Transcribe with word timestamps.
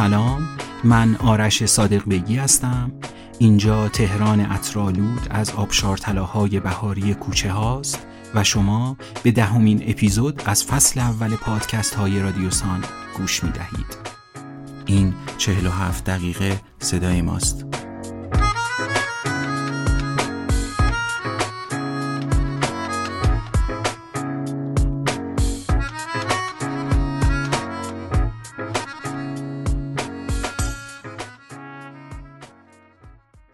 سلام. 0.00 0.48
من 0.84 1.16
آرش 1.16 1.66
صادق 1.66 2.08
بگی 2.08 2.36
هستم. 2.36 2.92
اینجا 3.38 3.88
تهران 3.88 4.40
اطرالود 4.40 5.26
از 5.30 5.50
آبشارتلاهای 5.50 6.60
بهاری 6.60 7.14
کوچه 7.14 7.52
هاست 7.52 8.06
و 8.34 8.44
شما 8.44 8.96
به 9.22 9.30
دهمین 9.30 9.82
اپیزود 9.86 10.42
از 10.46 10.64
فصل 10.64 11.00
اول 11.00 11.36
پادکست 11.36 11.94
های 11.94 12.20
رادیوسان 12.20 12.84
گوش 13.16 13.44
می 13.44 13.50
دهید 13.50 13.98
این 14.86 15.14
47 15.38 16.04
دقیقه 16.04 16.60
صدای 16.78 17.22
ماست. 17.22 17.79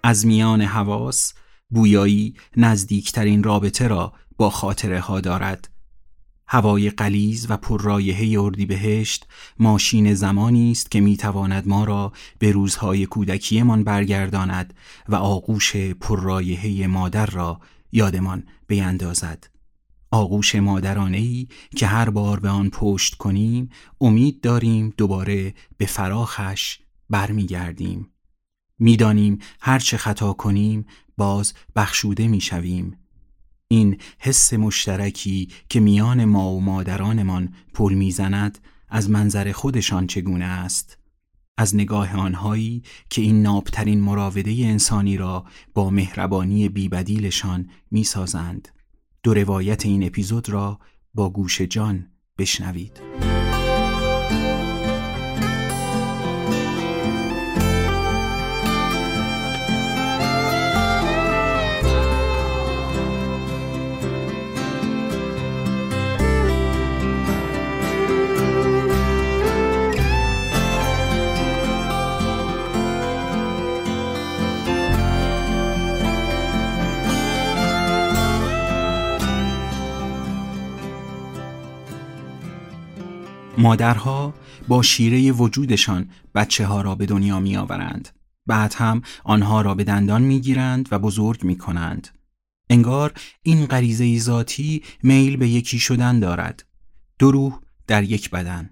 از 0.07 0.27
میان 0.27 0.63
حواس 0.63 1.35
بویایی 1.71 2.35
نزدیکترین 2.57 3.43
رابطه 3.43 3.89
را 3.89 4.13
با 4.37 4.51
خاطره 4.51 5.01
ها 5.01 5.21
دارد. 5.21 5.69
هوای 6.49 6.91
قلیز 6.91 7.47
و 7.51 7.57
پررایحه 7.57 8.41
اردیبهشت 8.43 9.27
ماشین 9.59 10.15
زمانی 10.15 10.71
است 10.71 10.91
که 10.91 11.01
می‌تواند 11.01 11.69
ما 11.69 11.85
را 11.85 12.13
به 12.39 12.53
روزهای 12.53 13.07
کودکیمان 13.07 13.85
برگرداند 13.85 14.75
و 15.09 15.15
آغوش 15.15 15.77
پررایحه 15.77 16.87
مادر 16.87 17.27
را 17.27 17.61
یادمان 17.93 18.45
بیندازد. 18.67 19.47
آغوش 20.11 20.55
مادرانه 20.55 21.19
ای 21.19 21.49
که 21.77 21.87
هر 21.87 22.11
بار 22.11 22.41
به 22.41 22.49
آن 22.49 22.71
پشت 22.71 23.15
کنیم 23.15 23.71
امید 24.01 24.41
داریم 24.41 24.95
دوباره 24.97 25.55
به 25.77 25.87
فراخش 25.87 26.79
برمیگردیم. 27.11 28.11
می‌دانیم 28.79 29.39
هر 29.61 29.79
چه 29.79 29.97
خطا 29.97 30.33
کنیم 30.33 30.87
باز 31.17 31.55
بخشوده 31.77 32.29
می‌شویم. 32.29 32.99
این 33.69 33.97
حس 34.19 34.53
مشترکی 34.53 35.49
که 35.69 35.81
میان 35.81 36.25
ما 36.25 36.53
و 36.53 36.61
مادرانمان 36.61 37.55
پل 37.75 37.95
می‌زند 37.95 38.59
از 38.89 39.11
منظر 39.11 39.53
خودشان 39.53 40.07
چگونه 40.07 40.45
است؟ 40.45 40.99
از 41.59 41.75
نگاه 41.75 42.17
آنهایی 42.17 42.83
که 43.11 43.23
این 43.23 43.43
نابترین 43.43 44.01
مراوده 44.01 44.51
انسانی 44.51 45.17
را 45.17 45.45
با 45.75 45.91
مهربانی 45.91 46.69
بیبدیلشان 46.69 47.71
می‌سازند. 47.91 48.69
دو 49.23 49.35
روایت 49.35 49.87
این 49.87 50.07
اپیزود 50.07 50.49
را 50.49 50.79
با 51.15 51.31
گوش 51.31 51.61
جان 51.61 52.07
بشنوید. 52.39 53.01
مادرها 83.59 84.35
با 84.69 84.83
شیره 84.83 85.33
وجودشان 85.33 86.11
بچه 86.35 86.67
ها 86.67 86.81
را 86.81 86.95
به 86.95 87.07
دنیا 87.07 87.41
می 87.41 87.57
آورند. 87.57 88.09
بعد 88.47 88.75
هم 88.75 89.03
آنها 89.25 89.61
را 89.61 89.75
به 89.75 89.85
دندان 89.85 90.23
می 90.23 90.41
گیرند 90.41 90.89
و 90.93 90.99
بزرگ 90.99 91.45
می 91.45 91.59
کنند. 91.59 92.09
انگار 92.71 93.13
این 93.43 93.67
غریزه 93.67 94.19
ذاتی 94.19 94.83
میل 95.03 95.37
به 95.37 95.49
یکی 95.49 95.79
شدن 95.79 96.21
دارد. 96.21 96.65
دو 97.19 97.31
روح 97.31 97.61
در 97.87 98.03
یک 98.03 98.31
بدن. 98.31 98.71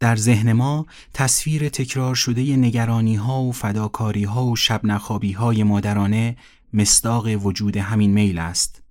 در 0.00 0.16
ذهن 0.16 0.52
ما 0.52 0.86
تصویر 1.14 1.68
تکرار 1.68 2.14
شده 2.14 2.56
نگرانی 2.56 3.16
ها 3.16 3.42
و 3.42 3.52
فداکاری 3.52 4.24
ها 4.24 4.44
و 4.44 4.56
شب 4.56 4.84
نخابی 4.84 5.32
های 5.32 5.62
مادرانه 5.62 6.36
مستاق 6.72 7.46
وجود 7.46 7.76
همین 7.76 8.10
میل 8.10 8.38
است. 8.38 8.82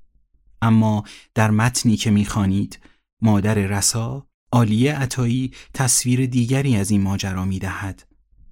اما 0.61 1.03
در 1.35 1.51
متنی 1.51 1.95
که 1.95 2.11
می‌خوانید 2.11 2.79
مادر 3.21 3.53
رسا 3.53 4.27
آلیه 4.51 4.95
عطایی 4.95 5.51
تصویر 5.73 6.25
دیگری 6.25 6.75
از 6.75 6.91
این 6.91 7.01
ماجرا 7.01 7.45
می 7.45 7.59
دهد. 7.59 8.03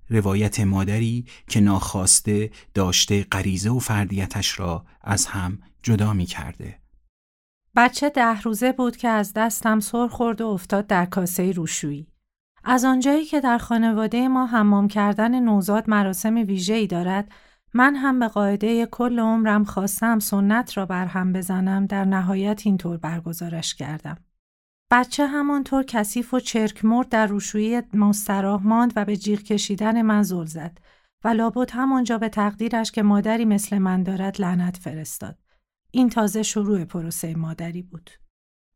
روایت 0.10 0.60
مادری 0.60 1.26
که 1.48 1.60
ناخواسته 1.60 2.52
داشته 2.74 3.24
غریزه 3.24 3.70
و 3.70 3.80
فردیتش 3.80 4.60
را 4.60 4.86
از 5.02 5.26
هم 5.26 5.60
جدا 5.84 6.14
می 6.14 6.26
کرده. 6.26 6.80
بچه 7.76 8.10
ده 8.10 8.42
روزه 8.42 8.72
بود 8.72 8.98
که 8.98 9.08
از 9.08 9.34
دستم 9.36 9.80
سر 9.80 10.08
خورد 10.08 10.42
و 10.42 10.48
افتاد 10.48 10.88
در 10.88 11.06
کاسه 11.06 11.52
روشویی. 11.52 12.08
از 12.64 12.86
آنجایی 12.86 13.26
که 13.26 13.42
در 13.42 13.58
خانواده 13.58 14.28
ما 14.28 14.46
حمام 14.46 14.88
کردن 14.88 15.40
نوزاد 15.40 15.90
مراسم 15.90 16.36
ویژه‌ای 16.36 16.88
دارد، 16.88 17.32
من 17.74 17.96
هم 17.96 18.20
به 18.20 18.28
قاعده 18.28 18.86
کل 18.86 19.20
عمرم 19.20 19.64
خواستم 19.64 20.20
سنت 20.20 20.78
را 20.78 20.86
برهم 20.86 21.34
بزنم 21.34 21.86
در 21.86 22.06
نهایت 22.06 22.62
اینطور 22.66 22.98
برگزارش 22.98 23.76
کردم. 23.76 24.18
بچه 24.92 25.28
همانطور 25.28 25.84
کثیف 25.84 26.34
و 26.34 26.40
چرک 26.40 26.86
مرد 26.86 27.10
در 27.10 27.28
روشویی 27.28 27.82
مستراح 27.94 28.64
ماند 28.64 28.94
و 28.96 29.06
به 29.06 29.18
جیغ 29.18 29.40
کشیدن 29.40 30.02
من 30.02 30.24
زل 30.24 30.46
زد 30.46 30.78
و 31.24 31.28
لابد 31.28 31.72
همانجا 31.72 32.18
به 32.18 32.30
تقدیرش 32.30 32.92
که 32.92 33.04
مادری 33.04 33.46
مثل 33.46 33.78
من 33.78 34.04
دارد 34.04 34.42
لعنت 34.42 34.78
فرستاد. 34.78 35.38
این 35.92 36.10
تازه 36.10 36.44
شروع 36.44 36.86
پروسه 36.86 37.36
مادری 37.36 37.82
بود. 37.82 38.10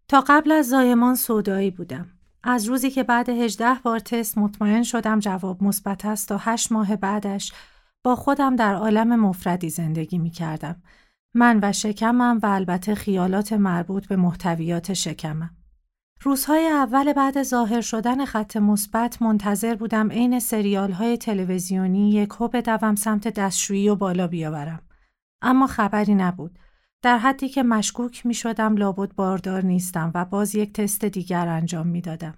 تا 0.07 0.24
قبل 0.28 0.51
از 0.51 0.69
زایمان 0.69 1.16
سودایی 1.16 1.72
بودم. 1.72 2.07
از 2.44 2.66
روزی 2.66 2.90
که 2.90 3.03
بعد 3.03 3.30
هجده 3.30 3.74
بار 3.84 4.00
تست 4.00 4.38
مطمئن 4.38 4.84
شدم 4.84 5.19
جواب 5.19 5.63
مثبت 5.63 6.06
است 6.06 6.30
تا 6.30 6.38
هشت 6.38 6.72
ماه 6.72 6.95
بعدش 6.95 7.53
با 8.03 8.16
خودم 8.16 8.56
در 8.56 8.75
عالم 8.75 9.16
مفردی 9.16 9.69
زندگی 9.69 10.18
می 10.18 10.30
کردم. 10.30 10.81
من 11.34 11.59
و 11.63 11.72
شکمم 11.72 12.40
و 12.44 12.45
البته 12.45 12.95
خیالات 12.95 13.53
مربوط 13.53 14.07
به 14.07 14.16
محتویات 14.16 14.94
شکمم. 14.94 15.62
روزهای 16.25 16.67
اول 16.67 17.13
بعد 17.13 17.44
ظاهر 17.44 17.81
شدن 17.81 18.25
خط 18.25 18.57
مثبت 18.57 19.22
منتظر 19.22 19.75
بودم 19.75 20.11
عین 20.11 20.39
سریال 20.39 20.91
های 20.91 21.17
تلویزیونی 21.17 22.11
یک 22.11 22.38
بدوم 22.38 22.95
سمت 22.95 23.28
دستشویی 23.28 23.89
و 23.89 23.95
بالا 23.95 24.28
بیاورم. 24.28 24.81
اما 25.41 25.67
خبری 25.67 26.16
نبود. 26.16 26.59
در 27.01 27.17
حدی 27.17 27.50
که 27.50 27.63
مشکوک 27.63 28.25
می 28.25 28.33
شدم 28.33 28.75
لابد 28.75 29.16
باردار 29.16 29.66
نیستم 29.66 30.12
و 30.16 30.25
باز 30.25 30.56
یک 30.56 30.73
تست 30.73 31.06
دیگر 31.06 31.47
انجام 31.47 31.88
می 31.88 32.01
دادم. 32.01 32.33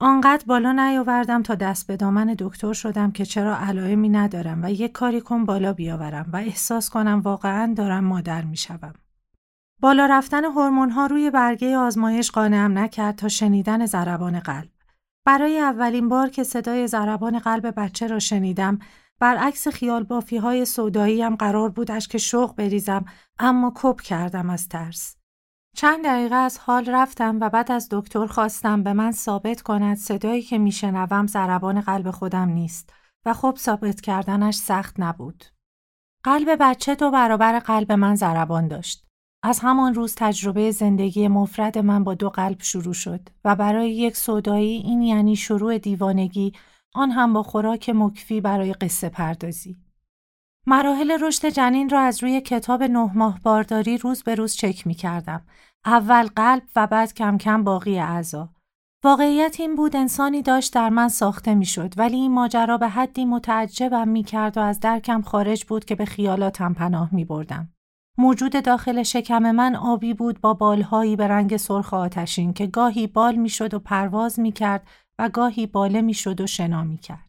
آنقدر 0.00 0.44
بالا 0.46 0.72
نیاوردم 0.72 1.42
تا 1.42 1.54
دست 1.54 1.86
به 1.86 1.96
دامن 1.96 2.36
دکتر 2.38 2.72
شدم 2.72 3.12
که 3.12 3.24
چرا 3.24 3.56
علائمی 3.56 4.08
ندارم 4.08 4.64
و 4.64 4.70
یک 4.70 4.92
کاری 4.92 5.20
کن 5.20 5.44
بالا 5.44 5.72
بیاورم 5.72 6.30
و 6.32 6.36
احساس 6.36 6.90
کنم 6.90 7.20
واقعا 7.20 7.74
دارم 7.76 8.04
مادر 8.04 8.44
می 8.44 8.56
شوم. 8.56 8.94
بالا 9.80 10.06
رفتن 10.06 10.44
هورمون 10.44 10.90
ها 10.90 11.06
روی 11.06 11.30
برگه 11.30 11.76
آزمایش 11.76 12.30
قانعم 12.30 12.78
نکرد 12.78 13.16
تا 13.16 13.28
شنیدن 13.28 13.86
ضربان 13.86 14.40
قلب. 14.40 14.68
برای 15.24 15.60
اولین 15.60 16.08
بار 16.08 16.28
که 16.28 16.44
صدای 16.44 16.86
ضربان 16.86 17.38
قلب 17.38 17.74
بچه 17.76 18.06
را 18.06 18.18
شنیدم، 18.18 18.78
برعکس 19.20 19.68
خیال 19.68 20.04
بافی 20.04 20.36
های 20.36 20.64
سودایی 20.64 21.22
هم 21.22 21.36
قرار 21.36 21.68
بودش 21.68 22.08
که 22.08 22.18
شوق 22.18 22.56
بریزم 22.56 23.04
اما 23.38 23.72
کپ 23.76 24.00
کردم 24.00 24.50
از 24.50 24.68
ترس. 24.68 25.16
چند 25.76 26.04
دقیقه 26.04 26.34
از 26.34 26.58
حال 26.58 26.86
رفتم 26.86 27.38
و 27.40 27.48
بعد 27.48 27.72
از 27.72 27.88
دکتر 27.90 28.26
خواستم 28.26 28.82
به 28.82 28.92
من 28.92 29.12
ثابت 29.12 29.62
کند 29.62 29.96
صدایی 29.96 30.42
که 30.42 30.58
میشنوم 30.58 31.26
ضربان 31.26 31.80
قلب 31.80 32.10
خودم 32.10 32.48
نیست 32.48 32.92
و 33.26 33.34
خب 33.34 33.56
ثابت 33.58 34.00
کردنش 34.00 34.54
سخت 34.54 34.94
نبود. 34.98 35.44
قلب 36.24 36.56
بچه 36.60 36.94
دو 36.94 37.10
برابر 37.10 37.58
قلب 37.58 37.92
من 37.92 38.14
ضربان 38.14 38.68
داشت. 38.68 39.05
از 39.46 39.60
همان 39.60 39.94
روز 39.94 40.14
تجربه 40.14 40.70
زندگی 40.70 41.28
مفرد 41.28 41.78
من 41.78 42.04
با 42.04 42.14
دو 42.14 42.30
قلب 42.30 42.62
شروع 42.62 42.94
شد 42.94 43.20
و 43.44 43.56
برای 43.56 43.90
یک 43.90 44.16
صدایی 44.16 44.76
این 44.76 45.02
یعنی 45.02 45.36
شروع 45.36 45.78
دیوانگی 45.78 46.52
آن 46.94 47.10
هم 47.10 47.32
با 47.32 47.42
خوراک 47.42 47.90
مکفی 47.94 48.40
برای 48.40 48.72
قصه 48.72 49.08
پردازی. 49.08 49.76
مراحل 50.66 51.18
رشد 51.20 51.48
جنین 51.48 51.88
را 51.88 52.00
از 52.00 52.22
روی 52.22 52.40
کتاب 52.40 52.82
نه 52.82 53.10
ماه 53.14 53.40
بارداری 53.42 53.98
روز 53.98 54.22
به 54.22 54.34
روز 54.34 54.54
چک 54.54 54.86
می 54.86 54.94
کردم. 54.94 55.42
اول 55.84 56.26
قلب 56.36 56.62
و 56.76 56.86
بعد 56.86 57.14
کم 57.14 57.38
کم 57.38 57.64
باقی 57.64 57.98
اعضا. 57.98 58.48
واقعیت 59.04 59.60
این 59.60 59.74
بود 59.74 59.96
انسانی 59.96 60.42
داشت 60.42 60.74
در 60.74 60.88
من 60.88 61.08
ساخته 61.08 61.54
می 61.54 61.66
شد 61.66 61.94
ولی 61.96 62.16
این 62.16 62.32
ماجرا 62.32 62.78
به 62.78 62.88
حدی 62.88 63.24
متعجبم 63.24 64.08
می 64.08 64.22
کرد 64.22 64.56
و 64.56 64.60
از 64.60 64.80
درکم 64.80 65.22
خارج 65.22 65.64
بود 65.64 65.84
که 65.84 65.94
به 65.94 66.04
خیالاتم 66.04 66.74
پناه 66.74 67.08
می 67.12 67.24
بردم. 67.24 67.75
موجود 68.18 68.64
داخل 68.64 69.02
شکم 69.02 69.50
من 69.50 69.74
آبی 69.74 70.14
بود 70.14 70.40
با 70.40 70.54
بالهایی 70.54 71.16
به 71.16 71.28
رنگ 71.28 71.56
سرخ 71.56 71.94
آتشین 71.94 72.52
که 72.52 72.66
گاهی 72.66 73.06
بال 73.06 73.34
می‌شد 73.34 73.74
و 73.74 73.78
پرواز 73.78 74.40
می‌کرد 74.40 74.86
و 75.18 75.28
گاهی 75.28 75.66
باله 75.66 76.00
می‌شد 76.00 76.40
و 76.40 76.46
شنا 76.46 76.84
می‌کرد. 76.84 77.26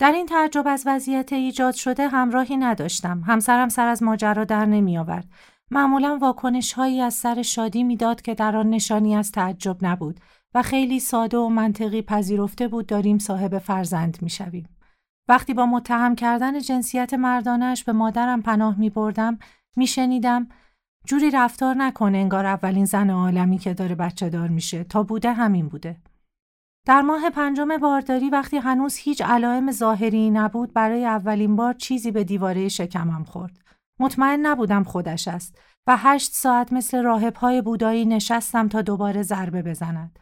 در 0.00 0.12
این 0.12 0.26
تعجب 0.26 0.64
از 0.66 0.82
وضعیت 0.86 1.32
ایجاد 1.32 1.74
شده 1.74 2.08
همراهی 2.08 2.56
نداشتم. 2.56 3.22
همسرم 3.26 3.68
سر 3.68 3.88
از 3.88 4.02
ماجرا 4.02 4.44
در 4.44 4.66
نمی 4.66 4.98
آورد. 4.98 5.28
معمولا 5.70 6.18
واکنش 6.20 6.72
هایی 6.72 7.00
از 7.00 7.14
سر 7.14 7.42
شادی 7.42 7.82
می‌داد 7.82 8.22
که 8.22 8.34
در 8.34 8.56
آن 8.56 8.70
نشانی 8.70 9.16
از 9.16 9.32
تعجب 9.32 9.76
نبود 9.82 10.20
و 10.54 10.62
خیلی 10.62 11.00
ساده 11.00 11.36
و 11.38 11.48
منطقی 11.48 12.02
پذیرفته 12.02 12.68
بود 12.68 12.86
داریم 12.86 13.18
صاحب 13.18 13.58
فرزند 13.58 14.18
می 14.22 14.30
شویم. 14.30 14.68
وقتی 15.28 15.54
با 15.54 15.66
متهم 15.66 16.14
کردن 16.14 16.60
جنسیت 16.60 17.14
مردانش 17.14 17.84
به 17.84 17.92
مادرم 17.92 18.42
پناه 18.42 18.78
می 18.78 18.90
بردم 18.90 19.38
می 19.78 19.86
شنیدم 19.86 20.48
جوری 21.06 21.30
رفتار 21.30 21.74
نکنه 21.74 22.18
انگار 22.18 22.46
اولین 22.46 22.84
زن 22.84 23.10
عالمی 23.10 23.58
که 23.58 23.74
داره 23.74 23.94
بچه 23.94 24.28
دار 24.28 24.48
میشه 24.48 24.84
تا 24.84 25.02
بوده 25.02 25.32
همین 25.32 25.68
بوده. 25.68 25.96
در 26.86 27.02
ماه 27.02 27.30
پنجم 27.30 27.76
بارداری 27.76 28.30
وقتی 28.30 28.56
هنوز 28.56 28.96
هیچ 28.96 29.22
علائم 29.22 29.72
ظاهری 29.72 30.30
نبود 30.30 30.72
برای 30.72 31.04
اولین 31.04 31.56
بار 31.56 31.74
چیزی 31.74 32.10
به 32.10 32.24
دیواره 32.24 32.68
شکمم 32.68 33.24
خورد. 33.24 33.58
مطمئن 34.00 34.46
نبودم 34.46 34.84
خودش 34.84 35.28
است 35.28 35.58
و 35.86 35.96
هشت 35.96 36.32
ساعت 36.32 36.72
مثل 36.72 37.02
راهبهای 37.02 37.62
بودایی 37.62 38.04
نشستم 38.04 38.68
تا 38.68 38.82
دوباره 38.82 39.22
ضربه 39.22 39.62
بزند. 39.62 40.18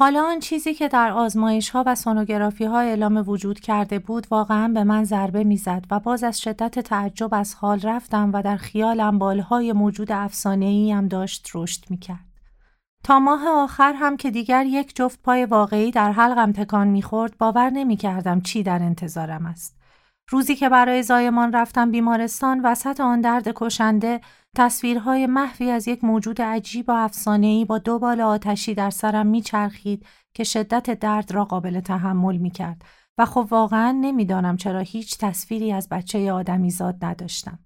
حالا 0.00 0.24
آن 0.24 0.40
چیزی 0.40 0.74
که 0.74 0.88
در 0.88 1.10
آزمایش 1.10 1.70
ها 1.70 1.84
و 1.86 1.94
سونوگرافی 1.94 2.64
ها 2.64 2.80
اعلام 2.80 3.28
وجود 3.28 3.60
کرده 3.60 3.98
بود 3.98 4.26
واقعا 4.30 4.68
به 4.68 4.84
من 4.84 5.04
ضربه 5.04 5.44
می‌زد 5.44 5.84
و 5.90 6.00
باز 6.00 6.24
از 6.24 6.40
شدت 6.40 6.78
تعجب 6.78 7.34
از 7.34 7.54
حال 7.54 7.80
رفتم 7.80 8.30
و 8.32 8.42
در 8.42 8.56
خیالم 8.56 9.18
بالهای 9.18 9.72
موجود 9.72 10.12
افسانه 10.12 10.94
هم 10.94 11.08
داشت 11.08 11.50
رشد 11.54 11.84
می‌کرد. 11.90 12.24
تا 13.04 13.18
ماه 13.18 13.48
آخر 13.48 13.92
هم 13.92 14.16
که 14.16 14.30
دیگر 14.30 14.66
یک 14.66 14.96
جفت 14.96 15.22
پای 15.22 15.44
واقعی 15.44 15.90
در 15.90 16.12
حلقم 16.12 16.52
تکان 16.52 16.88
می‌خورد 16.88 17.38
باور 17.38 17.70
نمی‌کردم 17.70 18.40
چی 18.40 18.62
در 18.62 18.82
انتظارم 18.82 19.46
است. 19.46 19.77
روزی 20.30 20.56
که 20.56 20.68
برای 20.68 21.02
زایمان 21.02 21.52
رفتم 21.52 21.90
بیمارستان 21.90 22.60
وسط 22.64 23.00
آن 23.00 23.20
درد 23.20 23.52
کشنده 23.56 24.20
تصویرهای 24.56 25.26
محوی 25.26 25.70
از 25.70 25.88
یک 25.88 26.04
موجود 26.04 26.42
عجیب 26.42 26.88
و 26.88 26.92
افسانه‌ای 26.92 27.64
با 27.64 27.78
دو 27.78 27.98
بال 27.98 28.20
آتشی 28.20 28.74
در 28.74 28.90
سرم 28.90 29.26
میچرخید 29.26 30.06
که 30.34 30.44
شدت 30.44 31.00
درد 31.00 31.32
را 31.32 31.44
قابل 31.44 31.80
تحمل 31.80 32.36
می‌کرد 32.36 32.82
و 33.18 33.26
خب 33.26 33.46
واقعا 33.50 33.92
نمی‌دانم 33.92 34.56
چرا 34.56 34.80
هیچ 34.80 35.18
تصویری 35.18 35.72
از 35.72 35.88
بچه 35.88 36.32
آدمیزاد 36.32 37.04
نداشتم. 37.04 37.58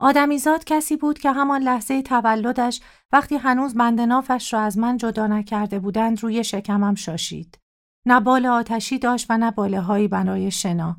آدمیزاد 0.00 0.64
کسی 0.64 0.96
بود 0.96 1.18
که 1.18 1.32
همان 1.32 1.62
لحظه 1.62 2.02
تولدش 2.02 2.80
وقتی 3.12 3.36
هنوز 3.36 3.74
بند 3.74 4.00
نافش 4.00 4.52
را 4.52 4.60
از 4.60 4.78
من 4.78 4.96
جدا 4.96 5.26
نکرده 5.26 5.78
بودند 5.78 6.22
روی 6.22 6.44
شکمم 6.44 6.94
شاشید. 6.94 7.58
نه 8.06 8.20
بال 8.20 8.46
آتشی 8.46 8.98
داشت 8.98 9.26
و 9.30 9.38
نه 9.38 9.50
باله 9.50 9.80
هایی 9.80 10.08
برای 10.08 10.50
شنا. 10.50 10.96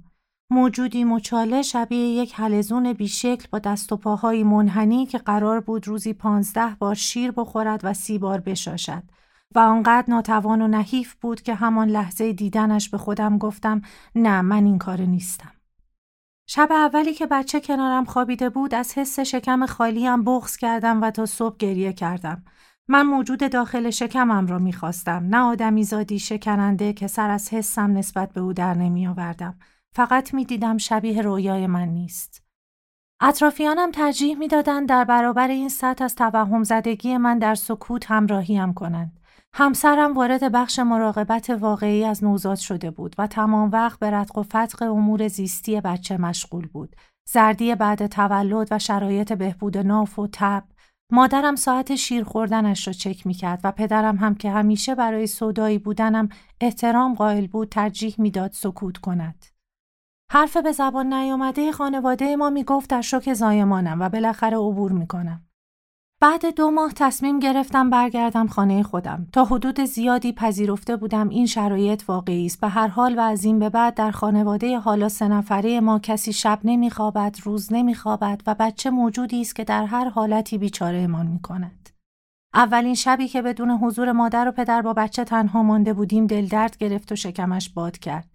موجودی 0.52 1.04
مچاله 1.04 1.62
شبیه 1.62 2.00
یک 2.00 2.34
حلزون 2.36 2.94
بیشکل 2.94 3.48
با 3.52 3.60
دست 3.60 3.92
و 3.92 3.98
پاهایی 3.98 4.44
منحنی 4.44 5.06
که 5.06 5.18
قرار 5.18 5.60
بود 5.60 5.88
روزی 5.88 6.14
پانزده 6.14 6.76
بار 6.80 6.96
شیر 6.96 7.32
بخورد 7.32 7.80
و 7.84 7.94
سی 7.94 8.18
بار 8.18 8.40
بشاشد 8.40 9.04
و 9.56 9.60
آنقدر 9.60 10.06
ناتوان 10.08 10.62
و 10.62 10.68
نحیف 10.68 11.16
بود 11.16 11.42
که 11.42 11.56
همان 11.56 11.90
لحظه 11.90 12.34
دیدنش 12.34 12.90
به 12.90 12.98
خودم 12.98 13.38
گفتم 13.38 13.82
نه 14.16 14.42
من 14.42 14.66
این 14.66 14.78
کار 14.78 15.02
نیستم. 15.02 15.52
شب 16.48 16.72
اولی 16.72 17.14
که 17.14 17.26
بچه 17.26 17.60
کنارم 17.60 18.06
خوابیده 18.06 18.50
بود 18.50 18.76
از 18.76 18.98
حس 18.98 19.20
شکم 19.20 19.66
خالیم 19.66 20.24
بغز 20.24 20.58
کردم 20.58 21.02
و 21.02 21.12
تا 21.12 21.26
صبح 21.26 21.58
گریه 21.58 21.94
کردم. 21.94 22.44
من 22.88 23.06
موجود 23.06 23.52
داخل 23.52 23.90
شکمم 23.90 24.48
را 24.48 24.60
می‌خواستم 24.60 25.28
نه 25.30 25.38
آدمی 25.38 25.84
زادی 25.84 26.20
شکننده 26.20 26.94
که 26.94 27.08
سر 27.08 27.30
از 27.30 27.54
حسم 27.54 27.98
نسبت 27.98 28.34
به 28.34 28.42
او 28.42 28.54
در 28.54 28.74
نمی 28.74 29.08
آوردم. 29.08 29.60
فقط 29.96 30.34
می 30.34 30.46
دیدم 30.46 30.78
شبیه 30.78 31.22
رویای 31.22 31.68
من 31.68 31.88
نیست. 31.88 32.44
اطرافیانم 33.22 33.92
ترجیح 33.92 34.38
می‌دادند 34.38 34.90
در 34.90 35.04
برابر 35.04 35.48
این 35.48 35.70
سطح 35.70 36.04
از 36.04 36.16
توهم 36.16 36.64
زدگی 36.64 37.18
من 37.18 37.40
در 37.40 37.56
سکوت 37.56 38.12
همراهیم 38.12 38.74
کنند. 38.74 39.20
همسرم 39.54 40.14
وارد 40.14 40.52
بخش 40.52 40.80
مراقبت 40.80 41.50
واقعی 41.50 42.04
از 42.04 42.24
نوزاد 42.24 42.58
شده 42.58 42.92
بود 42.92 43.16
و 43.18 43.28
تمام 43.28 43.72
وقت 43.72 44.00
به 44.00 44.12
رتق 44.12 44.38
و 44.38 44.44
فتق 44.44 44.82
امور 44.82 45.28
زیستی 45.28 45.82
بچه 45.82 46.18
مشغول 46.18 46.68
بود. 46.68 46.96
زردی 47.30 47.76
بعد 47.76 48.08
تولد 48.08 48.68
و 48.72 48.80
شرایط 48.80 49.34
بهبود 49.34 49.78
ناف 49.78 50.20
و 50.20 50.28
تب. 50.34 50.64
مادرم 51.12 51.56
ساعت 51.56 51.96
شیر 51.96 52.24
خوردنش 52.24 52.88
را 52.88 52.94
چک 52.94 53.28
می 53.28 53.34
کرد 53.34 53.62
و 53.64 53.72
پدرم 53.72 54.18
هم 54.18 54.36
که 54.36 54.52
همیشه 54.52 54.96
برای 54.96 55.28
صدایی 55.28 55.78
بودنم 55.78 56.30
احترام 56.62 57.14
قائل 57.14 57.48
بود 57.48 57.70
ترجیح 57.70 58.16
می‌داد 58.18 58.52
سکوت 58.52 58.98
کند. 58.98 59.46
حرف 60.32 60.58
به 60.58 60.72
زبان 60.72 61.14
نیامده 61.14 61.72
خانواده 61.72 62.36
ما 62.36 62.50
می‌گفت 62.50 62.90
در 62.90 63.02
شوک 63.02 63.34
زایمانم 63.34 64.02
و 64.02 64.10
بالاخره 64.10 64.58
عبور 64.58 64.92
می‌کنم. 64.92 65.42
بعد 66.22 66.56
دو 66.56 66.72
ماه 66.72 66.94
تصمیم 66.94 67.40
گرفتم 67.40 67.90
برگردم 67.90 68.48
خانه 68.48 68.84
خودم. 68.84 69.28
تا 69.34 69.46
حدود 69.46 69.82
زیادی 69.82 70.34
پذیرفته 70.34 70.96
بودم 70.96 71.30
این 71.30 71.46
شرایط 71.46 72.04
واقعی 72.08 72.46
است. 72.46 72.62
به 72.62 72.68
هر 72.68 72.88
حال 72.88 73.18
و 73.18 73.20
از 73.20 73.44
این 73.44 73.60
به 73.60 73.70
بعد 73.70 73.94
در 73.94 74.12
خانواده 74.12 74.80
حالا 74.80 75.10
سه 75.10 75.28
نفره 75.28 75.80
ما 75.80 76.00
کسی 76.00 76.34
شب 76.34 76.60
نمیخوابد، 76.64 77.36
روز 77.44 77.74
نمیخوابد 77.74 78.42
و 78.48 78.56
بچه 78.60 78.90
موجودی 78.90 79.42
است 79.42 79.56
که 79.56 79.64
در 79.64 79.86
هر 79.86 80.10
حالتی 80.10 80.58
بیچارهمان 80.58 81.28
می‌کند. 81.28 81.90
اولین 82.54 82.96
شبی 82.96 83.28
که 83.28 83.42
بدون 83.42 83.72
حضور 83.72 84.12
مادر 84.12 84.48
و 84.48 84.52
پدر 84.52 84.82
با 84.82 84.94
بچه 84.94 85.24
تنها 85.24 85.64
مانده 85.64 85.94
بودیم 85.94 86.28
دلدرد 86.28 86.78
گرفت 86.78 87.12
و 87.12 87.16
شکمش 87.16 87.70
باد 87.70 87.98
کرد. 87.98 88.30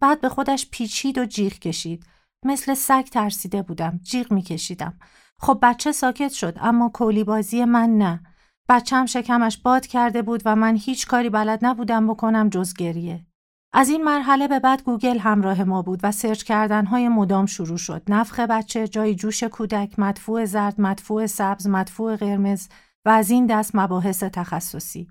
بعد 0.00 0.20
به 0.20 0.28
خودش 0.28 0.68
پیچید 0.70 1.18
و 1.18 1.24
جیغ 1.24 1.52
کشید. 1.52 2.06
مثل 2.44 2.74
سگ 2.74 3.04
ترسیده 3.04 3.62
بودم. 3.62 4.00
جیغ 4.02 4.32
میکشیدم. 4.32 4.98
خب 5.38 5.58
بچه 5.62 5.92
ساکت 5.92 6.32
شد 6.32 6.58
اما 6.60 6.88
کولی 6.88 7.24
بازی 7.24 7.64
من 7.64 7.98
نه. 7.98 8.20
بچم 8.68 9.06
شکمش 9.06 9.58
باد 9.58 9.86
کرده 9.86 10.22
بود 10.22 10.42
و 10.44 10.56
من 10.56 10.76
هیچ 10.76 11.06
کاری 11.06 11.30
بلد 11.30 11.58
نبودم 11.62 12.06
بکنم 12.06 12.48
جز 12.48 12.74
گریه. 12.74 13.26
از 13.72 13.88
این 13.88 14.04
مرحله 14.04 14.48
به 14.48 14.58
بعد 14.58 14.82
گوگل 14.82 15.18
همراه 15.18 15.64
ما 15.64 15.82
بود 15.82 16.00
و 16.02 16.12
search 16.12 16.42
کردنهای 16.42 17.08
مدام 17.08 17.46
شروع 17.46 17.78
شد. 17.78 18.02
نفخ 18.08 18.40
بچه، 18.40 18.88
جای 18.88 19.14
جوش 19.14 19.42
کودک، 19.42 19.98
مدفوع 19.98 20.44
زرد، 20.44 20.80
مدفوع 20.80 21.26
سبز، 21.26 21.66
مدفوع 21.66 22.16
قرمز 22.16 22.68
و 23.04 23.08
از 23.08 23.30
این 23.30 23.46
دست 23.46 23.74
مباحث 23.74 24.22
تخصصی. 24.22 25.08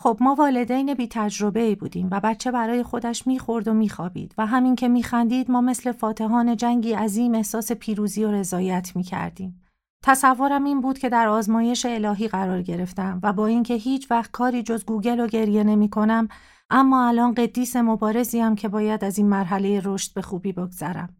خب 0.00 0.16
ما 0.20 0.34
والدین 0.34 0.94
بی 0.94 1.08
تجربه 1.10 1.74
بودیم 1.74 2.08
و 2.10 2.20
بچه 2.20 2.50
برای 2.50 2.82
خودش 2.82 3.26
می‌خورد 3.26 3.68
و 3.68 3.74
میخوابید 3.74 4.34
و 4.38 4.46
همین 4.46 4.76
که 4.76 4.88
میخندید 4.88 5.50
ما 5.50 5.60
مثل 5.60 5.92
فاتحان 5.92 6.56
جنگی 6.56 6.92
عظیم 6.92 7.34
احساس 7.34 7.72
پیروزی 7.72 8.24
و 8.24 8.30
رضایت 8.30 8.96
می‌کردیم. 8.96 9.62
تصورم 10.04 10.64
این 10.64 10.80
بود 10.80 10.98
که 10.98 11.08
در 11.08 11.28
آزمایش 11.28 11.86
الهی 11.86 12.28
قرار 12.28 12.62
گرفتم 12.62 13.20
و 13.22 13.32
با 13.32 13.46
اینکه 13.46 13.74
هیچ 13.74 14.10
وقت 14.10 14.30
کاری 14.30 14.62
جز 14.62 14.84
گوگل 14.84 15.20
و 15.20 15.26
گریه 15.26 15.64
نمی 15.64 15.90
کنم 15.90 16.28
اما 16.70 17.08
الان 17.08 17.34
قدیس 17.34 17.76
مبارزیم 17.76 18.54
که 18.54 18.68
باید 18.68 19.04
از 19.04 19.18
این 19.18 19.28
مرحله 19.28 19.80
رشد 19.84 20.14
به 20.14 20.22
خوبی 20.22 20.52
بگذرم. 20.52 21.16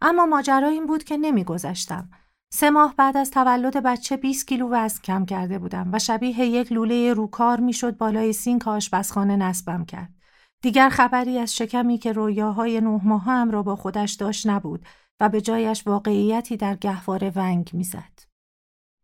اما 0.00 0.26
ماجرا 0.26 0.68
این 0.68 0.86
بود 0.86 1.04
که 1.04 1.16
نمیگذشتم. 1.16 2.08
سه 2.52 2.70
ماه 2.70 2.94
بعد 2.96 3.16
از 3.16 3.30
تولد 3.30 3.82
بچه 3.82 4.16
20 4.16 4.46
کیلو 4.46 4.68
وزن 4.68 5.00
کم 5.04 5.24
کرده 5.24 5.58
بودم 5.58 5.88
و 5.92 5.98
شبیه 5.98 6.40
یک 6.40 6.72
لوله 6.72 7.12
روکار 7.12 7.60
می‌شد 7.60 7.96
بالای 7.96 8.32
سینک 8.32 8.68
آشپزخانه 8.68 9.36
نصبم 9.36 9.84
کرد. 9.84 10.14
دیگر 10.62 10.88
خبری 10.88 11.38
از 11.38 11.56
شکمی 11.56 11.98
که 11.98 12.12
رویاهای 12.12 12.80
نه 12.80 13.00
ماهم 13.04 13.50
را 13.50 13.62
با 13.62 13.76
خودش 13.76 14.12
داشت 14.12 14.46
نبود 14.46 14.86
و 15.20 15.28
به 15.28 15.40
جایش 15.40 15.86
واقعیتی 15.86 16.56
در 16.56 16.76
گهواره 16.76 17.32
ونگ 17.36 17.70
می‌زد. 17.72 18.20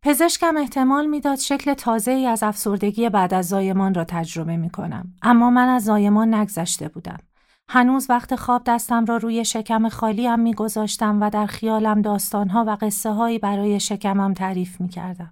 پزشکم 0.03 0.57
احتمال 0.57 1.05
می‌داد 1.05 1.37
شکل 1.37 1.73
تازه 1.73 2.11
ای 2.11 2.25
از 2.25 2.43
افسردگی 2.43 3.09
بعد 3.09 3.33
از 3.33 3.47
زایمان 3.47 3.93
را 3.93 4.03
تجربه 4.03 4.57
می 4.57 4.69
کنم. 4.69 5.13
اما 5.21 5.49
من 5.49 5.67
از 5.67 5.83
زایمان 5.83 6.33
نگذشته 6.33 6.87
بودم. 6.87 7.19
هنوز 7.69 8.09
وقت 8.09 8.35
خواب 8.35 8.61
دستم 8.65 9.05
را 9.05 9.17
روی 9.17 9.45
شکم 9.45 9.89
خالیم 9.89 10.39
می 10.39 10.53
گذاشتم 10.53 11.21
و 11.21 11.29
در 11.29 11.45
خیالم 11.45 12.01
داستانها 12.01 12.65
و 12.67 12.77
قصه 12.81 13.11
هایی 13.11 13.39
برای 13.39 13.79
شکمم 13.79 14.33
تعریف 14.33 14.81
می 14.81 14.89
کردم. 14.89 15.31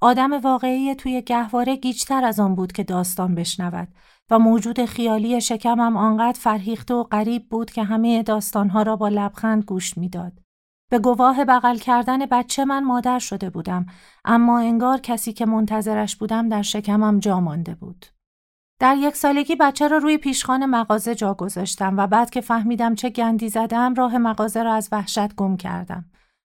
آدم 0.00 0.32
واقعی 0.32 0.94
توی 0.94 1.22
گهواره 1.22 1.76
گیجتر 1.76 2.24
از 2.24 2.40
آن 2.40 2.54
بود 2.54 2.72
که 2.72 2.84
داستان 2.84 3.34
بشنود 3.34 3.88
و 4.30 4.38
موجود 4.38 4.84
خیالی 4.84 5.40
شکمم 5.40 5.96
آنقدر 5.96 6.38
فرهیخته 6.40 6.94
و 6.94 7.02
غریب 7.02 7.48
بود 7.48 7.70
که 7.70 7.82
همه 7.84 8.22
داستانها 8.22 8.82
را 8.82 8.96
با 8.96 9.08
لبخند 9.08 9.64
گوش 9.64 9.98
می‌داد. 9.98 10.32
به 10.90 10.98
گواه 10.98 11.44
بغل 11.44 11.76
کردن 11.76 12.26
بچه 12.26 12.64
من 12.64 12.84
مادر 12.84 13.18
شده 13.18 13.50
بودم 13.50 13.86
اما 14.24 14.58
انگار 14.58 14.98
کسی 14.98 15.32
که 15.32 15.46
منتظرش 15.46 16.16
بودم 16.16 16.48
در 16.48 16.62
شکمم 16.62 17.18
جا 17.18 17.40
مانده 17.40 17.74
بود. 17.74 18.06
در 18.82 18.96
یک 18.96 19.16
سالگی 19.16 19.56
بچه 19.56 19.88
را 19.88 19.98
روی 19.98 20.18
پیشخان 20.18 20.66
مغازه 20.66 21.14
جا 21.14 21.34
گذاشتم 21.34 21.96
و 21.96 22.06
بعد 22.06 22.30
که 22.30 22.40
فهمیدم 22.40 22.94
چه 22.94 23.10
گندی 23.10 23.48
زدم 23.48 23.94
راه 23.94 24.18
مغازه 24.18 24.62
را 24.62 24.74
از 24.74 24.88
وحشت 24.92 25.34
گم 25.34 25.56
کردم. 25.56 26.04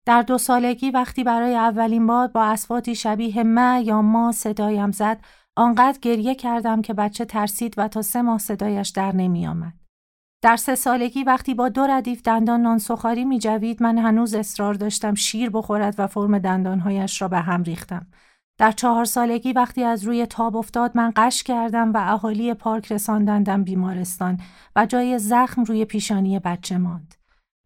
در 0.05 0.21
دو 0.21 0.38
سالگی 0.38 0.91
وقتی 0.91 1.24
برای 1.24 1.55
اولین 1.55 2.07
بار 2.07 2.27
با 2.27 2.43
اسواتی 2.43 2.95
شبیه 2.95 3.43
ما 3.43 3.79
یا 3.79 4.01
ما 4.01 4.31
صدایم 4.31 4.91
زد 4.91 5.19
آنقدر 5.55 6.00
گریه 6.01 6.36
کردم 6.36 6.81
که 6.81 6.93
بچه 6.93 7.25
ترسید 7.25 7.74
و 7.77 7.88
تا 7.88 8.01
سه 8.01 8.21
ماه 8.21 8.38
صدایش 8.38 8.89
در 8.89 9.12
نمی 9.12 9.48
آمد. 9.48 9.74
در 10.41 10.55
سه 10.55 10.75
سالگی 10.75 11.24
وقتی 11.24 11.53
با 11.53 11.69
دو 11.69 11.88
ردیف 11.88 12.21
دندان 12.21 12.62
نان 12.62 12.77
سخاری 12.77 13.25
می 13.25 13.39
جوید 13.39 13.83
من 13.83 13.98
هنوز 13.98 14.33
اصرار 14.33 14.74
داشتم 14.74 15.13
شیر 15.13 15.50
بخورد 15.50 15.95
و 15.98 16.07
فرم 16.07 16.39
دندانهایش 16.39 17.21
را 17.21 17.27
به 17.27 17.39
هم 17.39 17.63
ریختم. 17.63 18.07
در 18.59 18.71
چهار 18.71 19.05
سالگی 19.05 19.53
وقتی 19.53 19.83
از 19.83 20.03
روی 20.03 20.25
تاب 20.25 20.55
افتاد 20.55 20.91
من 20.97 21.13
قش 21.15 21.43
کردم 21.43 21.93
و 21.93 21.97
اهالی 21.97 22.53
پارک 22.53 22.91
رساندندم 22.91 23.63
بیمارستان 23.63 24.39
و 24.75 24.85
جای 24.85 25.19
زخم 25.19 25.63
روی 25.63 25.85
پیشانی 25.85 26.39
بچه 26.39 26.77
ماند. 26.77 27.15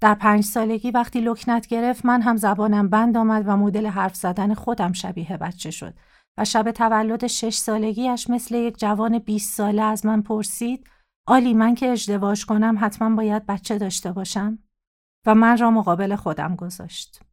در 0.02 0.14
پنج 0.14 0.44
سالگی 0.44 0.92
وقتی 0.92 1.22
لکنت 1.22 1.68
گرفت 1.68 2.06
من 2.06 2.22
هم 2.22 2.38
زبانم 2.38 2.90
بند 2.90 3.18
آمد 3.18 3.44
و 3.48 3.58
مدل 3.58 3.88
حرف 3.88 4.16
زدن 4.16 4.54
خودم 4.54 4.92
شبیه 4.92 5.38
بچه 5.38 5.72
شد 5.72 5.94
و 6.38 6.46
شب 6.46 6.72
تولد 6.72 7.28
شش 7.28 7.56
سالگیش 7.56 8.30
مثل 8.30 8.56
یک 8.56 8.80
جوان 8.80 9.20
20 9.20 9.58
ساله 9.58 9.82
از 9.82 10.06
من 10.06 10.22
پرسید 10.22 10.88
آلی 11.28 11.54
من 11.54 11.76
که 11.76 11.88
ازدواج 11.88 12.46
کنم 12.46 12.78
حتما 12.82 13.16
باید 13.16 13.46
بچه 13.46 13.78
داشته 13.78 14.12
باشم 14.12 14.60
و 15.26 15.36
من 15.36 15.58
را 15.58 15.72
مقابل 15.72 16.16
خودم 16.16 16.56
گذاشت. 16.56 17.33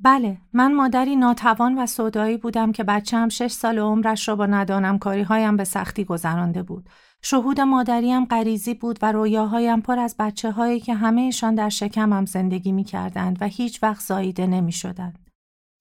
بله 0.00 0.38
من 0.52 0.74
مادری 0.74 1.16
ناتوان 1.16 1.78
و 1.78 1.86
صدایی 1.86 2.36
بودم 2.36 2.72
که 2.72 2.84
بچه 2.84 3.16
هم 3.16 3.28
شش 3.28 3.52
سال 3.52 3.78
عمرش 3.78 4.28
را 4.28 4.36
با 4.36 4.46
ندانم 4.46 4.98
هایم 5.28 5.56
به 5.56 5.64
سختی 5.64 6.04
گذرانده 6.04 6.62
بود. 6.62 6.88
شهود 7.22 7.60
مادریم 7.60 8.24
غریزی 8.24 8.74
بود 8.74 8.98
و 9.02 9.12
رویاهایم 9.12 9.80
پر 9.80 9.98
از 9.98 10.16
بچه 10.18 10.50
هایی 10.50 10.80
که 10.80 10.94
همهشان 10.94 11.54
در 11.54 11.68
شکمم 11.68 12.26
زندگی 12.26 12.72
می 12.72 12.84
کردند 12.84 13.38
و 13.40 13.46
هیچ 13.46 13.82
وقت 13.82 14.00
زاییده 14.00 14.46
نمی 14.46 14.72
شدند. 14.72 15.30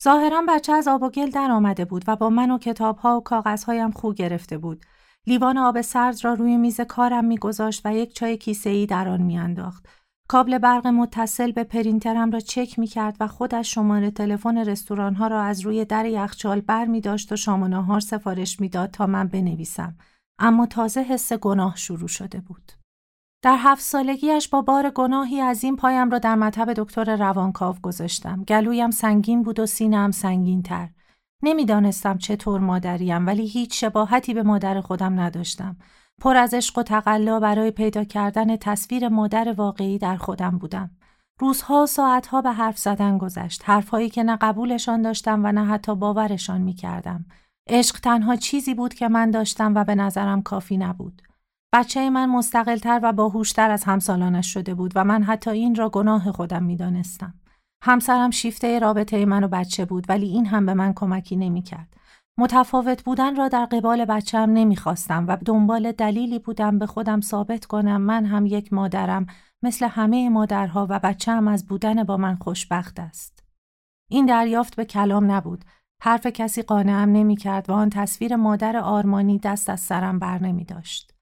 ظاهرا 0.03 0.43
بچه 0.49 0.73
از 0.73 0.87
آب 0.87 1.03
و 1.03 1.09
گل 1.09 1.29
در 1.29 1.51
آمده 1.51 1.85
بود 1.85 2.03
و 2.07 2.15
با 2.15 2.29
من 2.29 2.51
و 2.51 2.57
کتاب 2.57 2.97
ها 2.97 3.17
و 3.17 3.23
کاغذهایم 3.23 3.91
خو 3.91 4.13
گرفته 4.13 4.57
بود. 4.57 4.85
لیوان 5.27 5.57
آب 5.57 5.81
سرد 5.81 6.25
را 6.25 6.33
روی 6.33 6.57
میز 6.57 6.81
کارم 6.81 7.25
میگذاشت 7.25 7.81
و 7.85 7.95
یک 7.95 8.15
چای 8.15 8.37
کیسه 8.37 8.69
ای 8.69 8.85
در 8.85 9.07
آن 9.07 9.21
میانداخت. 9.21 9.87
کابل 10.33 10.57
برق 10.57 10.87
متصل 10.87 11.51
به 11.51 11.63
پرینترم 11.63 12.31
را 12.31 12.39
چک 12.39 12.79
می 12.79 12.87
کرد 12.87 13.17
و 13.19 13.27
خودش 13.27 13.73
شماره 13.73 14.11
تلفن 14.11 14.57
رستوران 14.57 15.15
ها 15.15 15.27
را 15.27 15.41
از 15.41 15.61
روی 15.61 15.85
در 15.85 16.05
یخچال 16.05 16.61
بر 16.61 16.85
می 16.85 17.01
داشت 17.01 17.31
و 17.31 17.35
شام 17.35 17.63
و 17.63 17.67
نهار 17.67 17.99
سفارش 17.99 18.59
می‌داد 18.59 18.91
تا 18.91 19.07
من 19.07 19.27
بنویسم. 19.27 19.95
اما 20.39 20.65
تازه 20.65 21.01
حس 21.01 21.33
گناه 21.33 21.75
شروع 21.75 22.07
شده 22.07 22.39
بود. 22.39 22.71
در 23.43 23.57
هفت 23.59 23.81
سالگیش 23.81 24.47
با 24.47 24.61
بار 24.61 24.89
گناهی 24.89 25.41
از 25.41 25.63
این 25.63 25.75
پایم 25.75 26.09
را 26.09 26.19
در 26.19 26.35
مطب 26.35 26.73
دکتر 26.73 27.15
روانکاو 27.15 27.75
گذاشتم. 27.81 28.43
گلویم 28.43 28.91
سنگین 28.91 29.43
بود 29.43 29.59
و 29.59 29.65
سینم 29.65 30.11
سنگین 30.11 30.61
تر. 30.61 30.89
نمی‌دانستم 31.43 32.17
چطور 32.17 32.59
مادریم 32.59 33.27
ولی 33.27 33.47
هیچ 33.47 33.81
شباهتی 33.81 34.33
به 34.33 34.43
مادر 34.43 34.81
خودم 34.81 35.19
نداشتم. 35.19 35.77
پر 36.21 36.37
از 36.37 36.53
عشق 36.53 36.77
و 36.77 36.83
تقلا 36.83 37.39
برای 37.39 37.71
پیدا 37.71 38.03
کردن 38.03 38.55
تصویر 38.55 39.09
مادر 39.09 39.53
واقعی 39.57 39.97
در 39.97 40.17
خودم 40.17 40.57
بودم. 40.57 40.91
روزها 41.39 41.83
و 41.83 41.85
ساعتها 41.85 42.41
به 42.41 42.51
حرف 42.51 42.77
زدن 42.77 43.17
گذشت. 43.17 43.61
حرفهایی 43.65 44.09
که 44.09 44.23
نه 44.23 44.37
قبولشان 44.41 45.01
داشتم 45.01 45.45
و 45.45 45.51
نه 45.51 45.65
حتی 45.65 45.95
باورشان 45.95 46.61
می 46.61 46.73
کردم. 46.73 47.25
عشق 47.69 47.99
تنها 47.99 48.35
چیزی 48.35 48.73
بود 48.73 48.93
که 48.93 49.07
من 49.07 49.31
داشتم 49.31 49.75
و 49.75 49.83
به 49.83 49.95
نظرم 49.95 50.41
کافی 50.41 50.77
نبود. 50.77 51.21
بچه 51.73 52.09
من 52.09 52.29
مستقلتر 52.29 52.99
و 53.03 53.13
باهوشتر 53.13 53.71
از 53.71 53.83
همسالانش 53.83 54.53
شده 54.53 54.73
بود 54.73 54.91
و 54.95 55.03
من 55.03 55.23
حتی 55.23 55.51
این 55.51 55.75
را 55.75 55.89
گناه 55.89 56.31
خودم 56.31 56.63
می 56.63 56.75
دانستم. 56.75 57.33
همسرم 57.83 58.31
شیفته 58.31 58.79
رابطه 58.79 59.25
من 59.25 59.43
و 59.43 59.47
بچه 59.47 59.85
بود 59.85 60.05
ولی 60.09 60.27
این 60.27 60.45
هم 60.45 60.65
به 60.65 60.73
من 60.73 60.93
کمکی 60.93 61.35
نمی‌کرد. 61.35 61.93
متفاوت 62.37 63.03
بودن 63.03 63.35
را 63.35 63.47
در 63.47 63.65
قبال 63.65 64.05
بچم 64.05 64.49
نمی‌خواستم 64.49 65.27
و 65.27 65.37
دنبال 65.45 65.91
دلیلی 65.91 66.39
بودم 66.39 66.79
به 66.79 66.85
خودم 66.85 67.21
ثابت 67.21 67.65
کنم 67.65 68.01
من 68.01 68.25
هم 68.25 68.45
یک 68.45 68.73
مادرم 68.73 69.25
مثل 69.63 69.87
همه 69.87 70.29
مادرها 70.29 70.87
و 70.89 70.99
بچم 70.99 71.47
از 71.47 71.67
بودن 71.67 72.03
با 72.03 72.17
من 72.17 72.35
خوشبخت 72.35 72.99
است. 72.99 73.43
این 74.09 74.25
دریافت 74.25 74.75
به 74.75 74.85
کلام 74.85 75.31
نبود. 75.31 75.65
حرف 76.01 76.27
کسی 76.27 76.61
قانعم 76.61 77.11
نمی‌کرد 77.11 77.69
و 77.69 77.73
آن 77.73 77.89
تصویر 77.89 78.35
مادر 78.35 78.77
آرمانی 78.77 79.39
دست 79.39 79.69
از 79.69 79.79
سرم 79.79 80.19
بر 80.19 80.43
نمی 80.43 80.63
داشت. 80.63 81.12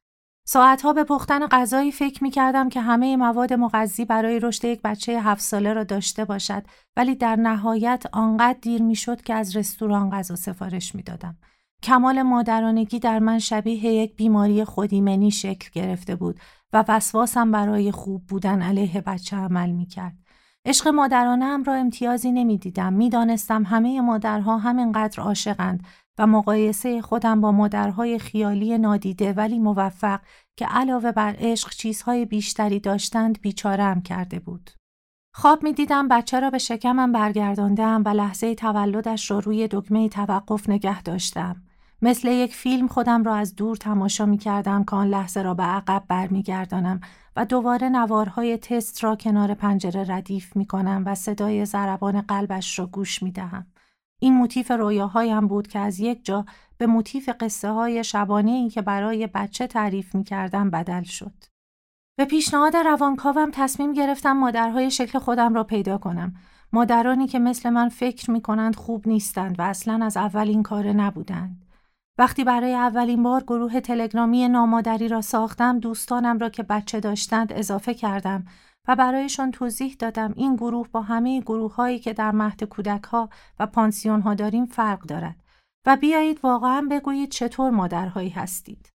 ساعتها 0.54 0.94
به 0.94 1.04
پختن 1.04 1.48
غذایی 1.48 1.92
فکر 1.92 2.24
می 2.24 2.32
کردم 2.32 2.70
که 2.70 2.82
همه 2.82 3.18
مواد 3.18 3.54
مغذی 3.54 4.06
برای 4.06 4.40
رشد 4.40 4.66
یک 4.66 4.82
بچه 4.82 5.22
هفت 5.22 5.42
ساله 5.42 5.74
را 5.74 5.84
داشته 5.84 6.26
باشد 6.26 6.64
ولی 6.98 7.16
در 7.16 7.36
نهایت 7.36 8.04
آنقدر 8.14 8.58
دیر 8.62 8.82
می 8.82 8.96
شد 8.96 9.22
که 9.22 9.34
از 9.34 9.56
رستوران 9.56 10.10
غذا 10.10 10.36
سفارش 10.36 10.96
می 10.96 11.04
دادم. 11.04 11.38
کمال 11.84 12.22
مادرانگی 12.22 13.00
در 13.00 13.20
من 13.20 13.40
شبیه 13.40 13.86
یک 13.86 14.16
بیماری 14.16 14.64
خودیمنی 14.64 15.32
شکل 15.32 15.70
گرفته 15.74 16.16
بود 16.16 16.40
و 16.74 16.86
وسواسم 16.88 17.52
برای 17.52 17.92
خوب 17.92 18.26
بودن 18.28 18.62
علیه 18.62 19.02
بچه 19.02 19.38
عمل 19.38 19.72
می 19.72 19.86
کرد. 19.86 20.18
عشق 20.66 20.88
مادرانه 20.88 21.46
هم 21.46 21.64
را 21.64 21.74
امتیازی 21.74 22.32
نمی 22.32 22.58
دیدم. 22.58 22.94
می 22.94 23.10
همه 23.50 24.02
مادرها 24.02 24.58
همینقدر 24.58 25.22
عاشقند 25.22 25.84
مقایسه 26.26 27.02
خودم 27.02 27.42
با 27.42 27.52
مادرهای 27.52 28.20
خیالی 28.20 28.78
نادیده 28.78 29.34
ولی 29.34 29.60
موفق 29.60 30.20
که 30.56 30.66
علاوه 30.66 31.12
بر 31.12 31.36
عشق 31.40 31.70
چیزهای 31.70 32.26
بیشتری 32.26 32.80
داشتند 32.80 33.42
بیچارم 33.42 34.02
کرده 34.02 34.40
بود. 34.40 34.72
خواب 35.34 35.64
می 35.64 35.74
دیدم 35.74 36.08
بچه 36.08 36.40
را 36.40 36.50
به 36.50 36.58
شکمم 36.58 37.12
برگرداندم 37.12 38.04
و 38.06 38.10
لحظه 38.10 38.56
تولدش 38.56 39.32
را 39.32 39.40
روی 39.40 39.68
دکمه 39.72 40.10
توقف 40.10 40.70
نگه 40.70 41.02
داشتم. 41.02 41.64
مثل 42.02 42.28
یک 42.28 42.56
فیلم 42.56 42.88
خودم 42.88 43.24
را 43.24 43.36
از 43.36 43.56
دور 43.56 43.78
تماشا 43.78 44.26
می 44.26 44.38
کردم 44.38 44.84
که 44.84 44.96
آن 44.96 45.08
لحظه 45.08 45.42
را 45.42 45.54
به 45.54 45.64
عقب 45.64 46.04
برمیگردانم 46.08 47.00
و 47.36 47.46
دوباره 47.46 47.90
نوارهای 47.90 48.58
تست 48.58 49.04
را 49.04 49.16
کنار 49.16 49.54
پنجره 49.54 50.06
ردیف 50.08 50.56
می 50.56 50.66
کنم 50.66 51.04
و 51.06 51.16
صدای 51.16 51.66
ضربان 51.66 52.22
قلبش 52.22 52.80
را 52.80 52.86
گوش 52.86 53.24
می 53.24 53.32
دهم. 53.32 53.66
این 54.24 54.34
موتیف 54.34 54.72
رویاهایم 54.72 55.48
بود 55.48 55.68
که 55.68 55.80
از 55.80 56.00
یک 56.00 56.26
جا 56.26 56.46
به 56.78 56.88
موتیف 56.88 57.30
قصه 57.40 57.70
های 57.70 58.04
شبانه 58.04 58.52
ای 58.52 58.70
که 58.70 58.82
برای 58.82 59.28
بچه 59.28 59.68
تعریف 59.68 60.16
می 60.16 60.24
کردم 60.24 60.70
بدل 60.70 61.04
شد. 61.04 61.34
به 62.18 62.26
پیشنهاد 62.26 62.76
روانکاوم 62.76 63.50
تصمیم 63.54 63.94
گرفتم 63.94 64.32
مادرهای 64.32 64.92
شکل 64.92 65.20
خودم 65.20 65.54
را 65.54 65.64
پیدا 65.64 65.98
کنم. 65.98 66.34
مادرانی 66.74 67.28
که 67.28 67.40
مثل 67.40 67.70
من 67.70 67.90
فکر 67.90 68.32
می 68.32 68.42
کنند 68.42 68.76
خوب 68.76 69.08
نیستند 69.08 69.60
و 69.60 69.62
اصلا 69.62 70.06
از 70.06 70.18
اول 70.18 70.48
این 70.48 70.64
کار 70.64 70.88
نبودند. 70.88 71.66
وقتی 72.18 72.44
برای 72.44 72.74
اولین 72.74 73.24
بار 73.24 73.44
گروه 73.44 73.80
تلگرامی 73.80 74.48
نامادری 74.48 75.08
را 75.08 75.22
ساختم 75.22 75.80
دوستانم 75.80 76.38
را 76.38 76.50
که 76.50 76.64
بچه 76.64 77.00
داشتند 77.00 77.54
اضافه 77.54 77.94
کردم 77.94 78.46
و 78.88 78.96
برایشان 78.96 79.52
توضیح 79.52 79.96
دادم 80.00 80.34
این 80.36 80.56
گروه 80.56 80.88
با 80.88 81.02
همه 81.02 81.42
گروه 81.42 81.76
هایی 81.76 82.00
که 82.00 82.14
در 82.14 82.32
مهد 82.32 82.64
کودک 82.64 83.04
ها 83.04 83.30
و 83.60 83.68
پانسیون 83.68 84.22
ها 84.22 84.34
داریم 84.34 84.66
فرق 84.66 85.02
دارد 85.02 85.44
و 85.86 85.98
بیایید 85.98 86.40
واقعا 86.44 86.88
بگویید 86.92 87.32
چطور 87.32 87.72
مادرهایی 87.72 88.30
هستید. 88.30 88.90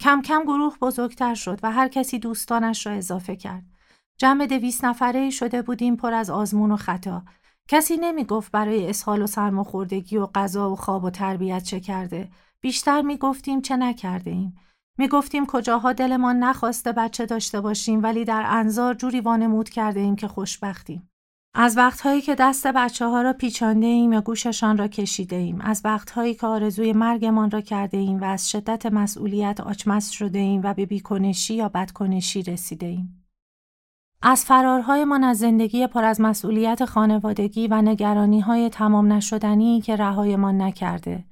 کم 0.00 0.22
کم 0.22 0.42
گروه 0.42 0.78
بزرگتر 0.78 1.34
شد 1.34 1.60
و 1.62 1.72
هر 1.72 1.88
کسی 1.88 2.18
دوستانش 2.18 2.86
را 2.86 2.92
اضافه 2.92 3.36
کرد. 3.36 3.64
جمع 4.18 4.46
دویست 4.46 4.84
نفره 4.84 5.30
شده 5.30 5.62
بودیم 5.62 5.96
پر 5.96 6.12
از 6.12 6.30
آزمون 6.30 6.72
و 6.72 6.76
خطا. 6.76 7.22
کسی 7.68 7.96
نمی 7.96 8.24
گفت 8.24 8.52
برای 8.52 8.90
اسهال 8.90 9.22
و 9.22 9.26
سرماخوردگی 9.26 10.16
و 10.16 10.26
غذا 10.26 10.70
و 10.70 10.76
خواب 10.76 11.04
و 11.04 11.10
تربیت 11.10 11.62
چه 11.62 11.80
کرده. 11.80 12.30
بیشتر 12.60 13.02
می 13.02 13.16
گفتیم 13.16 13.60
چه 13.60 13.76
نکرده 13.76 14.30
ایم. 14.30 14.56
می 15.00 15.08
گفتیم 15.08 15.46
کجاها 15.46 15.92
دلمان 15.92 16.38
نخواسته 16.38 16.92
بچه 16.92 17.26
داشته 17.26 17.60
باشیم 17.60 18.02
ولی 18.02 18.24
در 18.24 18.44
انظار 18.46 18.94
جوری 18.94 19.20
وانمود 19.20 19.68
کرده 19.68 20.00
ایم 20.00 20.16
که 20.16 20.28
خوشبختیم. 20.28 21.10
از 21.54 21.76
وقتهایی 21.76 22.20
که 22.20 22.34
دست 22.34 22.66
بچه 22.66 23.06
ها 23.06 23.22
را 23.22 23.32
پیچانده 23.32 23.86
ایم 23.86 24.12
یا 24.12 24.20
گوششان 24.20 24.78
را 24.78 24.88
کشیده 24.88 25.36
ایم. 25.36 25.60
از 25.60 25.80
وقتهایی 25.84 26.34
که 26.34 26.46
آرزوی 26.46 26.92
مرگمان 26.92 27.50
را 27.50 27.60
کرده 27.60 27.98
ایم 27.98 28.20
و 28.20 28.24
از 28.24 28.50
شدت 28.50 28.86
مسئولیت 28.86 29.60
آچمس 29.60 30.10
شده 30.10 30.38
ایم 30.38 30.60
و 30.64 30.74
به 30.74 30.86
بیکنشی 30.86 31.54
یا 31.54 31.68
بدکنشی 31.68 32.42
رسیده 32.42 32.86
ایم. 32.86 33.26
از 34.22 34.44
فرارهایمان 34.44 35.24
از 35.24 35.38
زندگی 35.38 35.86
پر 35.86 36.04
از 36.04 36.20
مسئولیت 36.20 36.84
خانوادگی 36.84 37.68
و 37.68 37.82
نگرانی 37.82 38.40
های 38.40 38.68
تمام 38.68 39.12
نشدنی 39.12 39.80
که 39.80 39.96
رهایمان 39.96 40.62
نکرده 40.62 41.24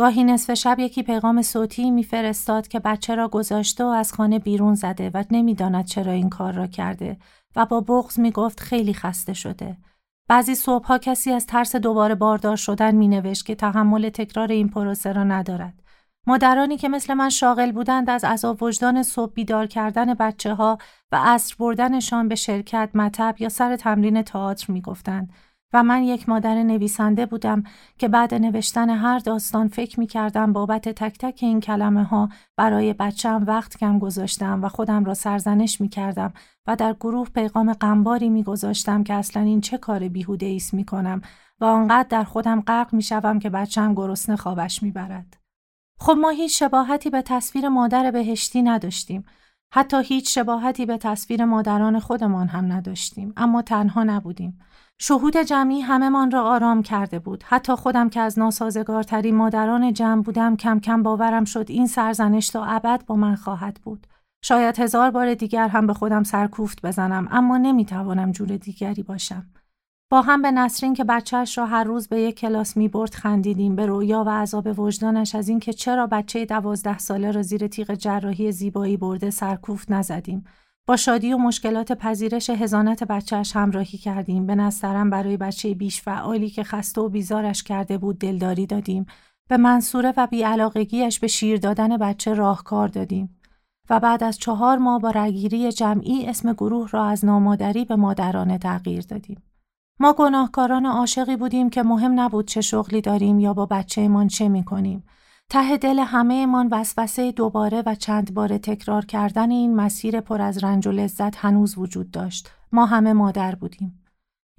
گاهی 0.00 0.24
نصف 0.24 0.54
شب 0.54 0.78
یکی 0.78 1.02
پیغام 1.02 1.42
صوتی 1.42 1.90
میفرستاد 1.90 2.68
که 2.68 2.78
بچه 2.78 3.14
را 3.14 3.28
گذاشته 3.28 3.84
و 3.84 3.86
از 3.86 4.12
خانه 4.12 4.38
بیرون 4.38 4.74
زده 4.74 5.10
و 5.14 5.24
نمی‌داند 5.30 5.84
چرا 5.84 6.12
این 6.12 6.28
کار 6.28 6.52
را 6.52 6.66
کرده 6.66 7.16
و 7.56 7.66
با 7.66 7.80
بغز 7.80 8.20
می‌گفت 8.20 8.60
خیلی 8.60 8.94
خسته 8.94 9.32
شده. 9.32 9.76
بعضی 10.28 10.54
صبحها 10.54 10.98
کسی 10.98 11.32
از 11.32 11.46
ترس 11.46 11.76
دوباره 11.76 12.14
باردار 12.14 12.56
شدن 12.56 12.94
می 12.94 13.08
نوشت 13.08 13.46
که 13.46 13.54
تحمل 13.54 14.08
تکرار 14.08 14.48
این 14.48 14.68
پروسه 14.68 15.12
را 15.12 15.24
ندارد. 15.24 15.82
مادرانی 16.26 16.76
که 16.76 16.88
مثل 16.88 17.14
من 17.14 17.28
شاغل 17.28 17.72
بودند 17.72 18.10
از 18.10 18.24
عذاب 18.24 18.62
وجدان 18.62 19.02
صبح 19.02 19.32
بیدار 19.32 19.66
کردن 19.66 20.14
بچه 20.14 20.54
ها 20.54 20.78
و 21.12 21.20
عصر 21.24 21.54
بردنشان 21.58 22.28
به 22.28 22.34
شرکت، 22.34 22.90
مطب 22.94 23.34
یا 23.38 23.48
سر 23.48 23.76
تمرین 23.76 24.22
تئاتر 24.22 24.72
می 24.72 24.80
گفتند. 24.80 25.32
و 25.72 25.82
من 25.82 26.02
یک 26.02 26.28
مادر 26.28 26.62
نویسنده 26.62 27.26
بودم 27.26 27.62
که 27.98 28.08
بعد 28.08 28.34
نوشتن 28.34 28.90
هر 28.90 29.18
داستان 29.18 29.68
فکر 29.68 30.00
می 30.00 30.06
کردم 30.06 30.52
بابت 30.52 30.88
تک 30.88 31.18
تک 31.18 31.38
این 31.42 31.60
کلمه 31.60 32.04
ها 32.04 32.28
برای 32.56 32.92
بچم 32.92 33.44
وقت 33.46 33.76
کم 33.76 33.98
گذاشتم 33.98 34.64
و 34.64 34.68
خودم 34.68 35.04
را 35.04 35.14
سرزنش 35.14 35.80
می 35.80 35.88
کردم 35.88 36.32
و 36.66 36.76
در 36.76 36.92
گروه 36.92 37.28
پیغام 37.28 37.72
قنباری 37.72 38.28
می 38.28 38.42
گذاشتم 38.42 39.04
که 39.04 39.14
اصلا 39.14 39.42
این 39.42 39.60
چه 39.60 39.78
کار 39.78 40.08
بیهوده 40.08 40.46
ایست 40.46 40.74
می 40.74 40.84
کنم 40.84 41.22
و 41.60 41.64
آنقدر 41.64 42.08
در 42.08 42.24
خودم 42.24 42.60
غرق 42.60 42.94
می 42.94 43.02
شوم 43.02 43.38
که 43.38 43.50
بچم 43.50 43.94
گرسنه 43.94 44.36
خوابش 44.36 44.82
می 44.82 44.90
برد. 44.90 45.36
خب 46.00 46.16
ما 46.20 46.30
هیچ 46.30 46.58
شباهتی 46.58 47.10
به 47.10 47.22
تصویر 47.22 47.68
مادر 47.68 48.10
بهشتی 48.10 48.62
نداشتیم. 48.62 49.24
حتی 49.72 50.02
هیچ 50.02 50.34
شباهتی 50.34 50.86
به 50.86 50.98
تصویر 50.98 51.44
مادران 51.44 52.00
خودمان 52.00 52.48
هم 52.48 52.72
نداشتیم. 52.72 53.32
اما 53.36 53.62
تنها 53.62 54.04
نبودیم. 54.04 54.58
شهود 55.02 55.36
جمعی 55.36 55.80
همهمان 55.80 56.30
را 56.30 56.42
آرام 56.42 56.82
کرده 56.82 57.18
بود. 57.18 57.44
حتی 57.46 57.74
خودم 57.74 58.08
که 58.08 58.20
از 58.20 58.38
ناسازگارترین 58.38 59.36
مادران 59.36 59.92
جمع 59.92 60.22
بودم 60.22 60.56
کم 60.56 60.80
کم 60.80 61.02
باورم 61.02 61.44
شد 61.44 61.66
این 61.68 61.86
سرزنش 61.86 62.48
تا 62.48 62.64
ابد 62.64 63.02
با 63.06 63.16
من 63.16 63.34
خواهد 63.34 63.80
بود. 63.82 64.06
شاید 64.42 64.78
هزار 64.78 65.10
بار 65.10 65.34
دیگر 65.34 65.68
هم 65.68 65.86
به 65.86 65.94
خودم 65.94 66.22
سرکوفت 66.22 66.82
بزنم 66.82 67.28
اما 67.30 67.58
نمی‌توانم 67.58 68.32
جور 68.32 68.48
دیگری 68.56 69.02
باشم. 69.02 69.46
با 70.10 70.22
هم 70.22 70.42
به 70.42 70.50
نسرین 70.50 70.94
که 70.94 71.04
بچهش 71.04 71.58
را 71.58 71.66
هر 71.66 71.84
روز 71.84 72.08
به 72.08 72.20
یک 72.20 72.38
کلاس 72.38 72.76
می 72.76 72.88
برد 72.88 73.14
خندیدیم 73.14 73.76
به 73.76 73.86
رویا 73.86 74.24
و 74.26 74.30
عذاب 74.30 74.78
وجدانش 74.78 75.34
از 75.34 75.48
اینکه 75.48 75.72
چرا 75.72 76.06
بچه 76.06 76.44
دوازده 76.44 76.98
ساله 76.98 77.30
را 77.30 77.42
زیر 77.42 77.66
تیغ 77.66 77.94
جراحی 77.94 78.52
زیبایی 78.52 78.96
برده 78.96 79.30
سرکوفت 79.30 79.90
نزدیم. 79.90 80.44
با 80.90 80.96
شادی 80.96 81.32
و 81.32 81.38
مشکلات 81.38 81.92
پذیرش 81.92 82.50
هزانت 82.50 83.04
بچهش 83.04 83.56
همراهی 83.56 83.98
کردیم. 83.98 84.46
به 84.46 84.54
نسترم 84.54 85.10
برای 85.10 85.36
بچه 85.36 85.74
بیش 85.74 86.02
فعالی 86.02 86.50
که 86.50 86.64
خسته 86.64 87.00
و 87.00 87.08
بیزارش 87.08 87.62
کرده 87.62 87.98
بود 87.98 88.18
دلداری 88.18 88.66
دادیم. 88.66 89.06
به 89.48 89.56
منصوره 89.56 90.14
و 90.16 90.26
بیعلاقگیش 90.26 91.20
به 91.20 91.26
شیر 91.26 91.58
دادن 91.58 91.96
بچه 91.96 92.34
راهکار 92.34 92.88
دادیم. 92.88 93.40
و 93.90 94.00
بعد 94.00 94.24
از 94.24 94.38
چهار 94.38 94.78
ماه 94.78 95.00
با 95.00 95.10
رگیری 95.10 95.72
جمعی 95.72 96.26
اسم 96.26 96.52
گروه 96.52 96.90
را 96.90 97.04
از 97.04 97.24
نامادری 97.24 97.84
به 97.84 97.96
مادرانه 97.96 98.58
تغییر 98.58 99.04
دادیم. 99.08 99.42
ما 100.00 100.12
گناهکاران 100.12 100.86
عاشقی 100.86 101.36
بودیم 101.36 101.70
که 101.70 101.82
مهم 101.82 102.20
نبود 102.20 102.48
چه 102.48 102.60
شغلی 102.60 103.00
داریم 103.00 103.40
یا 103.40 103.54
با 103.54 103.66
بچهمان 103.66 104.28
چه 104.28 104.48
می 104.48 104.64
کنیم. 104.64 105.04
ته 105.50 105.76
دل 105.76 105.98
همه 105.98 106.46
من 106.46 106.68
وسوسه 106.72 107.32
دوباره 107.32 107.82
و 107.86 107.94
چند 107.94 108.34
بار 108.34 108.58
تکرار 108.58 109.04
کردن 109.04 109.50
این 109.50 109.76
مسیر 109.76 110.20
پر 110.20 110.42
از 110.42 110.64
رنج 110.64 110.86
و 110.86 110.90
لذت 110.90 111.36
هنوز 111.36 111.78
وجود 111.78 112.10
داشت. 112.10 112.50
ما 112.72 112.86
همه 112.86 113.12
مادر 113.12 113.54
بودیم. 113.54 114.04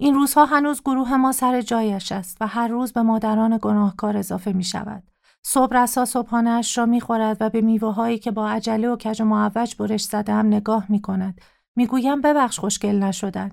این 0.00 0.14
روزها 0.14 0.44
هنوز 0.44 0.80
گروه 0.80 1.16
ما 1.16 1.32
سر 1.32 1.60
جایش 1.60 2.12
است 2.12 2.36
و 2.40 2.46
هر 2.46 2.68
روز 2.68 2.92
به 2.92 3.02
مادران 3.02 3.58
گناهکار 3.62 4.16
اضافه 4.16 4.52
می 4.52 4.64
شود. 4.64 5.02
صبح 5.42 5.76
رسا 5.76 6.04
صبحانهاش 6.04 6.78
را 6.78 6.86
می 6.86 7.00
خورد 7.00 7.36
و 7.40 7.50
به 7.50 7.60
میوه 7.60 7.94
هایی 7.94 8.18
که 8.18 8.30
با 8.30 8.48
عجله 8.48 8.88
و 8.88 8.96
کج 8.96 9.22
و 9.22 9.24
معوج 9.24 9.76
برش 9.76 10.04
زدم 10.04 10.46
نگاه 10.46 10.86
می 10.88 11.00
کند. 11.00 11.40
می 11.76 11.86
گویم 11.86 12.20
ببخش 12.20 12.58
خوشگل 12.58 12.94
نشدن. 12.94 13.50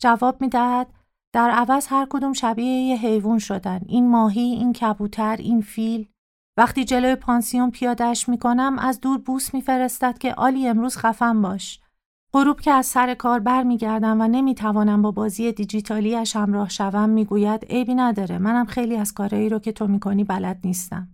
جواب 0.00 0.40
می 0.40 0.48
دهد 0.48 0.86
در 1.32 1.50
عوض 1.50 1.86
هر 1.90 2.06
کدوم 2.10 2.32
شبیه 2.32 2.80
یه 2.80 2.96
حیوان 2.96 3.38
شدن. 3.38 3.80
این 3.86 4.10
ماهی، 4.10 4.40
این 4.40 4.72
کبوتر، 4.72 5.36
این 5.36 5.60
فیل. 5.60 6.08
وقتی 6.58 6.84
جلوی 6.84 7.14
پانسیون 7.14 7.70
پیادش 7.70 8.28
می‌کنم 8.28 8.78
از 8.78 9.00
دور 9.00 9.18
بوس 9.18 9.54
میفرستد 9.54 10.18
که 10.18 10.34
آلی 10.34 10.68
امروز 10.68 10.96
خفن 10.96 11.42
باش. 11.42 11.80
غروب 12.32 12.60
که 12.60 12.70
از 12.70 12.86
سر 12.86 13.14
کار 13.14 13.40
بر 13.40 13.62
میگردم 13.62 14.20
و 14.20 14.28
نمی‌توانم 14.28 15.02
با 15.02 15.10
بازی 15.10 15.52
دیجیتالیش 15.52 16.36
همراه 16.36 16.68
شوم 16.68 17.08
می‌گوید 17.08 17.64
عیبی 17.64 17.94
نداره 17.94 18.38
منم 18.38 18.66
خیلی 18.66 18.96
از 18.96 19.14
کارهایی 19.14 19.48
رو 19.48 19.58
که 19.58 19.72
تو 19.72 19.86
می‌کنی 19.86 20.24
بلد 20.24 20.60
نیستم. 20.64 21.08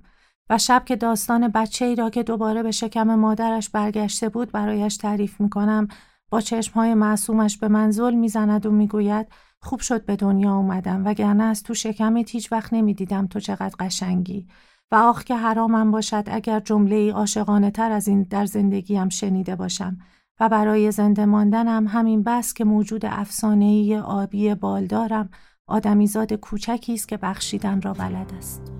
و 0.50 0.58
شب 0.58 0.82
که 0.84 0.96
داستان 0.96 1.48
بچه 1.48 1.84
ای 1.84 1.94
را 1.94 2.10
که 2.10 2.22
دوباره 2.22 2.62
به 2.62 2.70
شکم 2.70 3.14
مادرش 3.14 3.70
برگشته 3.70 4.28
بود 4.28 4.52
برایش 4.52 4.96
تعریف 4.96 5.40
می‌کنم 5.40 5.88
با 6.30 6.40
چشمهای 6.40 6.94
معصومش 6.94 7.58
به 7.58 7.68
من 7.68 7.90
ظلم 7.90 8.18
می‌زند 8.18 8.66
و 8.66 8.70
می‌گوید 8.70 9.26
خوب 9.60 9.80
شد 9.80 10.04
به 10.04 10.16
دنیا 10.16 10.56
اومدم 10.56 11.06
وگرنه 11.06 11.44
از 11.44 11.62
تو 11.62 11.74
شکمت 11.74 12.30
هیچ 12.30 12.52
وقت 12.52 12.72
نمی‌دیدم 12.72 13.26
تو 13.26 13.40
چقدر 13.40 13.74
قشنگی 13.78 14.46
و 14.90 14.94
آخ 14.94 15.24
که 15.24 15.36
حرامم 15.36 15.90
باشد 15.90 16.24
اگر 16.26 16.60
جمله 16.60 16.96
ای 16.96 17.10
عاشقانه 17.10 17.70
تر 17.70 17.92
از 17.92 18.08
این 18.08 18.22
در 18.22 18.46
زندگیم 18.46 19.08
شنیده 19.08 19.56
باشم. 19.56 19.98
و 20.40 20.48
برای 20.48 20.90
زنده 20.90 21.26
ماندنم 21.26 21.86
همین 21.88 22.22
بس 22.22 22.54
که 22.54 22.64
موجود 22.64 23.06
افسانه‌ای 23.06 23.98
آبی 23.98 24.54
بالدارم 24.54 25.30
آدمیزاد 25.66 26.32
کوچکی 26.32 26.94
است 26.94 27.08
که 27.08 27.16
بخشیدن 27.16 27.80
را 27.80 27.92
بلد 27.92 28.32
است. 28.38 28.72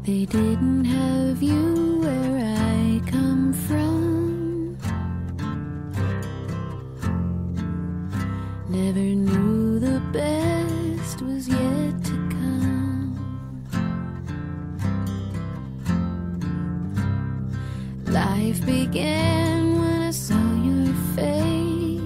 Life 18.14 18.64
began 18.64 19.77
when 19.77 20.03
I 20.03 20.12
saw 20.12 20.46
your 20.62 20.94
face, 21.16 22.00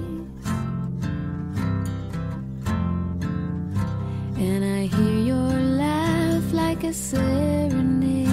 and 4.38 4.64
I 4.64 4.86
hear 4.86 5.18
your 5.32 5.52
laugh 5.52 6.50
like 6.54 6.84
a 6.84 6.94
serenade. 6.94 8.27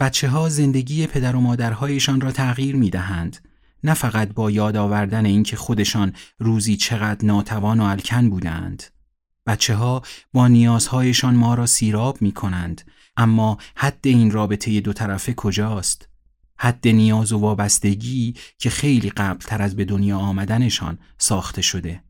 بچه 0.00 0.28
ها 0.28 0.48
زندگی 0.48 1.06
پدر 1.06 1.36
و 1.36 1.40
مادرهایشان 1.40 2.20
را 2.20 2.32
تغییر 2.32 2.76
می 2.76 2.90
دهند. 2.90 3.48
نه 3.84 3.94
فقط 3.94 4.32
با 4.32 4.50
یاد 4.50 4.76
آوردن 4.76 5.26
اینکه 5.26 5.56
خودشان 5.56 6.12
روزی 6.38 6.76
چقدر 6.76 7.26
ناتوان 7.26 7.80
و 7.80 7.84
الکن 7.84 8.30
بودند. 8.30 8.82
بچه 9.46 9.74
ها 9.74 10.02
با 10.32 10.48
نیازهایشان 10.48 11.34
ما 11.34 11.54
را 11.54 11.66
سیراب 11.66 12.22
می 12.22 12.32
کنند. 12.32 12.82
اما 13.16 13.58
حد 13.76 14.00
این 14.02 14.30
رابطه 14.30 14.80
دو 14.80 14.92
طرفه 14.92 15.34
کجاست؟ 15.34 16.08
حد 16.58 16.88
نیاز 16.88 17.32
و 17.32 17.38
وابستگی 17.38 18.34
که 18.58 18.70
خیلی 18.70 19.10
قبلتر 19.10 19.62
از 19.62 19.76
به 19.76 19.84
دنیا 19.84 20.18
آمدنشان 20.18 20.98
ساخته 21.18 21.62
شده. 21.62 22.05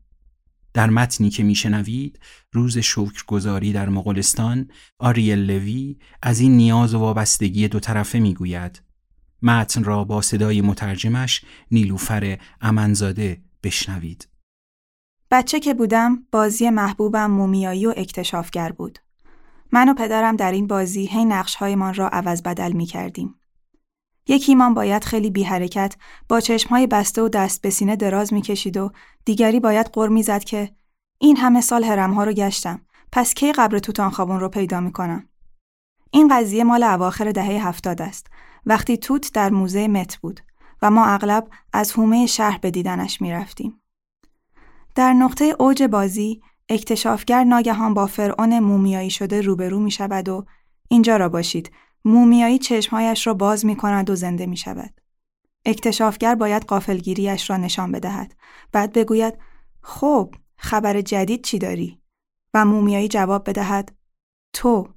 در 0.77 0.89
متنی 0.89 1.29
که 1.29 1.43
میشنوید 1.43 2.19
روز 2.51 2.77
شکرگزاری 2.77 3.73
در 3.73 3.89
مغولستان 3.89 4.67
آریل 4.99 5.39
لوی 5.39 5.97
از 6.21 6.39
این 6.39 6.57
نیاز 6.57 6.93
و 6.93 6.99
وابستگی 6.99 7.67
دو 7.67 7.79
طرفه 7.79 8.19
می‌گوید. 8.19 8.81
متن 9.41 9.83
را 9.83 10.03
با 10.03 10.21
صدای 10.21 10.61
مترجمش 10.61 11.41
نیلوفر 11.71 12.37
امنزاده 12.61 13.41
بشنوید. 13.63 14.27
بچه 15.31 15.59
که 15.59 15.73
بودم 15.73 16.23
بازی 16.31 16.69
محبوبم 16.69 17.31
مومیایی 17.31 17.85
و 17.85 17.93
اکتشافگر 17.97 18.71
بود. 18.71 18.99
من 19.71 19.89
و 19.89 19.93
پدرم 19.93 20.35
در 20.35 20.51
این 20.51 20.67
بازی 20.67 21.05
هی 21.05 21.25
نقشهایمان 21.25 21.93
را 21.93 22.09
عوض 22.09 22.41
بدل 22.41 22.71
می 22.71 22.85
کردیم. 22.85 23.35
یکیمان 24.27 24.73
باید 24.73 25.03
خیلی 25.03 25.29
بی 25.31 25.43
حرکت 25.43 25.95
با 26.29 26.39
چشمهای 26.39 26.87
بسته 26.87 27.21
و 27.21 27.29
دست 27.29 27.61
به 27.61 27.69
سینه 27.69 27.95
دراز 27.95 28.33
می‌کشید 28.33 28.77
و 28.77 28.91
دیگری 29.25 29.59
باید 29.59 29.89
قر 29.93 30.07
می‌زد 30.07 30.43
که 30.43 30.69
این 31.19 31.37
همه 31.37 31.61
سال 31.61 31.83
هرمها 31.83 32.23
رو 32.23 32.33
گشتم 32.33 32.81
پس 33.11 33.33
کی 33.33 33.51
قبر 33.51 33.79
توتان 33.79 34.09
خابون 34.09 34.39
رو 34.39 34.49
پیدا 34.49 34.79
می‌کنم؟ 34.79 35.29
این 36.11 36.27
قضیه 36.27 36.63
مال 36.63 36.83
اواخر 36.83 37.31
دهه 37.31 37.67
هفتاد 37.67 38.01
است. 38.01 38.27
وقتی 38.65 38.97
توت 38.97 39.33
در 39.33 39.49
موزه 39.49 39.87
مت 39.87 40.17
بود 40.17 40.39
و 40.81 40.91
ما 40.91 41.05
اغلب 41.05 41.47
از 41.73 41.93
حومه 41.93 42.25
شهر 42.25 42.57
به 42.57 42.71
دیدنش 42.71 43.21
می‌رفتیم. 43.21 43.81
در 44.95 45.13
نقطه 45.13 45.55
اوج 45.59 45.83
بازی 45.83 46.41
اکتشافگر 46.69 47.43
ناگهان 47.43 47.93
با 47.93 48.05
فرعون 48.05 48.59
مومیایی 48.59 49.09
شده 49.09 49.41
روبرو 49.41 49.79
می 49.79 49.91
شود 49.91 50.29
و 50.29 50.45
اینجا 50.87 51.17
را 51.17 51.29
باشید. 51.29 51.71
مومیایی 52.07 52.57
چشمهایش 52.57 53.27
را 53.27 53.33
باز 53.33 53.65
می 53.65 53.75
کند 53.75 54.09
و 54.09 54.15
زنده 54.15 54.45
می 54.45 54.57
شود. 54.57 55.01
اکتشافگر 55.65 56.35
باید 56.35 56.63
قافلگیریش 56.63 57.49
را 57.49 57.57
نشان 57.57 57.91
بدهد. 57.91 58.35
بعد 58.71 58.93
بگوید 58.93 59.33
خب 59.81 60.35
خبر 60.57 61.01
جدید 61.01 61.43
چی 61.43 61.59
داری؟ 61.59 62.01
و 62.53 62.65
مومیایی 62.65 63.07
جواب 63.07 63.49
بدهد 63.49 63.95
تو 64.53 64.87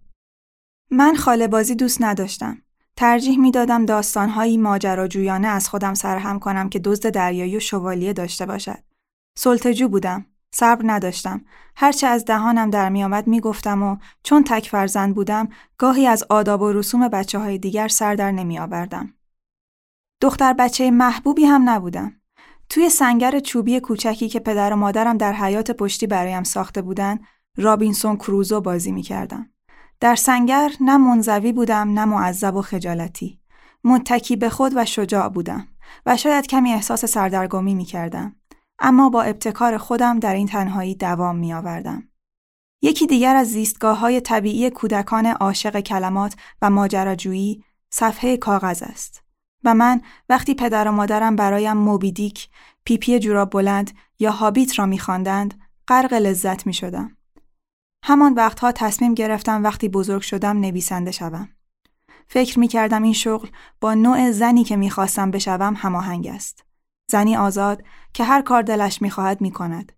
من 0.91 1.17
خاله 1.17 1.49
بازی 1.49 1.75
دوست 1.75 2.03
نداشتم. 2.03 2.63
ترجیح 2.97 3.39
می‌دادم 3.39 3.87
داستانهایی 3.87 4.57
ماجراجویانه 4.57 5.49
از 5.49 5.69
خودم 5.69 5.95
سرهم 5.95 6.39
کنم 6.39 6.69
که 6.69 6.79
دزد 6.79 7.11
دریایی 7.11 7.57
و 7.57 7.61
شوالیه 7.61 8.13
داشته 8.13 8.47
باشد. 8.47 8.85
سلطجو 9.39 9.89
بودم. 9.89 10.27
صبر 10.53 10.83
نداشتم. 10.85 11.45
هرچه 11.77 12.07
از 12.07 12.25
دهانم 12.25 12.71
در 12.71 12.89
میآمد 12.89 13.27
می‌گفتم 13.27 13.83
و 13.83 13.97
چون 14.23 14.45
تک 14.45 14.69
فرزند 14.69 15.15
بودم 15.15 15.49
گاهی 15.79 16.07
از 16.07 16.25
آداب 16.31 16.63
و 16.63 16.73
رسوم 16.73 17.09
بچه 17.09 17.39
های 17.39 17.59
دیگر 17.59 17.89
سر 17.89 18.15
در 18.15 18.31
نمی 18.31 18.59
آوردم. 18.59 19.15
دختر 20.21 20.53
بچه 20.53 20.91
محبوبی 20.91 21.45
هم 21.45 21.71
نبودم. 21.71 22.13
توی 22.69 22.89
سنگر 22.89 23.39
چوبی 23.39 23.81
کوچکی 23.81 24.29
که 24.29 24.41
پدر 24.41 24.73
و 24.73 24.77
مادرم 24.77 25.17
در 25.17 25.33
حیات 25.33 25.71
پشتی 25.71 26.07
برایم 26.07 26.43
ساخته 26.43 26.83
بودند، 26.83 27.21
رابینسون 27.57 28.17
کروزو 28.17 28.61
بازی 28.61 28.93
می 28.93 29.03
کردم. 29.03 29.51
در 30.01 30.15
سنگر 30.15 30.73
نه 30.81 30.97
منزوی 30.97 31.53
بودم 31.53 31.93
نه 31.93 32.05
معذب 32.05 32.55
و 32.55 32.63
خجالتی. 32.63 33.41
متکی 33.85 34.37
به 34.37 34.49
خود 34.49 34.73
و 34.77 34.85
شجاع 34.85 35.29
بودم 35.29 35.69
و 36.07 36.17
شاید 36.17 36.47
کمی 36.47 36.73
احساس 36.73 37.05
سردرگمی 37.05 37.75
می 37.75 37.85
کردم. 37.85 38.37
اما 38.81 39.09
با 39.09 39.23
ابتکار 39.23 39.79
خودم 39.79 40.19
در 40.19 40.35
این 40.35 40.47
تنهایی 40.47 40.95
دوام 40.95 41.37
می 41.37 41.55
آوردم. 41.55 42.09
یکی 42.83 43.07
دیگر 43.07 43.37
از 43.37 43.51
زیستگاه 43.51 43.99
های 43.99 44.21
طبیعی 44.21 44.71
کودکان 44.71 45.27
عاشق 45.27 45.81
کلمات 45.81 46.37
و 46.63 46.71
ماجراجویی 46.71 47.65
صفحه 47.91 48.37
کاغذ 48.37 48.83
است. 48.83 49.23
و 49.65 49.75
من 49.75 50.01
وقتی 50.29 50.55
پدر 50.55 50.89
و 50.89 50.93
مادرم 50.93 51.37
برایم 51.37 51.77
موبیدیک، 51.77 52.49
پیپی 52.85 53.19
جوراب 53.19 53.51
بلند 53.51 53.91
یا 54.19 54.31
هابیت 54.31 54.79
را 54.79 54.87
میخواندند، 54.87 55.61
غرق 55.89 56.13
لذت 56.13 56.67
می 56.67 56.75
شدم. 56.75 57.17
همان 58.05 58.35
وقتها 58.35 58.73
تصمیم 58.73 59.15
گرفتم 59.15 59.65
وقتی 59.65 59.89
بزرگ 59.89 60.23
شدم 60.23 60.61
نویسنده 60.61 61.11
شوم. 61.11 61.49
فکر 62.27 62.59
می 62.59 62.69
کردم 62.69 63.03
این 63.03 63.13
شغل 63.13 63.49
با 63.81 63.95
نوع 63.95 64.31
زنی 64.31 64.65
که 64.65 64.77
می‌خواستم 64.77 65.31
بشوم 65.31 65.75
هماهنگ 65.77 66.27
است. 66.27 66.65
زنی 67.11 67.37
آزاد 67.37 67.83
که 68.13 68.25
هر 68.25 68.43
کار 68.43 68.63
دلش 68.63 69.03
می‌خواهد 69.03 69.41
می‌کند. 69.41 69.93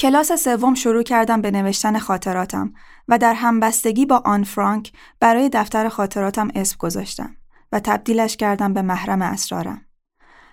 کلاس 0.00 0.32
سوم 0.32 0.74
شروع 0.74 1.02
کردم 1.02 1.40
به 1.40 1.50
نوشتن 1.50 1.98
خاطراتم 1.98 2.72
و 3.08 3.18
در 3.18 3.34
همبستگی 3.34 4.06
با 4.06 4.22
آن 4.24 4.44
فرانک 4.44 4.92
برای 5.20 5.48
دفتر 5.48 5.88
خاطراتم 5.88 6.48
اسم 6.54 6.76
گذاشتم 6.78 7.36
و 7.72 7.80
تبدیلش 7.80 8.36
کردم 8.36 8.74
به 8.74 8.82
محرم 8.82 9.22
اسرارم. 9.22 9.86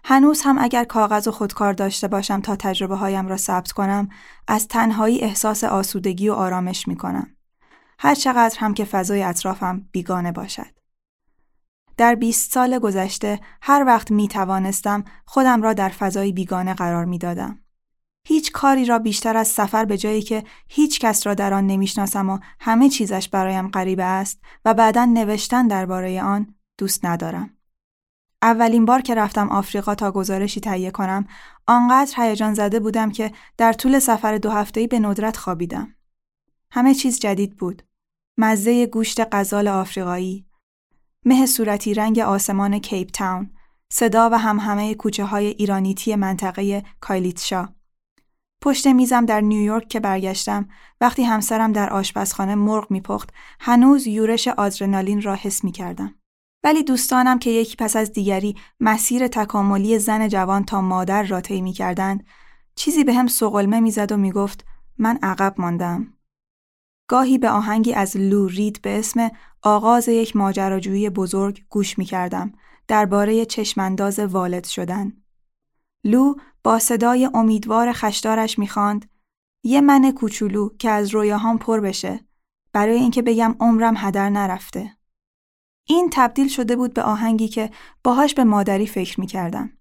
هنوز 0.05 0.41
هم 0.41 0.57
اگر 0.57 0.83
کاغذ 0.83 1.27
و 1.27 1.31
خودکار 1.31 1.73
داشته 1.73 2.07
باشم 2.07 2.41
تا 2.41 2.55
تجربه 2.55 2.95
هایم 2.95 3.27
را 3.27 3.37
ثبت 3.37 3.71
کنم 3.71 4.09
از 4.47 4.67
تنهایی 4.67 5.21
احساس 5.21 5.63
آسودگی 5.63 6.29
و 6.29 6.33
آرامش 6.33 6.87
می 6.87 6.95
کنم. 6.95 7.27
هر 7.99 8.15
چقدر 8.15 8.59
هم 8.59 8.73
که 8.73 8.85
فضای 8.85 9.23
اطرافم 9.23 9.87
بیگانه 9.91 10.31
باشد. 10.31 10.82
در 11.97 12.15
20 12.15 12.53
سال 12.53 12.79
گذشته 12.79 13.39
هر 13.61 13.83
وقت 13.87 14.11
می 14.11 14.27
توانستم 14.27 15.03
خودم 15.25 15.61
را 15.61 15.73
در 15.73 15.89
فضای 15.89 16.31
بیگانه 16.31 16.73
قرار 16.73 17.05
می 17.05 17.17
دادم. 17.17 17.59
هیچ 18.27 18.51
کاری 18.51 18.85
را 18.85 18.99
بیشتر 18.99 19.37
از 19.37 19.47
سفر 19.47 19.85
به 19.85 19.97
جایی 19.97 20.21
که 20.21 20.43
هیچ 20.67 20.99
کس 20.99 21.27
را 21.27 21.33
در 21.33 21.53
آن 21.53 21.67
نمی‌شناسم 21.67 22.29
و 22.29 22.39
همه 22.59 22.89
چیزش 22.89 23.29
برایم 23.29 23.67
غریبه 23.67 24.03
است 24.03 24.41
و 24.65 24.73
بعدا 24.73 25.05
نوشتن 25.05 25.67
درباره 25.67 26.23
آن 26.23 26.55
دوست 26.77 27.05
ندارم. 27.05 27.57
اولین 28.41 28.85
بار 28.85 29.01
که 29.01 29.15
رفتم 29.15 29.49
آفریقا 29.49 29.95
تا 29.95 30.11
گزارشی 30.11 30.59
تهیه 30.59 30.91
کنم، 30.91 31.27
آنقدر 31.67 32.13
هیجان 32.17 32.53
زده 32.53 32.79
بودم 32.79 33.11
که 33.11 33.31
در 33.57 33.73
طول 33.73 33.99
سفر 33.99 34.37
دو 34.37 34.49
هفته‌ای 34.49 34.87
به 34.87 34.99
ندرت 34.99 35.37
خوابیدم. 35.37 35.95
همه 36.71 36.93
چیز 36.93 37.19
جدید 37.19 37.57
بود. 37.57 37.83
مزه 38.37 38.85
گوشت 38.85 39.19
غزال 39.31 39.67
آفریقایی، 39.67 40.45
مه 41.25 41.45
صورتی 41.45 41.93
رنگ 41.93 42.19
آسمان 42.19 42.79
کیپ 42.79 43.09
تاون، 43.11 43.49
صدا 43.91 44.29
و 44.29 44.39
همهمه 44.39 44.95
کوچه 44.95 45.25
های 45.25 45.45
ایرانیتی 45.45 46.15
منطقه 46.15 46.83
کایلیتشا. 46.99 47.69
پشت 48.61 48.87
میزم 48.87 49.25
در 49.25 49.41
نیویورک 49.41 49.87
که 49.87 49.99
برگشتم 49.99 50.69
وقتی 51.01 51.23
همسرم 51.23 51.71
در 51.71 51.89
آشپزخانه 51.89 52.55
مرغ 52.55 52.91
میپخت 52.91 53.29
هنوز 53.59 54.07
یورش 54.07 54.47
آدرنالین 54.47 55.21
را 55.21 55.35
حس 55.35 55.63
می 55.63 55.71
کردم. 55.71 56.15
ولی 56.63 56.83
دوستانم 56.83 57.39
که 57.39 57.49
یکی 57.49 57.75
پس 57.75 57.95
از 57.95 58.11
دیگری 58.11 58.55
مسیر 58.79 59.27
تکاملی 59.27 59.99
زن 59.99 60.27
جوان 60.27 60.65
تا 60.65 60.81
مادر 60.81 61.23
را 61.23 61.41
طی 61.41 61.61
می‌کردند 61.61 62.25
چیزی 62.75 63.03
به 63.03 63.13
هم 63.13 63.27
سقلمه 63.27 63.79
می‌زد 63.79 64.11
و 64.11 64.17
می‌گفت 64.17 64.65
من 64.97 65.19
عقب 65.23 65.55
ماندم 65.57 66.13
گاهی 67.13 67.37
به 67.37 67.49
آهنگی 67.49 67.93
از 67.93 68.17
لو 68.17 68.47
رید 68.47 68.81
به 68.81 68.99
اسم 68.99 69.31
آغاز 69.61 70.07
یک 70.07 70.35
ماجراجویی 70.35 71.09
بزرگ 71.09 71.63
گوش 71.69 71.97
می‌کردم 71.97 72.51
درباره 72.87 73.45
چشمانداز 73.45 74.19
والد 74.19 74.65
شدن 74.65 75.13
لو 76.03 76.35
با 76.63 76.79
صدای 76.79 77.29
امیدوار 77.33 77.91
خشدارش 77.91 78.59
می‌خواند 78.59 79.09
یه 79.63 79.81
من 79.81 80.11
کوچولو 80.11 80.69
که 80.79 80.89
از 80.89 81.09
رویاهام 81.09 81.57
پر 81.57 81.79
بشه 81.79 82.19
برای 82.73 82.95
اینکه 82.95 83.21
بگم 83.21 83.55
عمرم 83.59 83.93
هدر 83.97 84.29
نرفته 84.29 84.97
این 85.87 86.09
تبدیل 86.13 86.47
شده 86.47 86.75
بود 86.75 86.93
به 86.93 87.01
آهنگی 87.01 87.47
که 87.47 87.69
باهاش 88.03 88.33
به 88.33 88.43
مادری 88.43 88.87
فکر 88.87 89.19
می 89.19 89.27
کردم. 89.27 89.77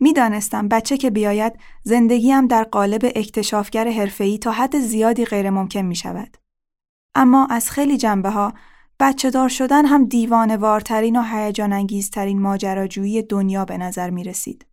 می 0.00 0.12
دانستم 0.12 0.68
بچه 0.68 0.96
که 0.96 1.10
بیاید 1.10 1.52
زندگیم 1.82 2.46
در 2.46 2.64
قالب 2.64 3.04
اکتشافگر 3.04 3.88
حرفه‌ای 3.88 4.38
تا 4.38 4.52
حد 4.52 4.78
زیادی 4.78 5.24
غیر 5.24 5.50
ممکن 5.50 5.82
می 5.82 5.96
شود. 5.96 6.45
اما 7.16 7.46
از 7.46 7.70
خیلی 7.70 7.96
جنبه 7.96 8.30
ها 8.30 8.52
بچه 9.00 9.30
دار 9.30 9.48
شدن 9.48 9.86
هم 9.86 10.04
دیوانوارترین 10.04 11.16
و 11.16 11.22
هیجان 11.22 11.72
انگیزترین 11.72 12.42
ماجراجویی 12.42 13.22
دنیا 13.22 13.64
به 13.64 13.78
نظر 13.78 14.10
می 14.10 14.24
رسید. 14.24 14.66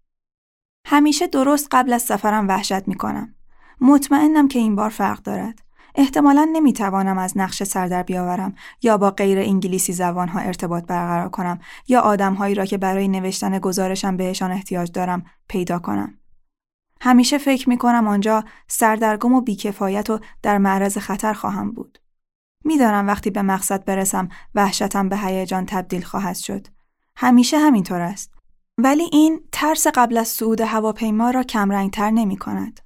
همیشه 0.85 1.27
درست 1.27 1.67
قبل 1.71 1.93
از 1.93 2.01
سفرم 2.01 2.47
وحشت 2.47 2.87
می 2.87 2.95
کنم. 2.95 3.35
مطمئنم 3.81 4.47
که 4.47 4.59
این 4.59 4.75
بار 4.75 4.89
فرق 4.89 5.21
دارد. 5.21 5.59
احتمالا 5.95 6.49
نمی‌توانم 6.53 7.17
از 7.17 7.37
نقشه 7.37 7.65
سر 7.65 7.87
در 7.87 8.03
بیاورم 8.03 8.55
یا 8.81 8.97
با 8.97 9.11
غیر 9.11 9.39
انگلیسی 9.39 9.93
زبانها 9.93 10.39
ارتباط 10.39 10.85
برقرار 10.85 11.29
کنم 11.29 11.59
یا 11.87 12.01
آدمهایی 12.01 12.55
را 12.55 12.65
که 12.65 12.77
برای 12.77 13.07
نوشتن 13.07 13.59
گزارشم 13.59 14.17
بهشان 14.17 14.51
احتیاج 14.51 14.91
دارم 14.91 15.25
پیدا 15.47 15.79
کنم. 15.79 16.17
همیشه 17.01 17.37
فکر 17.37 17.69
می 17.69 17.77
کنم 17.77 18.07
آنجا 18.07 18.43
سردرگم 18.67 19.33
و 19.33 19.41
بیکفایت 19.41 20.09
و 20.09 20.19
در 20.41 20.57
معرض 20.57 20.97
خطر 20.97 21.33
خواهم 21.33 21.71
بود. 21.71 22.02
می‌دانم 22.63 23.07
وقتی 23.07 23.29
به 23.29 23.41
مقصد 23.41 23.85
برسم 23.85 24.29
وحشتم 24.55 25.09
به 25.09 25.17
هیجان 25.17 25.65
تبدیل 25.65 26.01
خواهد 26.03 26.35
شد. 26.35 26.67
همیشه 27.15 27.59
همینطور 27.59 28.01
است. 28.01 28.33
ولی 28.77 29.09
این 29.11 29.41
ترس 29.51 29.87
قبل 29.87 30.17
از 30.17 30.27
صعود 30.27 30.61
هواپیما 30.61 31.31
را 31.31 31.43
کمرنگتر 31.43 32.11
نمی 32.11 32.37
کند. 32.37 32.79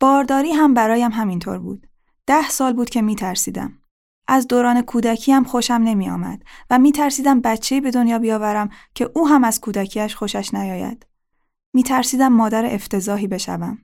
بارداری 0.00 0.52
هم 0.52 0.74
برایم 0.74 1.10
همینطور 1.10 1.58
بود. 1.58 1.86
ده 2.26 2.48
سال 2.48 2.72
بود 2.72 2.90
که 2.90 3.02
می 3.02 3.14
ترسیدم. 3.14 3.78
از 4.28 4.48
دوران 4.48 4.82
کودکی 4.82 5.32
هم 5.32 5.44
خوشم 5.44 5.74
نمی 5.74 6.10
آمد 6.10 6.42
و 6.70 6.78
می 6.78 6.92
ترسیدم 6.92 7.40
بچه‌ای 7.40 7.80
به 7.80 7.90
دنیا 7.90 8.18
بیاورم 8.18 8.70
که 8.94 9.10
او 9.14 9.28
هم 9.28 9.44
از 9.44 9.60
کودکیش 9.60 10.16
خوشش 10.16 10.54
نیاید. 10.54 11.06
می 11.74 11.82
ترسیدم 11.82 12.32
مادر 12.32 12.74
افتضاحی 12.74 13.26
بشوم 13.26 13.78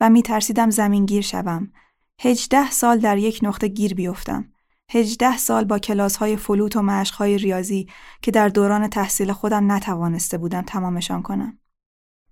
و 0.00 0.10
می 0.10 0.22
ترسیدم 0.22 0.70
زمینگیر 0.70 1.22
شوم. 1.22 1.72
هجده 2.20 2.70
سال 2.70 2.98
در 2.98 3.18
یک 3.18 3.40
نقطه 3.42 3.68
گیر 3.68 3.94
بیفتم. 3.94 4.51
هجده 4.94 5.38
سال 5.38 5.64
با 5.64 5.78
کلاس 5.78 6.16
های 6.16 6.36
فلوت 6.36 6.76
و 6.76 6.82
مشق 6.82 7.14
های 7.14 7.38
ریاضی 7.38 7.88
که 8.22 8.30
در 8.30 8.48
دوران 8.48 8.88
تحصیل 8.88 9.32
خودم 9.32 9.72
نتوانسته 9.72 10.38
بودم 10.38 10.62
تمامشان 10.62 11.22
کنم. 11.22 11.58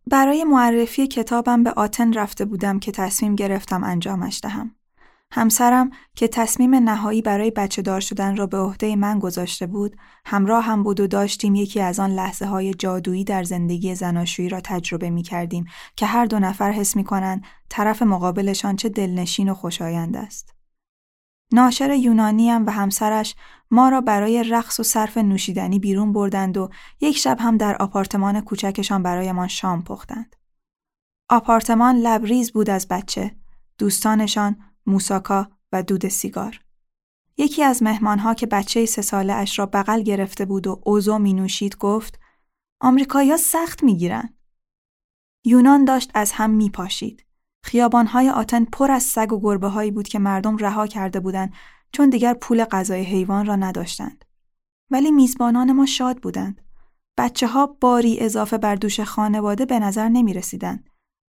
برای 0.06 0.44
معرفی 0.44 1.06
کتابم 1.06 1.62
به 1.62 1.70
آتن 1.70 2.12
رفته 2.12 2.44
بودم 2.44 2.78
که 2.78 2.92
تصمیم 2.92 3.34
گرفتم 3.34 3.84
انجامش 3.84 4.40
دهم. 4.42 4.74
همسرم 5.32 5.90
که 6.14 6.28
تصمیم 6.28 6.74
نهایی 6.74 7.22
برای 7.22 7.50
بچه 7.50 7.82
دار 7.82 8.00
شدن 8.00 8.36
را 8.36 8.46
به 8.46 8.58
عهده 8.58 8.96
من 8.96 9.18
گذاشته 9.18 9.66
بود، 9.66 9.96
همراه 10.26 10.64
هم 10.64 10.82
بود 10.82 11.00
و 11.00 11.06
داشتیم 11.06 11.54
یکی 11.54 11.80
از 11.80 12.00
آن 12.00 12.10
لحظه 12.10 12.46
های 12.46 12.74
جادویی 12.74 13.24
در 13.24 13.44
زندگی 13.44 13.94
زناشویی 13.94 14.48
را 14.48 14.60
تجربه 14.60 15.10
می 15.10 15.22
کردیم 15.22 15.64
که 15.96 16.06
هر 16.06 16.24
دو 16.24 16.38
نفر 16.38 16.72
حس 16.72 16.96
می 16.96 17.04
کنند 17.04 17.44
طرف 17.68 18.02
مقابلشان 18.02 18.76
چه 18.76 18.88
دلنشین 18.88 19.48
و 19.48 19.54
خوشایند 19.54 20.16
است. 20.16 20.59
ناشر 21.52 21.90
یونانی 21.90 22.50
هم 22.50 22.66
و 22.66 22.70
همسرش 22.70 23.34
ما 23.70 23.88
را 23.88 24.00
برای 24.00 24.42
رقص 24.42 24.80
و 24.80 24.82
صرف 24.82 25.16
نوشیدنی 25.16 25.78
بیرون 25.78 26.12
بردند 26.12 26.56
و 26.56 26.70
یک 27.00 27.16
شب 27.16 27.36
هم 27.40 27.56
در 27.56 27.76
آپارتمان 27.76 28.40
کوچکشان 28.40 29.02
برایمان 29.02 29.48
شام 29.48 29.82
پختند. 29.82 30.36
آپارتمان 31.30 31.96
لبریز 31.96 32.52
بود 32.52 32.70
از 32.70 32.88
بچه، 32.88 33.36
دوستانشان 33.78 34.56
موساکا 34.86 35.48
و 35.72 35.82
دود 35.82 36.08
سیگار. 36.08 36.60
یکی 37.36 37.62
از 37.62 37.82
مهمانها 37.82 38.34
که 38.34 38.46
بچه 38.46 38.86
سه 38.86 39.02
ساله 39.02 39.32
اش 39.32 39.58
را 39.58 39.66
بغل 39.66 40.02
گرفته 40.02 40.44
بود 40.44 40.66
و 40.66 40.82
اوزو 40.84 41.18
می 41.18 41.32
نوشید 41.32 41.76
گفت 41.76 42.20
آمریکایی‌ها 42.80 43.36
سخت 43.36 43.82
می‌گیرن. 43.82 44.34
یونان 45.44 45.84
داشت 45.84 46.10
از 46.14 46.32
هم 46.32 46.50
میپاشید. 46.50 47.26
خیابانهای 47.62 48.30
آتن 48.30 48.64
پر 48.64 48.90
از 48.90 49.02
سگ 49.02 49.32
و 49.32 49.40
گربه 49.40 49.68
هایی 49.68 49.90
بود 49.90 50.08
که 50.08 50.18
مردم 50.18 50.56
رها 50.56 50.86
کرده 50.86 51.20
بودند 51.20 51.52
چون 51.92 52.10
دیگر 52.10 52.34
پول 52.34 52.64
غذای 52.64 53.02
حیوان 53.02 53.46
را 53.46 53.56
نداشتند. 53.56 54.24
ولی 54.90 55.10
میزبانان 55.10 55.72
ما 55.72 55.86
شاد 55.86 56.18
بودند. 56.18 56.60
بچه 57.18 57.46
ها 57.46 57.66
باری 57.80 58.20
اضافه 58.20 58.58
بر 58.58 58.74
دوش 58.74 59.00
خانواده 59.00 59.66
به 59.66 59.78
نظر 59.78 60.08
نمی 60.08 60.34
رسیدند. 60.34 60.90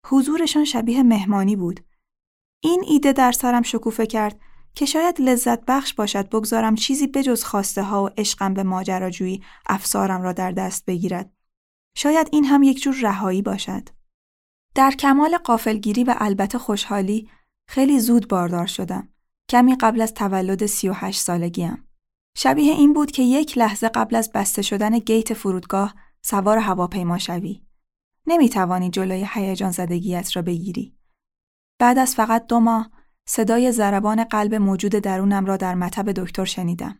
حضورشان 0.07 0.65
شبیه 0.65 1.03
مهمانی 1.03 1.55
بود. 1.55 1.79
این 2.63 2.83
ایده 2.87 3.13
در 3.13 3.31
سرم 3.31 3.61
شکوفه 3.61 4.05
کرد 4.05 4.39
که 4.75 4.85
شاید 4.85 5.21
لذت 5.21 5.65
بخش 5.65 5.93
باشد 5.93 6.29
بگذارم 6.29 6.75
چیزی 6.75 7.07
بجز 7.07 7.43
خواسته 7.43 7.83
ها 7.83 8.03
و 8.03 8.09
عشقم 8.17 8.53
به 8.53 8.63
ماجراجویی 8.63 9.43
افسارم 9.65 10.21
را 10.21 10.33
در 10.33 10.51
دست 10.51 10.85
بگیرد. 10.85 11.33
شاید 11.97 12.29
این 12.31 12.45
هم 12.45 12.63
یک 12.63 12.81
جور 12.81 12.95
رهایی 13.01 13.41
باشد. 13.41 13.89
در 14.75 14.91
کمال 14.91 15.37
قافلگیری 15.37 16.03
و 16.03 16.15
البته 16.17 16.57
خوشحالی 16.57 17.29
خیلی 17.67 17.99
زود 17.99 18.27
باردار 18.27 18.67
شدم. 18.67 19.09
کمی 19.49 19.75
قبل 19.75 20.01
از 20.01 20.13
تولد 20.13 20.65
38 20.65 21.19
سالگیم. 21.19 21.87
شبیه 22.37 22.73
این 22.73 22.93
بود 22.93 23.11
که 23.11 23.23
یک 23.23 23.57
لحظه 23.57 23.89
قبل 23.89 24.15
از 24.15 24.31
بسته 24.31 24.61
شدن 24.61 24.99
گیت 24.99 25.33
فرودگاه 25.33 25.95
سوار 26.21 26.57
هواپیما 26.57 27.17
شوی. 27.17 27.61
نمی 28.27 28.49
توانی 28.49 28.89
جلوی 28.89 29.27
هیجان 29.33 29.71
زدگیت 29.71 30.35
را 30.35 30.41
بگیری. 30.41 30.95
بعد 31.79 31.97
از 31.97 32.15
فقط 32.15 32.47
دو 32.47 32.59
ماه 32.59 32.91
صدای 33.25 33.71
ضربان 33.71 34.23
قلب 34.23 34.55
موجود 34.55 34.91
درونم 34.91 35.45
را 35.45 35.57
در 35.57 35.75
مطب 35.75 36.11
دکتر 36.11 36.45
شنیدم. 36.45 36.99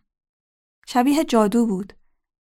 شبیه 0.86 1.24
جادو 1.24 1.66
بود. 1.66 1.92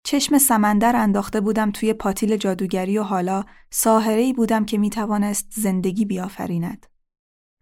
چشم 0.09 0.39
سمندر 0.39 0.97
انداخته 0.97 1.41
بودم 1.41 1.71
توی 1.71 1.93
پاتیل 1.93 2.37
جادوگری 2.37 2.99
و 2.99 3.03
حالا 3.03 3.45
ساهره 3.71 4.33
بودم 4.33 4.65
که 4.65 4.79
می 4.79 4.91
توانست 4.91 5.47
زندگی 5.51 6.05
بیافریند. 6.05 6.87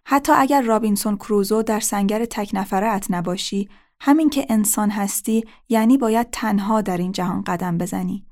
حتی 0.05 0.33
اگر 0.33 0.63
رابینسون 0.63 1.17
کروزو 1.17 1.63
در 1.63 1.81
سنگر 1.81 2.25
تک 2.25 2.51
نفره 2.55 3.01
نباشی، 3.11 3.69
همین 4.01 4.31
که 4.31 4.47
انسان 4.49 4.91
هستی 4.91 5.45
یعنی 5.69 5.99
باید 5.99 6.31
تنها 6.33 6.81
در 6.81 6.97
این 6.97 7.13
جهان 7.13 7.43
قدم 7.43 7.79
بزنی. 7.79 8.27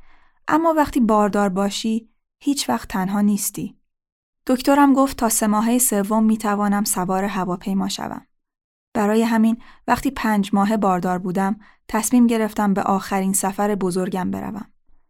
اما 0.48 0.74
وقتی 0.76 1.00
باردار 1.00 1.48
باشی، 1.48 2.08
هیچ 2.40 2.68
وقت 2.68 2.88
تنها 2.88 3.20
نیستی. 3.20 3.78
دکترم 4.46 4.92
گفت 4.92 5.16
تا 5.16 5.28
سه 5.28 5.46
ماهه 5.46 5.78
سوم 5.78 6.24
می 6.24 6.38
توانم 6.38 6.84
سوار 6.84 7.24
هواپیما 7.24 7.88
شوم. 7.88 8.26
برای 8.94 9.22
همین 9.22 9.56
وقتی 9.88 10.10
پنج 10.10 10.50
ماه 10.52 10.76
باردار 10.76 11.18
بودم 11.18 11.56
تصمیم 11.88 12.26
گرفتم 12.26 12.74
به 12.74 12.82
آخرین 12.82 13.32
سفر 13.32 13.74
بزرگم 13.74 14.30
بروم. 14.30 14.66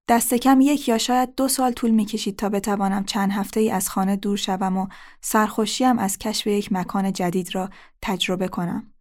دست 0.08 0.34
کم 0.34 0.60
یک 0.60 0.88
یا 0.88 0.98
شاید 0.98 1.34
دو 1.34 1.48
سال 1.48 1.72
طول 1.72 1.90
می 1.90 2.04
کشید 2.04 2.36
تا 2.36 2.48
بتوانم 2.48 3.04
چند 3.04 3.32
هفته 3.32 3.60
ای 3.60 3.70
از 3.70 3.88
خانه 3.88 4.16
دور 4.16 4.36
شوم 4.36 4.76
و 4.76 4.86
سرخوشیم 5.20 5.98
از 5.98 6.18
کشف 6.18 6.46
یک 6.46 6.72
مکان 6.72 7.12
جدید 7.12 7.54
را 7.54 7.70
تجربه 8.02 8.48
کنم. 8.48 8.92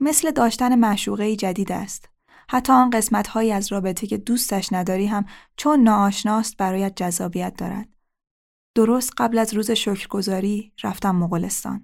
مثل 0.00 0.30
داشتن 0.30 0.74
معشوقه 0.74 1.36
جدید 1.36 1.72
است. 1.72 2.08
حتی 2.48 2.72
آن 2.72 2.90
قسمت 2.90 3.26
هایی 3.26 3.52
از 3.52 3.72
رابطه 3.72 4.06
که 4.06 4.16
دوستش 4.16 4.72
نداری 4.72 5.06
هم 5.06 5.26
چون 5.56 5.80
ناآشناست 5.80 6.56
برایت 6.56 6.96
جذابیت 6.96 7.56
دارد. 7.56 7.88
درست 8.74 9.12
قبل 9.18 9.38
از 9.38 9.54
روز 9.54 9.70
شکرگزاری 9.70 10.72
رفتم 10.82 11.16
مغولستان. 11.16 11.82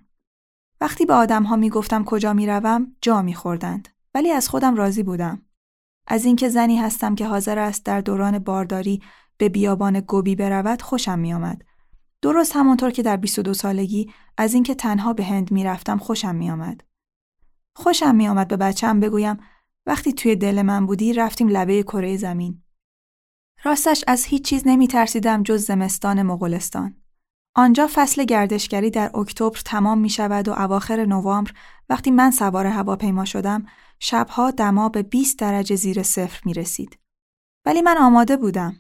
وقتی 0.81 1.07
به 1.07 1.15
آدم 1.15 1.43
ها 1.43 1.57
می 1.57 1.71
گفتم 1.71 2.05
کجا 2.05 2.33
می 2.33 2.47
روم 2.47 2.97
جا 3.01 3.23
می 3.23 3.35
خوردند. 3.35 3.89
ولی 4.15 4.31
از 4.31 4.49
خودم 4.49 4.77
راضی 4.77 5.03
بودم. 5.03 5.43
از 6.07 6.25
اینکه 6.25 6.49
زنی 6.49 6.77
هستم 6.77 7.15
که 7.15 7.27
حاضر 7.27 7.59
است 7.59 7.85
در 7.85 8.01
دوران 8.01 8.39
بارداری 8.39 9.03
به 9.39 9.49
بیابان 9.49 10.01
گوبی 10.01 10.37
برود 10.37 10.83
خوشم 10.83 11.19
می 11.19 11.35
آمد. 11.35 11.63
درست 12.23 12.57
همانطور 12.57 12.91
که 12.91 13.03
در 13.03 13.17
22 13.17 13.55
سالگی 13.55 14.13
از 14.37 14.55
اینکه 14.55 14.75
تنها 14.75 15.13
به 15.13 15.25
هند 15.25 15.53
می 15.53 15.65
رفتم 15.65 15.99
خوشم 15.99 16.35
می 16.35 16.51
آمد. 16.51 16.81
خوشم 17.77 18.15
می 18.15 18.29
آمد 18.29 18.49
به 18.49 18.57
بچم 18.57 19.01
بگویم 19.01 19.37
وقتی 19.87 20.13
توی 20.13 20.37
دل 20.37 20.63
من 20.63 20.87
بودی 20.87 21.13
رفتیم 21.13 21.49
لبه 21.49 21.83
کره 21.83 22.17
زمین. 22.17 22.63
راستش 23.65 24.05
از 24.07 24.25
هیچ 24.25 24.45
چیز 24.45 24.63
نمی 24.67 24.89
ترسیدم 24.89 25.43
جز 25.43 25.65
زمستان 25.65 26.23
مغولستان. 26.23 27.02
آنجا 27.55 27.89
فصل 27.93 28.25
گردشگری 28.25 28.91
در 28.91 29.17
اکتبر 29.17 29.59
تمام 29.65 29.99
می 29.99 30.09
شود 30.09 30.49
و 30.49 30.53
اواخر 30.53 31.05
نوامبر 31.05 31.53
وقتی 31.89 32.11
من 32.11 32.31
سوار 32.31 32.67
هواپیما 32.67 33.25
شدم 33.25 33.67
شبها 33.99 34.51
دما 34.51 34.89
به 34.89 35.03
20 35.03 35.39
درجه 35.39 35.77
زیر 35.77 36.03
صفر 36.03 36.41
می 36.45 36.55
رسید. 36.55 36.99
ولی 37.67 37.83
من 37.83 37.97
آماده 37.99 38.37
بودم. 38.37 38.77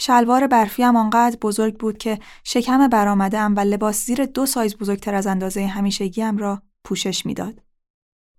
شلوار 0.00 0.46
برفیم 0.46 0.96
آنقدر 0.96 1.36
بزرگ 1.42 1.78
بود 1.78 1.98
که 1.98 2.18
شکم 2.44 2.88
برآمدهام 2.88 3.56
و 3.56 3.60
لباس 3.60 4.06
زیر 4.06 4.24
دو 4.24 4.46
سایز 4.46 4.76
بزرگتر 4.76 5.14
از 5.14 5.26
اندازه 5.26 5.66
همیشگیم 5.66 6.38
را 6.38 6.62
پوشش 6.84 7.26
می‌داد. 7.26 7.62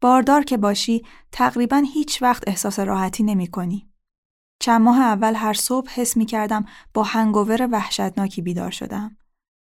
باردار 0.02 0.44
که 0.44 0.58
باشی 0.58 1.06
تقریبا 1.32 1.84
هیچ 1.94 2.22
وقت 2.22 2.44
احساس 2.48 2.80
راحتی 2.80 3.24
نمی 3.24 3.48
کنی. 3.48 3.90
چند 4.60 4.82
ماه 4.82 5.02
اول 5.02 5.36
هر 5.36 5.54
صبح 5.54 5.92
حس 5.92 6.18
می 6.18 6.26
کردم 6.26 6.66
با 6.94 7.04
هنگوور 7.04 7.70
وحشتناکی 7.72 8.42
بیدار 8.42 8.72
شدم. 8.72 9.18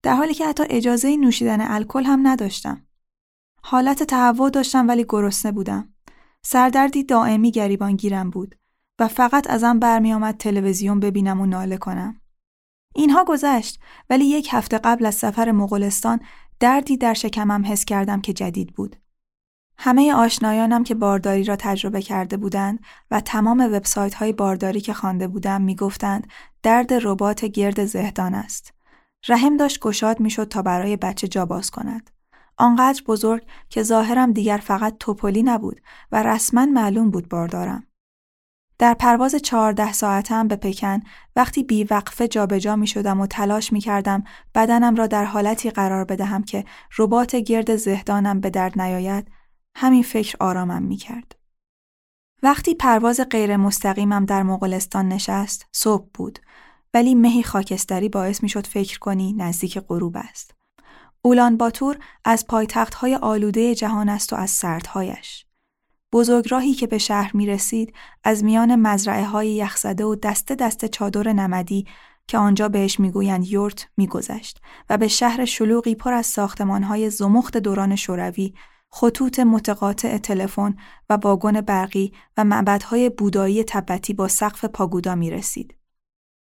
در 0.03 0.15
حالی 0.15 0.35
که 0.35 0.47
حتی 0.47 0.63
اجازه 0.71 1.17
نوشیدن 1.17 1.61
الکل 1.61 2.05
هم 2.05 2.27
نداشتم. 2.27 2.87
حالت 3.63 4.03
تهوع 4.03 4.51
داشتم 4.51 4.89
ولی 4.89 5.07
گرسنه 5.09 5.53
بودم. 5.53 5.95
سردردی 6.43 7.05
دائمی 7.05 7.51
گریبان 7.51 7.97
گیرم 7.97 8.31
بود 8.31 8.55
و 8.99 9.09
فقط 9.09 9.51
ازم 9.51 9.79
برمی 9.79 10.13
آمد 10.13 10.37
تلویزیون 10.37 11.01
ببینم 11.01 11.41
و 11.41 11.47
ناله 11.47 11.77
کنم. 11.77 12.21
اینها 12.95 13.25
گذشت 13.25 13.81
ولی 14.11 14.25
یک 14.25 14.49
هفته 14.51 14.79
قبل 14.79 15.07
از 15.07 15.15
سفر 15.15 15.53
مغولستان 15.53 16.21
دردی 16.61 16.97
در 16.97 17.15
شکمم 17.15 17.67
حس 17.67 17.85
کردم 17.85 18.21
که 18.21 18.33
جدید 18.33 18.75
بود. 18.75 18.97
همه 19.79 20.15
آشنایانم 20.15 20.85
که 20.85 20.95
بارداری 20.95 21.45
را 21.45 21.57
تجربه 21.57 22.03
کرده 22.03 22.37
بودند 22.37 22.81
و 23.11 23.21
تمام 23.21 23.61
وبسایت 23.61 24.15
های 24.15 24.33
بارداری 24.33 24.81
که 24.81 24.93
خوانده 24.93 25.29
بودم 25.29 25.63
می‌گفتند 25.63 26.27
درد 26.63 26.93
ربات 26.93 27.45
گرد 27.45 27.85
زهدان 27.85 28.35
است. 28.35 28.75
رحم 29.29 29.57
داشت 29.57 29.81
گشاد 29.81 30.21
می‌شد 30.21 30.49
تا 30.49 30.63
برای 30.63 30.97
بچه 30.97 31.29
جا 31.29 31.47
باز 31.47 31.71
کند. 31.71 32.11
آنقدر 32.57 33.03
بزرگ 33.07 33.43
که 33.69 33.83
ظاهرم 33.83 34.33
دیگر 34.33 34.57
فقط 34.57 34.97
توپلی 35.01 35.43
نبود 35.43 35.81
و 36.13 36.23
رسما 36.23 36.67
معلوم 36.67 37.11
بود 37.11 37.29
باردارم. 37.29 37.87
در 38.79 38.95
پرواز 38.95 39.35
چهارده 39.35 39.93
ساعتم 39.93 40.49
به 40.49 40.57
پکن 40.57 41.01
وقتی 41.37 41.63
بی 41.63 41.85
وقفه 41.85 42.29
جابجا 42.29 42.77
می 42.77 42.87
شدم 42.87 43.21
و 43.21 43.27
تلاش 43.27 43.73
می 43.73 43.81
کردم 43.81 44.25
بدنم 44.55 44.95
را 44.95 45.07
در 45.07 45.25
حالتی 45.25 45.71
قرار 45.71 46.05
بدهم 46.05 46.43
که 46.43 46.65
ربات 46.99 47.37
گرد 47.37 47.77
زهدانم 47.77 48.41
به 48.41 48.51
درد 48.51 48.81
نیاید 48.81 49.31
همین 49.77 50.03
فکر 50.03 50.37
آرامم 50.41 50.83
می 50.83 50.97
کرد. 50.97 51.35
وقتی 52.43 52.75
پرواز 52.75 53.21
غیر 53.31 53.57
مستقیمم 53.57 54.25
در 54.25 54.43
مغولستان 54.43 55.09
نشست 55.09 55.67
صبح 55.73 56.09
بود 56.15 56.39
ولی 56.95 57.15
مهی 57.15 57.43
خاکستری 57.43 58.09
باعث 58.09 58.43
می 58.43 58.49
شد 58.49 58.67
فکر 58.67 58.99
کنی 58.99 59.33
نزدیک 59.33 59.79
غروب 59.79 60.17
است. 60.17 60.55
اولان 61.23 61.57
باتور 61.57 61.99
از 62.25 62.47
پایتخت 62.47 62.95
های 62.95 63.15
آلوده 63.15 63.75
جهان 63.75 64.09
است 64.09 64.33
و 64.33 64.37
از 64.37 64.51
سردهایش. 64.51 65.47
بزرگراهی 66.13 66.75
که 66.75 66.87
به 66.87 66.99
شهر 66.99 67.31
می 67.37 67.47
رسید 67.47 67.95
از 68.25 68.45
میان 68.45 68.77
مزرعه 68.77 69.25
های 69.25 69.55
یخزده 69.55 70.05
و 70.05 70.15
دست 70.15 70.53
دست 70.53 70.85
چادر 70.85 71.33
نمدی 71.33 71.87
که 72.27 72.39
آنجا 72.39 72.69
بهش 72.69 73.01
می‌گویند 73.01 73.47
یورت 73.47 73.89
میگذشت 73.97 74.61
و 74.91 74.99
به 74.99 75.09
شهر 75.09 75.45
شلوغی 75.45 75.95
پر 75.95 76.13
از 76.13 76.27
ساختمان 76.27 76.83
های 76.83 77.11
زمخت 77.11 77.57
دوران 77.57 77.97
شوروی 77.97 78.55
خطوط 78.91 79.41
متقاطع 79.41 80.19
تلفن 80.19 80.77
و 81.11 81.15
واگن 81.15 81.61
برقی 81.61 82.13
و 82.37 82.45
معبدهای 82.45 83.11
بودایی 83.11 83.65
تبتی 83.65 84.15
با 84.15 84.29
سقف 84.29 84.65
پاگودا 84.65 85.15
می 85.15 85.31
رسید. 85.31 85.75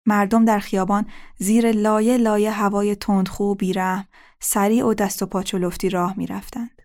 مردم 0.05 0.45
در 0.45 0.59
خیابان 0.59 1.05
زیر 1.37 1.71
لایه 1.71 2.17
لایه 2.17 2.51
هوای 2.51 2.95
تندخو 2.95 3.43
و 3.43 3.55
بیرحم 3.55 4.07
سریع 4.39 4.85
و 4.85 4.93
دست 4.93 5.23
و 5.23 5.25
پاچو 5.25 5.57
لفتی 5.57 5.89
راه 5.89 6.13
می 6.17 6.27
رفتند. 6.27 6.81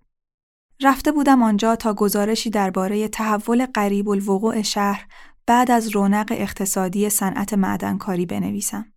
رفته 0.83 1.13
بودم 1.13 1.43
آنجا 1.43 1.77
تا 1.77 1.95
گزارشی 1.95 2.51
درباره 2.51 3.09
تحول 3.09 3.67
قریب 3.67 4.09
الوقوع 4.09 4.63
شهر 4.63 5.07
بعد 5.47 5.71
از 5.71 5.89
رونق 5.89 6.29
اقتصادی 6.31 7.11
صنعت 7.11 7.55
معدنکاری 7.55 8.27
بنویسم. 8.27 8.93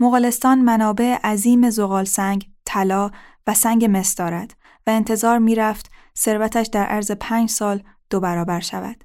مغولستان 0.00 0.60
منابع 0.60 1.18
عظیم 1.24 1.70
زغال 1.70 2.04
سنگ، 2.04 2.48
طلا 2.64 3.10
و 3.46 3.54
سنگ 3.54 3.88
مس 3.90 4.14
دارد 4.14 4.56
و 4.86 4.90
انتظار 4.90 5.38
می‌رفت 5.38 5.90
ثروتش 6.18 6.66
در 6.66 6.86
عرض 6.86 7.10
پنج 7.10 7.50
سال 7.50 7.82
دو 8.10 8.20
برابر 8.20 8.60
شود. 8.60 9.04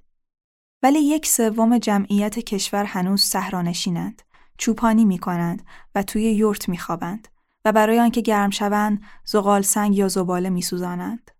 ولی 0.83 0.99
یک 0.99 1.27
سوم 1.27 1.77
جمعیت 1.77 2.39
کشور 2.39 2.83
هنوز 2.83 3.21
صحرانشینند، 3.21 4.21
چوپانی 4.57 5.05
می 5.05 5.17
کنند 5.17 5.65
و 5.95 6.03
توی 6.03 6.23
یورت 6.33 6.69
می 6.69 6.77
خوابند 6.77 7.27
و 7.65 7.71
برای 7.71 7.99
آنکه 7.99 8.21
گرم 8.21 8.49
شوند 8.49 9.01
زغال 9.25 9.61
سنگ 9.61 9.97
یا 9.97 10.07
زباله 10.07 10.49
می 10.49 10.61
سوزانند. 10.61 11.31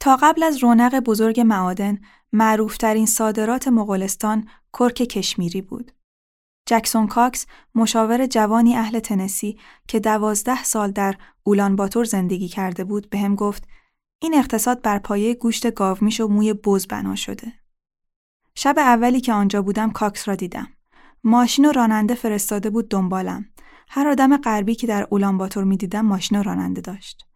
تا 0.00 0.18
قبل 0.22 0.42
از 0.42 0.56
رونق 0.56 1.00
بزرگ 1.00 1.40
معادن، 1.40 1.98
معروفترین 2.32 3.06
صادرات 3.06 3.68
مغولستان 3.68 4.48
کرک 4.72 4.94
کشمیری 4.94 5.62
بود. 5.62 5.92
جکسون 6.66 7.06
کاکس 7.06 7.46
مشاور 7.74 8.26
جوانی 8.26 8.76
اهل 8.76 8.98
تنسی 8.98 9.58
که 9.88 10.00
دوازده 10.00 10.64
سال 10.64 10.90
در 10.90 11.14
اولان 11.42 11.76
باتور 11.76 12.04
زندگی 12.04 12.48
کرده 12.48 12.84
بود 12.84 13.10
بهم 13.10 13.34
گفت 13.34 13.68
این 14.18 14.34
اقتصاد 14.34 14.82
بر 14.82 14.98
پایه 14.98 15.34
گوشت 15.34 15.74
گاومیش 15.74 16.20
و 16.20 16.28
موی 16.28 16.52
بز 16.52 16.86
بنا 16.86 17.14
شده. 17.14 17.52
شب 18.54 18.74
اولی 18.78 19.20
که 19.20 19.32
آنجا 19.32 19.62
بودم 19.62 19.90
کاکس 19.90 20.28
را 20.28 20.34
دیدم. 20.34 20.75
ماشین 21.26 21.64
و 21.64 21.72
راننده 21.72 22.14
فرستاده 22.14 22.70
بود 22.70 22.88
دنبالم. 22.88 23.48
هر 23.88 24.08
آدم 24.08 24.36
غربی 24.36 24.74
که 24.74 24.86
در 24.86 25.06
اولانباتور 25.10 25.64
می 25.64 25.76
دیدم 25.76 26.06
ماشین 26.06 26.38
و 26.38 26.42
راننده 26.42 26.80
داشت. 26.80 27.26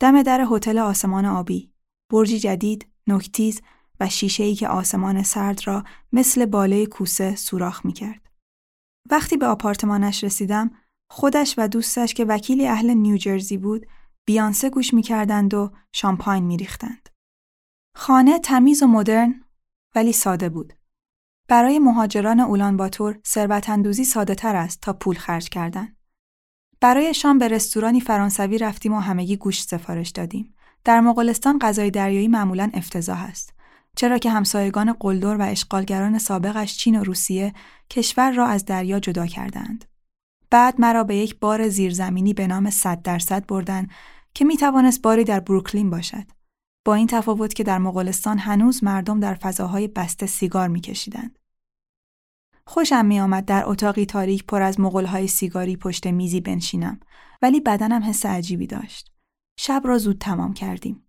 دم 0.00 0.22
در 0.22 0.46
هتل 0.50 0.78
آسمان 0.78 1.26
آبی، 1.26 1.72
برجی 2.12 2.38
جدید، 2.38 2.86
نکتیز 3.06 3.60
و 4.00 4.08
شیشه 4.08 4.44
ای 4.44 4.54
که 4.54 4.68
آسمان 4.68 5.22
سرد 5.22 5.66
را 5.66 5.84
مثل 6.12 6.46
باله 6.46 6.86
کوسه 6.86 7.36
سوراخ 7.36 7.86
می 7.86 7.92
کرد. 7.92 8.20
وقتی 9.10 9.36
به 9.36 9.46
آپارتمانش 9.46 10.24
رسیدم، 10.24 10.70
خودش 11.10 11.54
و 11.58 11.68
دوستش 11.68 12.14
که 12.14 12.24
وکیلی 12.24 12.68
اهل 12.68 12.90
نیوجرزی 12.90 13.56
بود، 13.56 13.86
بیانسه 14.24 14.70
گوش 14.70 14.94
می 14.94 15.02
کردند 15.02 15.54
و 15.54 15.72
شامپاین 15.92 16.44
می 16.44 16.56
ریختند. 16.56 17.08
خانه 17.96 18.38
تمیز 18.38 18.82
و 18.82 18.86
مدرن 18.86 19.44
ولی 19.94 20.12
ساده 20.12 20.48
بود. 20.48 20.79
برای 21.50 21.78
مهاجران 21.78 22.40
اولان 22.40 22.76
باتور 22.76 23.18
ثروت 23.26 23.68
اندوزی 23.68 24.04
ساده 24.04 24.34
تر 24.34 24.56
است 24.56 24.80
تا 24.80 24.92
پول 24.92 25.16
خرج 25.16 25.48
کردن. 25.48 25.88
برای 26.80 27.14
شام 27.14 27.38
به 27.38 27.48
رستورانی 27.48 28.00
فرانسوی 28.00 28.58
رفتیم 28.58 28.92
و 28.92 29.00
همگی 29.00 29.36
گوشت 29.36 29.68
سفارش 29.68 30.10
دادیم. 30.10 30.54
در 30.84 31.00
مغولستان 31.00 31.58
غذای 31.58 31.90
دریایی 31.90 32.28
معمولا 32.28 32.70
افتضاح 32.74 33.22
است. 33.22 33.54
چرا 33.96 34.18
که 34.18 34.30
همسایگان 34.30 34.92
قلدر 34.92 35.36
و 35.36 35.42
اشغالگران 35.42 36.18
سابقش 36.18 36.76
چین 36.76 37.00
و 37.00 37.04
روسیه 37.04 37.52
کشور 37.90 38.30
را 38.30 38.46
از 38.46 38.64
دریا 38.64 39.00
جدا 39.00 39.26
کردند. 39.26 39.84
بعد 40.50 40.80
مرا 40.80 41.04
به 41.04 41.16
یک 41.16 41.38
بار 41.38 41.68
زیرزمینی 41.68 42.34
به 42.34 42.46
نام 42.46 42.70
صد 42.70 43.02
درصد 43.02 43.46
بردن 43.46 43.86
که 44.34 44.44
می 44.44 44.56
توانست 44.56 45.02
باری 45.02 45.24
در 45.24 45.40
بروکلین 45.40 45.90
باشد. 45.90 46.24
با 46.84 46.94
این 46.94 47.06
تفاوت 47.06 47.54
که 47.54 47.64
در 47.64 47.78
مغولستان 47.78 48.38
هنوز 48.38 48.84
مردم 48.84 49.20
در 49.20 49.34
فضاهای 49.34 49.88
بسته 49.88 50.26
سیگار 50.26 50.68
میکشیدند. 50.68 51.39
خوشم 52.72 53.06
می 53.06 53.20
آمد 53.20 53.44
در 53.44 53.62
اتاقی 53.66 54.06
تاریک 54.06 54.46
پر 54.46 54.62
از 54.62 54.80
مغلهای 54.80 55.26
سیگاری 55.26 55.76
پشت 55.76 56.06
میزی 56.06 56.40
بنشینم 56.40 57.00
ولی 57.42 57.60
بدنم 57.60 58.02
حس 58.02 58.26
عجیبی 58.26 58.66
داشت. 58.66 59.12
شب 59.58 59.82
را 59.84 59.98
زود 59.98 60.18
تمام 60.18 60.54
کردیم. 60.54 61.08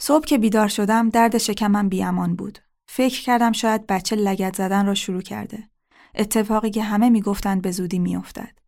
صبح 0.00 0.24
که 0.24 0.38
بیدار 0.38 0.68
شدم 0.68 1.08
درد 1.08 1.38
شکمم 1.38 1.88
بیامان 1.88 2.36
بود. 2.36 2.58
فکر 2.88 3.22
کردم 3.22 3.52
شاید 3.52 3.86
بچه 3.86 4.16
لگت 4.16 4.56
زدن 4.56 4.86
را 4.86 4.94
شروع 4.94 5.20
کرده. 5.22 5.68
اتفاقی 6.14 6.70
که 6.70 6.82
همه 6.82 7.10
می‌گفتند 7.10 7.62
به 7.62 7.70
زودی 7.70 7.98
میافتد. 7.98 8.58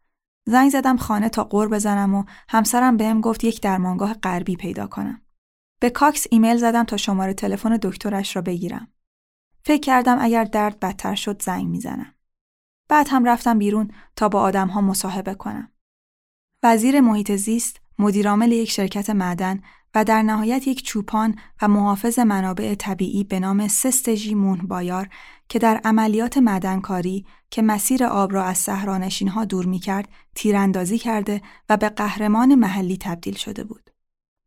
زنگ 0.46 0.70
زدم 0.70 0.96
خانه 0.96 1.28
تا 1.28 1.44
قور 1.44 1.68
بزنم 1.68 2.14
و 2.14 2.24
همسرم 2.48 2.96
بهم 2.96 3.20
گفت 3.20 3.44
یک 3.44 3.61
درمانگاه 3.61 4.14
غربی 4.14 4.57
پیدا 4.57 4.87
کنم. 4.87 5.22
به 5.80 5.90
کاکس 5.90 6.26
ایمیل 6.30 6.57
زدم 6.57 6.85
تا 6.85 6.96
شماره 6.96 7.35
تلفن 7.35 7.78
دکترش 7.83 8.37
را 8.37 8.42
بگیرم. 8.42 8.92
فکر 9.64 9.80
کردم 9.80 10.16
اگر 10.20 10.44
درد 10.44 10.80
بدتر 10.80 11.14
شد 11.14 11.42
زنگ 11.42 11.66
می‌زنم. 11.66 12.13
بعد 12.94 13.09
هم 13.11 13.24
رفتم 13.24 13.59
بیرون 13.59 13.90
تا 14.16 14.28
با 14.28 14.40
آدم 14.40 14.68
ها 14.68 14.80
مصاحبه 14.80 15.35
کنم. 15.35 15.68
وزیر 16.62 17.00
محیط 17.00 17.33
زیست، 17.33 17.80
مدیرعامل 17.98 18.52
یک 18.52 18.70
شرکت 18.70 19.11
معدن 19.11 19.62
و 19.94 20.04
در 20.04 20.22
نهایت 20.22 20.68
یک 20.68 20.83
چوپان 20.83 21.38
و 21.62 21.68
محافظ 21.68 22.18
منابع 22.18 22.74
طبیعی 22.74 23.24
به 23.24 23.40
نام 23.40 23.68
سستژی 23.68 24.35
مون 24.35 24.59
بایار 24.59 25.09
که 25.48 25.59
در 25.59 25.80
عملیات 25.85 26.38
معدنکاری 26.38 27.26
که 27.50 27.62
مسیر 27.62 28.04
آب 28.04 28.33
را 28.33 28.44
از 28.44 28.68
ها 29.28 29.44
دور 29.44 29.66
می 29.66 29.78
کرد 29.78 30.09
تیراندازی 30.35 30.98
کرده 30.98 31.42
و 31.68 31.76
به 31.76 31.88
قهرمان 31.88 32.54
محلی 32.54 32.96
تبدیل 32.96 33.35
شده 33.35 33.64
بود. 33.64 33.90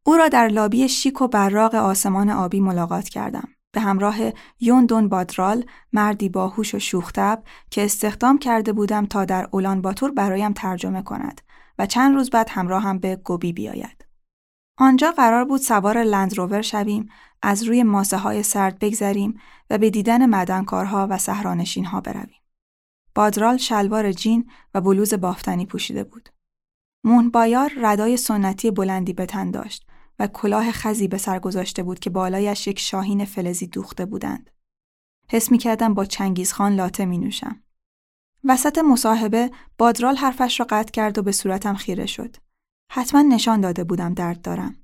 او 0.05 0.17
را 0.17 0.27
در 0.27 0.47
لابی 0.47 0.89
شیک 0.89 1.21
و 1.21 1.27
براق 1.27 1.75
آسمان 1.75 2.29
آبی 2.29 2.59
ملاقات 2.59 3.09
کردم. 3.09 3.56
به 3.77 3.81
همراه 3.81 4.17
یوندون 4.59 5.09
بادرال 5.09 5.65
مردی 5.93 6.29
باهوش 6.29 6.75
و 6.75 6.79
شوختب 6.79 7.43
که 7.71 7.85
استخدام 7.85 8.37
کرده 8.37 8.73
بودم 8.73 9.05
تا 9.05 9.25
در 9.25 9.47
اولان 9.51 9.81
باتور 9.81 10.11
برایم 10.11 10.53
ترجمه 10.53 11.01
کند 11.01 11.41
و 11.79 11.85
چند 11.85 12.15
روز 12.15 12.29
بعد 12.29 12.49
همراه 12.49 12.83
هم 12.83 12.99
به 12.99 13.15
گوبی 13.15 13.53
بیاید. 13.53 14.05
آنجا 14.77 15.11
قرار 15.11 15.45
بود 15.45 15.61
سوار 15.61 16.03
لندروور 16.03 16.61
شویم، 16.61 17.09
از 17.41 17.63
روی 17.63 17.83
ماسه 17.83 18.17
های 18.17 18.43
سرد 18.43 18.79
بگذریم 18.79 19.39
و 19.69 19.77
به 19.77 19.89
دیدن 19.89 20.25
مدنکارها 20.25 21.07
و 21.09 21.17
سهرانشین 21.17 21.85
ها 21.85 22.01
برویم. 22.01 22.41
بادرال 23.15 23.57
شلوار 23.57 24.11
جین 24.11 24.49
و 24.73 24.81
بلوز 24.81 25.13
بافتنی 25.13 25.65
پوشیده 25.65 26.03
بود. 26.03 26.29
مون 27.03 27.29
بایار 27.29 27.71
ردای 27.77 28.17
سنتی 28.17 28.71
بلندی 28.71 29.13
به 29.13 29.25
تن 29.25 29.51
داشت 29.51 29.87
و 30.19 30.27
کلاه 30.27 30.71
خزی 30.71 31.07
به 31.07 31.17
سر 31.17 31.39
گذاشته 31.39 31.83
بود 31.83 31.99
که 31.99 32.09
بالایش 32.09 32.67
یک 32.67 32.79
شاهین 32.79 33.25
فلزی 33.25 33.67
دوخته 33.67 34.05
بودند. 34.05 34.49
حس 35.31 35.51
می 35.51 35.57
کردم 35.57 35.93
با 35.93 36.05
چنگیزخان 36.05 36.75
لاته 36.75 37.05
می 37.05 37.17
نوشم. 37.17 37.63
وسط 38.43 38.77
مصاحبه 38.77 39.51
بادرال 39.77 40.15
حرفش 40.15 40.59
را 40.59 40.65
قطع 40.69 40.91
کرد 40.91 41.17
و 41.17 41.21
به 41.21 41.31
صورتم 41.31 41.75
خیره 41.75 42.05
شد. 42.05 42.35
حتما 42.91 43.21
نشان 43.21 43.61
داده 43.61 43.83
بودم 43.83 44.13
درد 44.13 44.41
دارم. 44.41 44.75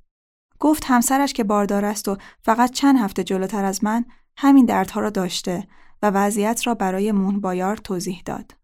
گفت 0.59 0.83
همسرش 0.85 1.33
که 1.33 1.43
باردار 1.43 1.85
است 1.85 2.07
و 2.07 2.17
فقط 2.41 2.71
چند 2.71 2.99
هفته 2.99 3.23
جلوتر 3.23 3.65
از 3.65 3.83
من 3.83 4.05
همین 4.37 4.65
دردها 4.65 5.01
را 5.01 5.09
داشته 5.09 5.67
و 6.01 6.09
وضعیت 6.09 6.67
را 6.67 6.75
برای 6.75 7.11
مون 7.11 7.41
بایار 7.41 7.77
توضیح 7.77 8.21
داد. 8.25 8.55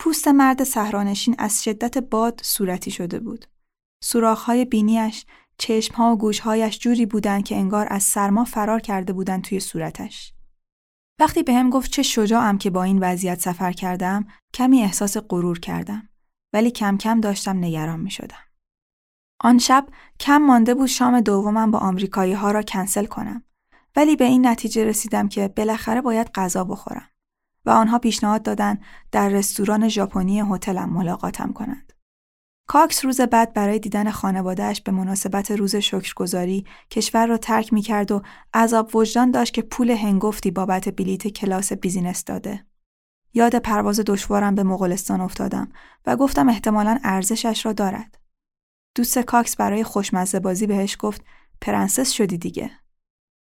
پوست 0.00 0.28
مرد 0.28 0.64
صحرانشین 0.64 1.34
از 1.38 1.64
شدت 1.64 1.98
باد 1.98 2.40
صورتی 2.44 2.90
شده 2.90 3.20
بود. 3.20 3.44
سوراخ‌های 4.02 4.64
بینیش 4.64 5.26
چشمها 5.58 6.12
و 6.12 6.18
گوشهایش 6.18 6.78
جوری 6.78 7.06
بودند 7.06 7.44
که 7.44 7.56
انگار 7.56 7.86
از 7.90 8.02
سرما 8.02 8.44
فرار 8.44 8.80
کرده 8.80 9.12
بودند 9.12 9.44
توی 9.44 9.60
صورتش. 9.60 10.32
وقتی 11.20 11.42
به 11.42 11.54
هم 11.54 11.70
گفت 11.70 11.90
چه 11.90 12.02
شجاعم 12.02 12.58
که 12.58 12.70
با 12.70 12.82
این 12.82 12.98
وضعیت 12.98 13.40
سفر 13.40 13.72
کردم، 13.72 14.26
کمی 14.54 14.82
احساس 14.82 15.16
غرور 15.16 15.58
کردم. 15.58 16.08
ولی 16.52 16.70
کم 16.70 16.96
کم 16.96 17.20
داشتم 17.20 17.56
نگران 17.56 18.00
می 18.00 18.10
شدم. 18.10 18.46
آن 19.40 19.58
شب 19.58 19.86
کم 20.20 20.38
مانده 20.38 20.74
بود 20.74 20.86
شام 20.86 21.20
دومم 21.20 21.70
با 21.70 21.78
آمریکایی 21.78 22.32
ها 22.32 22.50
را 22.50 22.62
کنسل 22.62 23.06
کنم. 23.06 23.42
ولی 23.96 24.16
به 24.16 24.24
این 24.24 24.46
نتیجه 24.46 24.84
رسیدم 24.84 25.28
که 25.28 25.48
بالاخره 25.48 26.00
باید 26.00 26.30
غذا 26.34 26.64
بخورم 26.64 27.08
و 27.64 27.70
آنها 27.70 27.98
پیشنهاد 27.98 28.42
دادن 28.42 28.78
در 29.12 29.28
رستوران 29.28 29.88
ژاپنی 29.88 30.40
هتلم 30.40 30.88
ملاقاتم 30.88 31.52
کنند. 31.52 31.92
کاکس 32.66 33.04
روز 33.04 33.20
بعد 33.20 33.52
برای 33.52 33.78
دیدن 33.78 34.10
خانوادهش 34.10 34.80
به 34.80 34.92
مناسبت 34.92 35.50
روز 35.50 35.76
شکرگزاری 35.76 36.64
کشور 36.90 37.26
را 37.26 37.36
ترک 37.36 37.72
می 37.72 37.82
کرد 37.82 38.12
و 38.12 38.22
عذاب 38.54 38.96
وجدان 38.96 39.30
داشت 39.30 39.54
که 39.54 39.62
پول 39.62 39.90
هنگفتی 39.90 40.50
بابت 40.50 40.88
بلیت 40.88 41.28
کلاس 41.28 41.72
بیزینس 41.72 42.24
داده. 42.24 42.66
یاد 43.34 43.58
پرواز 43.58 44.00
دشوارم 44.00 44.54
به 44.54 44.62
مغولستان 44.62 45.20
افتادم 45.20 45.72
و 46.06 46.16
گفتم 46.16 46.48
احتمالا 46.48 46.98
ارزشش 47.04 47.66
را 47.66 47.72
دارد. 47.72 48.18
دوست 48.94 49.18
کاکس 49.18 49.56
برای 49.56 49.84
خوشمزه 49.84 50.40
بازی 50.40 50.66
بهش 50.66 50.96
گفت 51.00 51.24
پرنسس 51.60 52.10
شدی 52.10 52.38
دیگه. 52.38 52.70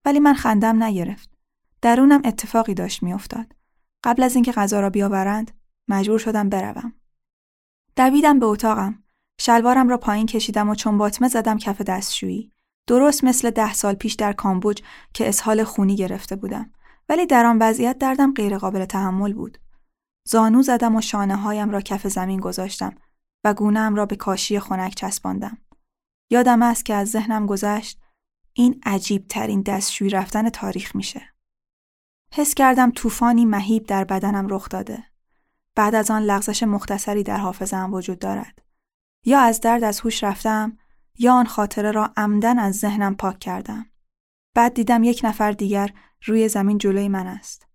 ولی 0.05 0.21
من 0.21 0.35
خندم 0.35 0.83
نگرفت. 0.83 1.31
درونم 1.83 2.23
اتفاقی 2.25 2.75
داشت 2.75 3.03
میافتاد. 3.03 3.47
قبل 4.05 4.23
از 4.23 4.35
اینکه 4.35 4.53
غذا 4.53 4.81
را 4.81 4.91
بیاورند 4.91 5.51
مجبور 5.89 6.19
شدم 6.19 6.49
بروم. 6.49 6.93
دویدم 7.97 8.39
به 8.39 8.47
اتاقم. 8.47 9.03
شلوارم 9.41 9.89
را 9.89 9.99
پایین 9.99 10.27
کشیدم 10.27 10.69
و 10.69 10.75
چون 10.75 10.99
باطمه 10.99 11.29
زدم 11.29 11.59
کف 11.59 11.81
دستشویی. 11.81 12.53
درست 12.87 13.25
مثل 13.25 13.51
ده 13.51 13.75
سال 13.75 13.95
پیش 13.95 14.15
در 14.15 14.33
کامبوج 14.33 14.83
که 15.15 15.29
اسهال 15.29 15.65
خونی 15.65 15.97
گرفته 15.97 16.37
بودم. 16.37 16.71
ولی 17.09 17.27
در 17.27 17.47
آن 17.47 17.59
وضعیت 17.61 17.99
دردم 17.99 18.35
غیرقابل 18.35 18.85
تحمل 18.85 19.33
بود. 19.33 19.59
زانو 20.29 20.63
زدم 20.63 20.97
و 20.97 21.01
شانه 21.01 21.37
هایم 21.37 21.71
را 21.71 21.81
کف 21.81 22.07
زمین 22.07 22.41
گذاشتم 22.41 22.95
و 23.45 23.55
گونم 23.55 23.95
را 23.95 24.07
به 24.07 24.17
کاشی 24.17 24.61
خنک 24.61 24.95
چسباندم. 24.95 25.59
یادم 26.31 26.63
است 26.63 26.85
که 26.85 26.95
از 26.95 27.11
ذهنم 27.11 27.47
گذشت 27.47 28.01
این 28.53 28.81
عجیب 28.87 29.27
ترین 29.29 29.63
دستشویی 29.63 30.11
رفتن 30.11 30.49
تاریخ 30.49 30.97
میشه. 30.97 31.23
حس 32.35 32.55
کردم 32.55 32.91
طوفانی 32.91 33.45
مهیب 33.45 33.87
در 33.87 34.05
بدنم 34.05 34.47
رخ 34.49 34.69
داده. 34.69 35.05
بعد 35.75 35.95
از 35.95 36.11
آن 36.11 36.23
لغزش 36.23 36.63
مختصری 36.63 37.23
در 37.23 37.37
حافظم 37.37 37.95
وجود 37.95 38.19
دارد. 38.19 38.63
یا 39.25 39.41
از 39.41 39.61
درد 39.61 39.85
از 39.85 40.01
هوش 40.01 40.25
رفتم 40.25 40.79
یا 41.19 41.35
آن 41.35 41.47
خاطره 41.47 41.91
را 41.91 42.13
عمدن 42.17 42.59
از 42.59 42.79
ذهنم 42.79 43.17
پاک 43.17 43.39
کردم. 43.39 43.87
بعد 44.55 44.75
دیدم 44.75 45.05
یک 45.05 45.21
نفر 45.25 45.53
دیگر 45.53 45.91
روی 46.25 46.49
زمین 46.49 46.79
جلوی 46.79 47.09
من 47.09 47.27
است. 47.27 47.67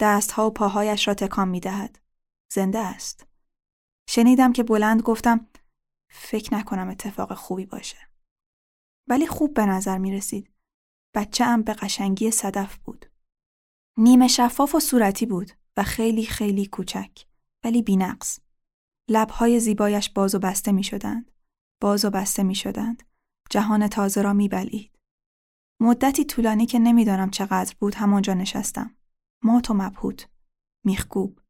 دستها 0.00 0.46
و 0.46 0.50
پاهایش 0.50 1.08
را 1.08 1.14
تکان 1.14 1.48
می 1.48 1.60
دهد. 1.60 1.98
زنده 2.52 2.78
است. 2.78 3.26
شنیدم 4.08 4.52
که 4.52 4.62
بلند 4.62 5.02
گفتم 5.02 5.46
فکر 6.10 6.54
نکنم 6.54 6.88
اتفاق 6.88 7.34
خوبی 7.34 7.66
باشه. 7.66 7.98
ولی 9.08 9.26
خوب 9.26 9.54
به 9.54 9.66
نظر 9.66 9.98
می 9.98 10.16
رسید. 10.16 10.50
بچه 11.14 11.44
ام 11.44 11.62
به 11.62 11.72
قشنگی 11.72 12.30
صدف 12.30 12.76
بود. 12.76 13.06
نیمه 13.96 14.28
شفاف 14.28 14.74
و 14.74 14.80
صورتی 14.80 15.26
بود 15.26 15.52
و 15.76 15.82
خیلی 15.82 16.26
خیلی 16.26 16.66
کوچک 16.66 17.26
ولی 17.64 17.82
بینقص. 17.82 18.40
لبهای 19.08 19.60
زیبایش 19.60 20.10
باز 20.10 20.34
و 20.34 20.38
بسته 20.38 20.72
می 20.72 20.84
شدند. 20.84 21.30
باز 21.80 22.04
و 22.04 22.10
بسته 22.10 22.42
می 22.42 22.54
شدند. 22.54 23.02
جهان 23.50 23.88
تازه 23.88 24.22
را 24.22 24.32
می 24.32 24.48
بلید. 24.48 24.98
مدتی 25.80 26.24
طولانی 26.24 26.66
که 26.66 26.78
نمی‌دانم 26.78 27.30
چقدر 27.30 27.74
بود 27.80 27.94
همانجا 27.94 28.34
نشستم. 28.34 28.96
مات 29.42 29.70
و 29.70 29.74
مبهوت. 29.74 30.28
میخکوب. 30.84 31.40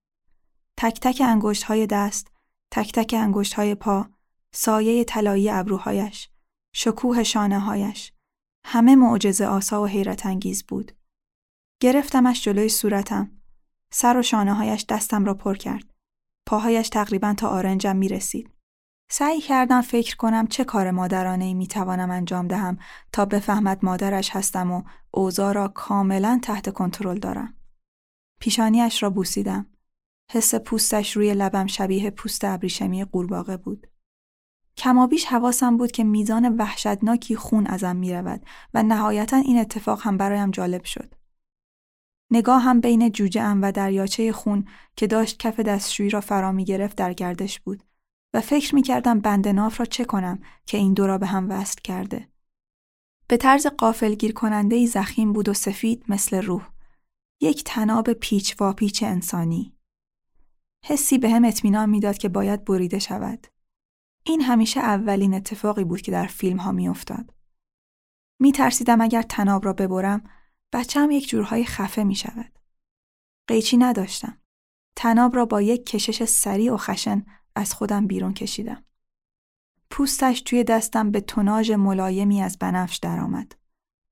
تک 0.77 1.01
تک 1.01 1.23
انگشت 1.25 1.63
های 1.63 1.87
دست، 1.87 2.33
تک 2.71 2.93
تک 2.93 3.15
انگشت 3.19 3.55
های 3.55 3.75
پا، 3.75 4.11
سایه 4.53 5.05
طلایی 5.05 5.51
ابروهایش، 5.51 6.31
شکوه 6.75 7.23
شانه 7.23 7.59
هایش، 7.59 8.13
همه 8.65 8.97
معجزه 8.97 9.47
آسا 9.47 9.83
و 9.83 9.87
حیرت 9.87 10.27
انگیز 10.27 10.65
بود. 10.67 10.93
گرفتمش 11.81 12.45
جلوی 12.45 12.69
صورتم. 12.69 13.43
سر 13.93 14.17
و 14.17 14.23
شانه 14.23 14.55
هایش 14.55 14.85
دستم 14.89 15.25
را 15.25 15.35
پر 15.35 15.55
کرد. 15.55 15.96
پاهایش 16.47 16.89
تقریبا 16.89 17.35
تا 17.35 17.49
آرنجم 17.49 17.97
می 17.97 18.09
رسید. 18.09 18.51
سعی 19.11 19.41
کردم 19.41 19.81
فکر 19.81 20.17
کنم 20.17 20.47
چه 20.47 20.65
کار 20.65 20.91
مادرانه 20.91 21.45
ای 21.45 21.55
می 21.55 21.67
توانم 21.67 22.11
انجام 22.11 22.49
دهم 22.49 22.79
تا 23.13 23.25
بفهمد 23.25 23.85
مادرش 23.85 24.31
هستم 24.31 24.73
و 24.73 24.83
اوضاع 25.11 25.53
را 25.53 25.69
کاملا 25.69 26.41
تحت 26.43 26.73
کنترل 26.73 27.19
دارم. 27.19 27.55
پیشانیش 28.41 29.03
را 29.03 29.11
بوسیدم. 29.11 29.67
حس 30.33 30.55
پوستش 30.55 31.17
روی 31.17 31.35
لبم 31.35 31.67
شبیه 31.67 32.11
پوست 32.11 32.45
ابریشمی 32.45 33.05
قورباغه 33.05 33.57
بود. 33.57 33.87
کمابیش 34.77 35.25
حواسم 35.25 35.77
بود 35.77 35.93
که 35.93 36.05
میزان 36.05 36.57
وحشتناکی 36.57 37.37
خون 37.37 37.67
ازم 37.67 37.97
می 37.97 38.15
رود 38.15 38.47
و 38.75 38.83
نهایتا 38.83 39.37
این 39.37 39.59
اتفاق 39.59 40.03
هم 40.03 40.17
برایم 40.17 40.51
جالب 40.51 40.85
شد. 40.85 41.15
نگاه 42.31 42.63
هم 42.63 42.81
بین 42.81 43.13
جوجه 43.13 43.43
ام 43.43 43.63
و 43.63 43.73
دریاچه 43.73 44.33
خون 44.33 44.65
که 44.97 45.07
داشت 45.07 45.39
کف 45.39 45.61
دستشویی 45.61 46.11
را 46.11 46.21
فرا 46.21 46.53
می 46.53 46.65
گرفت 46.65 46.97
در 46.97 47.13
گردش 47.13 47.61
بود 47.61 47.83
و 48.35 48.41
فکر 48.41 48.75
می 48.75 48.83
کردم 48.83 49.21
بند 49.21 49.49
ناف 49.49 49.81
را 49.81 49.87
چه 49.87 50.05
کنم 50.05 50.41
که 50.67 50.79
این 50.79 50.95
دو 50.95 51.07
را 51.07 51.19
به 51.19 51.27
هم 51.27 51.51
وصل 51.51 51.81
کرده. 51.85 52.29
به 53.29 53.37
طرز 53.37 53.67
قافلگیر 53.67 54.33
کننده 54.33 54.77
ای 54.77 54.87
زخیم 54.87 55.33
بود 55.33 55.49
و 55.49 55.55
سفید 55.55 56.05
مثل 56.09 56.43
روح. 56.43 56.69
یک 57.41 57.65
تناب 57.65 58.13
پیچ 58.13 58.61
و 58.61 58.73
پیچ 58.73 59.03
انسانی. 59.03 59.77
حسی 60.85 61.19
به 61.19 61.31
هم 61.31 61.45
اطمینان 61.45 61.91
می‌داد 61.91 62.19
که 62.19 62.29
باید 62.29 62.65
بریده 62.65 62.99
شود. 62.99 63.47
این 64.25 64.41
همیشه 64.43 64.81
اولین 64.81 65.35
اتفاقی 65.35 65.85
بود 65.85 66.01
که 66.01 66.13
در 66.13 66.27
فیلم 66.27 66.57
ها 66.59 66.73
می 66.73 66.89
افتاد. 66.89 67.35
می 68.41 68.53
ترسیدم 68.53 69.01
اگر 69.01 69.23
تناب 69.23 69.65
را 69.65 69.73
ببرم 69.73 70.25
بچم 70.73 71.11
یک 71.11 71.29
جورهای 71.29 71.65
خفه 71.65 72.05
می 72.05 72.15
شود. 72.15 72.59
قیچی 73.47 73.77
نداشتم. 73.77 74.39
تناب 74.97 75.37
را 75.37 75.45
با 75.45 75.63
یک 75.63 75.87
کشش 75.87 76.25
سریع 76.25 76.73
و 76.73 76.77
خشن 76.77 77.27
از 77.55 77.75
خودم 77.75 78.07
بیرون 78.07 78.35
کشیدم. 78.35 78.85
پوستش 79.91 80.41
توی 80.41 80.65
دستم 80.65 81.11
به 81.11 81.21
تناژ 81.21 81.71
ملایمی 81.71 82.43
از 82.43 82.59
بنفش 82.59 82.97
درآمد. 82.97 83.53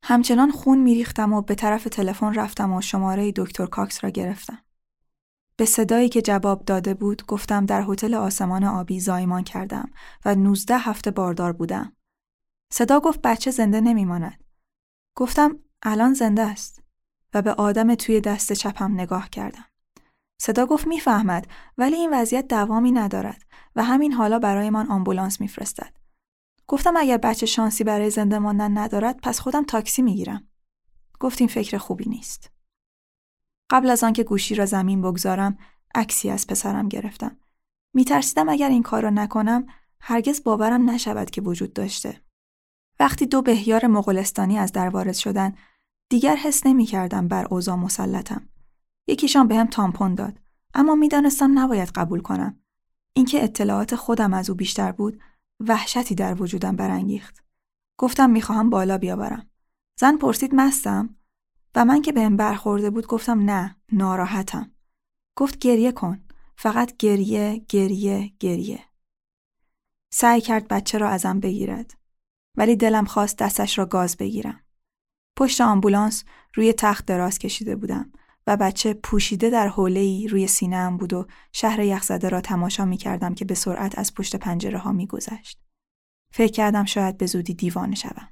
همچنان 0.04 0.50
خون 0.50 0.78
میریختم 0.78 1.32
و 1.32 1.42
به 1.42 1.54
طرف 1.54 1.84
تلفن 1.84 2.34
رفتم 2.34 2.72
و 2.72 2.80
شماره 2.80 3.32
دکتر 3.36 3.66
کاکس 3.66 4.04
را 4.04 4.10
گرفتم. 4.10 4.64
به 5.56 5.64
صدایی 5.64 6.08
که 6.08 6.22
جواب 6.22 6.64
داده 6.64 6.94
بود 6.94 7.26
گفتم 7.26 7.66
در 7.66 7.84
هتل 7.88 8.14
آسمان 8.14 8.64
آبی 8.64 9.00
زایمان 9.00 9.44
کردم 9.44 9.90
و 10.24 10.34
19 10.34 10.78
هفته 10.78 11.10
باردار 11.10 11.52
بودم. 11.52 11.96
صدا 12.72 13.00
گفت 13.00 13.20
بچه 13.22 13.50
زنده 13.50 13.80
نمیماند. 13.80 14.44
گفتم 15.16 15.58
الان 15.82 16.14
زنده 16.14 16.42
است 16.42 16.82
و 17.34 17.42
به 17.42 17.52
آدم 17.52 17.94
توی 17.94 18.20
دست 18.20 18.52
چپم 18.52 18.92
نگاه 18.92 19.30
کردم. 19.30 19.64
صدا 20.38 20.66
گفت 20.66 20.86
می‌فهمد 20.86 21.46
ولی 21.78 21.96
این 21.96 22.14
وضعیت 22.14 22.48
دوامی 22.48 22.92
ندارد 22.92 23.42
و 23.76 23.84
همین 23.84 24.12
حالا 24.12 24.38
برایمان 24.38 24.86
آمبولانس 24.86 25.40
میفرستد. 25.40 25.96
گفتم 26.66 26.96
اگر 26.96 27.16
بچه 27.16 27.46
شانسی 27.46 27.84
برای 27.84 28.10
زنده 28.10 28.38
ماندن 28.38 28.78
ندارد 28.78 29.20
پس 29.22 29.40
خودم 29.40 29.64
تاکسی 29.64 30.02
می‌گیرم. 30.02 30.48
گفتیم 31.20 31.48
فکر 31.48 31.78
خوبی 31.78 32.04
نیست. 32.08 32.50
قبل 33.70 33.90
از 33.90 34.04
آنکه 34.04 34.24
گوشی 34.24 34.54
را 34.54 34.66
زمین 34.66 35.02
بگذارم 35.02 35.58
عکسی 35.94 36.30
از 36.30 36.46
پسرم 36.46 36.88
گرفتم. 36.88 37.36
میترسیدم 37.94 38.48
اگر 38.48 38.68
این 38.68 38.82
کار 38.82 39.02
را 39.02 39.10
نکنم 39.10 39.66
هرگز 40.00 40.42
باورم 40.42 40.90
نشود 40.90 41.30
که 41.30 41.40
وجود 41.40 41.72
داشته. 41.72 42.23
وقتی 43.04 43.26
دو 43.26 43.42
بهیار 43.42 43.86
مغولستانی 43.86 44.58
از 44.58 44.72
در 44.72 44.88
وارد 44.88 45.12
شدن 45.12 45.54
دیگر 46.10 46.36
حس 46.36 46.66
نمی 46.66 46.86
کردم 46.86 47.28
بر 47.28 47.46
اوضاع 47.50 47.76
مسلطم. 47.76 48.48
یکیشان 49.08 49.48
بهم 49.48 49.66
تامپون 49.66 50.14
داد 50.14 50.38
اما 50.74 50.94
می‌دانستم 50.94 51.58
نباید 51.58 51.88
قبول 51.88 52.20
کنم. 52.20 52.60
اینکه 53.12 53.44
اطلاعات 53.44 53.96
خودم 53.96 54.34
از 54.34 54.50
او 54.50 54.56
بیشتر 54.56 54.92
بود 54.92 55.20
وحشتی 55.60 56.14
در 56.14 56.42
وجودم 56.42 56.76
برانگیخت. 56.76 57.44
گفتم 57.98 58.30
می‌خواهم 58.30 58.70
بالا 58.70 58.98
بیاورم. 58.98 59.50
زن 60.00 60.16
پرسید 60.16 60.54
مستم 60.54 61.16
و 61.74 61.84
من 61.84 62.02
که 62.02 62.12
بهم 62.12 62.36
برخورده 62.36 62.90
بود 62.90 63.06
گفتم 63.06 63.38
نه 63.38 63.76
ناراحتم. 63.92 64.72
گفت 65.36 65.58
گریه 65.58 65.92
کن. 65.92 66.24
فقط 66.56 66.96
گریه 66.96 67.66
گریه 67.68 68.32
گریه. 68.40 68.84
سعی 70.12 70.40
کرد 70.40 70.68
بچه 70.68 70.98
را 70.98 71.08
ازم 71.08 71.40
بگیرد. 71.40 72.03
ولی 72.56 72.76
دلم 72.76 73.04
خواست 73.04 73.38
دستش 73.38 73.78
را 73.78 73.86
گاز 73.86 74.16
بگیرم. 74.16 74.60
پشت 75.36 75.60
آمبولانس 75.60 76.24
روی 76.54 76.72
تخت 76.72 77.06
دراز 77.06 77.38
کشیده 77.38 77.76
بودم 77.76 78.12
و 78.46 78.56
بچه 78.56 78.94
پوشیده 78.94 79.50
در 79.50 79.68
حوله 79.68 80.26
روی 80.26 80.46
سینه 80.46 80.90
بود 80.90 81.12
و 81.12 81.26
شهر 81.52 81.80
یخزده 81.80 82.28
را 82.28 82.40
تماشا 82.40 82.84
می 82.84 82.96
کردم 82.96 83.34
که 83.34 83.44
به 83.44 83.54
سرعت 83.54 83.98
از 83.98 84.14
پشت 84.14 84.36
پنجره 84.36 84.78
ها 84.78 84.92
می 84.92 85.06
گذشت. 85.06 85.60
فکر 86.32 86.52
کردم 86.52 86.84
شاید 86.84 87.18
به 87.18 87.26
زودی 87.26 87.54
دیوانه 87.54 87.94
شوم. 87.94 88.28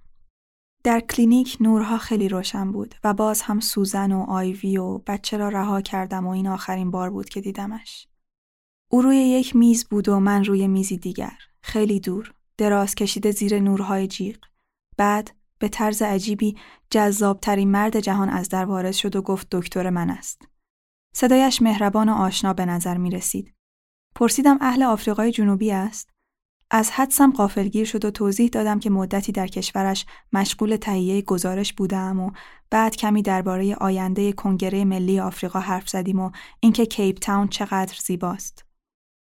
در 0.84 1.00
کلینیک 1.00 1.56
نورها 1.60 1.98
خیلی 1.98 2.28
روشن 2.28 2.72
بود 2.72 2.94
و 3.04 3.14
باز 3.14 3.42
هم 3.42 3.60
سوزن 3.60 4.12
و 4.12 4.20
آیوی 4.28 4.78
و 4.78 4.98
بچه 4.98 5.36
را 5.36 5.48
رها 5.48 5.80
کردم 5.80 6.26
و 6.26 6.30
این 6.30 6.48
آخرین 6.48 6.90
بار 6.90 7.10
بود 7.10 7.28
که 7.28 7.40
دیدمش. 7.40 8.08
او 8.90 9.02
روی 9.02 9.16
یک 9.16 9.56
میز 9.56 9.84
بود 9.84 10.08
و 10.08 10.20
من 10.20 10.44
روی 10.44 10.68
میزی 10.68 10.96
دیگر. 10.96 11.38
خیلی 11.62 12.00
دور. 12.00 12.34
دراز 12.58 12.94
کشیده 12.94 13.30
زیر 13.30 13.60
نورهای 13.60 14.06
جیغ. 14.06 14.36
بعد 14.96 15.30
به 15.58 15.68
طرز 15.68 16.02
عجیبی 16.02 16.56
جذابترین 16.90 17.70
مرد 17.70 18.00
جهان 18.00 18.28
از 18.28 18.48
در 18.48 18.64
وارد 18.64 18.92
شد 18.92 19.16
و 19.16 19.22
گفت 19.22 19.46
دکتر 19.50 19.90
من 19.90 20.10
است. 20.10 20.48
صدایش 21.14 21.62
مهربان 21.62 22.08
و 22.08 22.12
آشنا 22.12 22.52
به 22.52 22.66
نظر 22.66 22.96
می 22.96 23.10
رسید. 23.10 23.54
پرسیدم 24.14 24.58
اهل 24.60 24.82
آفریقای 24.82 25.32
جنوبی 25.32 25.72
است؟ 25.72 26.10
از 26.74 26.90
حدسم 26.90 27.32
قافلگیر 27.32 27.84
شد 27.84 28.04
و 28.04 28.10
توضیح 28.10 28.48
دادم 28.48 28.78
که 28.78 28.90
مدتی 28.90 29.32
در 29.32 29.46
کشورش 29.46 30.06
مشغول 30.32 30.76
تهیه 30.76 31.22
گزارش 31.22 31.72
بودم 31.72 32.20
و 32.20 32.30
بعد 32.70 32.96
کمی 32.96 33.22
درباره 33.22 33.74
آینده 33.74 34.32
کنگره 34.32 34.84
ملی 34.84 35.20
آفریقا 35.20 35.60
حرف 35.60 35.88
زدیم 35.88 36.20
و 36.20 36.30
اینکه 36.60 36.86
کیپ 36.86 37.18
تاون 37.18 37.48
چقدر 37.48 37.94
زیباست. 38.04 38.64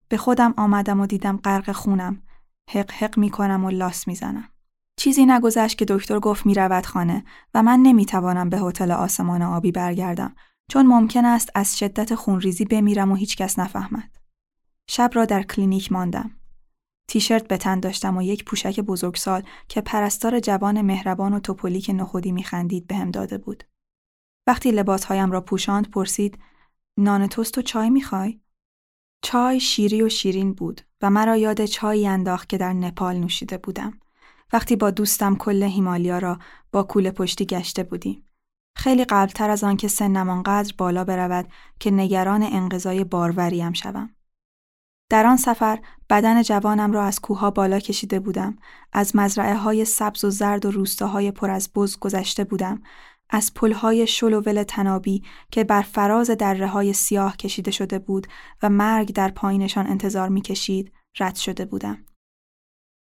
به 0.09 0.17
خودم 0.17 0.55
آمدم 0.57 1.01
و 1.01 1.07
دیدم 1.07 1.37
غرق 1.37 1.73
خونم. 1.73 2.23
هق 2.71 2.93
هق 2.93 3.19
می 3.19 3.31
کنم 3.31 3.65
و 3.65 3.71
لاس 3.71 4.09
می 4.09 4.15
زنم. 4.15 4.49
چیزی 4.97 5.27
نگذشت 5.27 5.79
که 5.79 5.85
دکتر 5.85 6.19
گفت 6.19 6.47
می 6.47 6.55
رود 6.55 6.87
خانه 6.87 7.25
و 7.55 7.63
من 7.63 7.81
نمی 7.81 8.07
توانم 8.07 8.49
به 8.49 8.59
هتل 8.59 8.91
آسمان 8.91 9.43
آبی 9.43 9.73
برگردم 9.73 10.35
چون 10.71 10.87
ممکن 10.87 11.25
است 11.25 11.51
از 11.55 11.79
شدت 11.79 12.15
خونریزی 12.15 12.65
بمیرم 12.65 13.13
و 13.13 13.15
هیچکس 13.15 13.59
نفهمد. 13.59 14.17
شب 14.91 15.11
را 15.13 15.25
در 15.25 15.43
کلینیک 15.43 15.93
ماندم. 15.93 16.31
تیشرت 17.09 17.49
به 17.49 17.57
تن 17.57 17.81
داشتم 17.81 18.17
و 18.17 18.23
یک 18.23 18.45
پوشک 18.45 18.81
بزرگسال 18.81 19.43
که 19.69 19.81
پرستار 19.81 20.41
جوان 20.41 20.83
مهربان 20.83 21.35
و 21.35 21.41
تپلی 21.41 21.69
که 21.69 21.91
نخودی 21.95 22.33
میخندید 22.33 22.87
بهم 22.87 23.11
داده 23.11 23.39
بود. 23.39 23.65
وقتی 24.47 24.71
لباسهایم 24.71 25.31
را 25.31 25.41
پوشاند 25.41 25.91
پرسید 25.91 26.39
نان 26.99 27.27
توست 27.27 27.59
و 27.59 27.63
چای 27.63 27.91
می‌خوای؟ 27.91 28.42
چای 29.23 29.61
شیری 29.61 30.03
و 30.03 30.09
شیرین 30.09 30.53
بود 30.53 30.81
و 31.03 31.11
مرا 31.11 31.37
یاد 31.37 31.65
چایی 31.65 32.07
انداخت 32.07 32.49
که 32.49 32.59
در 32.59 32.73
نپال 32.73 33.17
نوشیده 33.17 33.59
بودم. 33.59 34.01
وقتی 34.53 34.77
با 34.77 34.91
دوستم 34.91 35.37
کل 35.37 35.63
هیمالیا 35.63 36.19
را 36.19 36.39
با 36.73 36.83
کوله 36.83 37.11
پشتی 37.11 37.47
گشته 37.47 37.83
بودیم. 37.83 38.29
خیلی 38.77 39.05
قبلتر 39.05 39.51
از 39.51 39.65
آن 39.65 39.77
که 39.77 39.89
سنم 39.89 40.31
آنقدر 40.31 40.75
بالا 40.79 41.05
برود 41.05 41.49
که 41.81 41.91
نگران 41.91 42.43
انقضای 42.43 43.05
باروریم 43.05 43.73
شوم. 43.73 44.15
در 45.11 45.27
آن 45.27 45.37
سفر 45.37 45.79
بدن 46.11 46.43
جوانم 46.43 46.93
را 46.93 47.05
از 47.05 47.21
کوها 47.21 47.51
بالا 47.51 47.79
کشیده 47.79 48.21
بودم، 48.21 48.59
از 48.93 49.17
مزرعه 49.17 49.55
های 49.55 49.85
سبز 49.85 50.25
و 50.25 50.31
زرد 50.31 50.67
و 50.67 50.71
روستاهای 50.71 51.31
پر 51.31 51.51
از 51.51 51.71
بز 51.75 51.99
گذشته 51.99 52.45
بودم، 52.45 52.83
از 53.35 53.55
پلهای 53.55 54.07
شل 54.07 54.33
و 54.33 54.41
ول 54.41 54.63
تنابی 54.63 55.23
که 55.51 55.65
بر 55.65 55.83
فراز 55.83 56.31
دره 56.31 56.67
های 56.67 56.93
سیاه 56.93 57.37
کشیده 57.37 57.71
شده 57.71 57.99
بود 57.99 58.27
و 58.63 58.69
مرگ 58.69 59.13
در 59.13 59.29
پایینشان 59.29 59.87
انتظار 59.87 60.29
می 60.29 60.41
کشید، 60.41 60.93
رد 61.21 61.37
شده 61.37 61.65
بودم. 61.65 62.05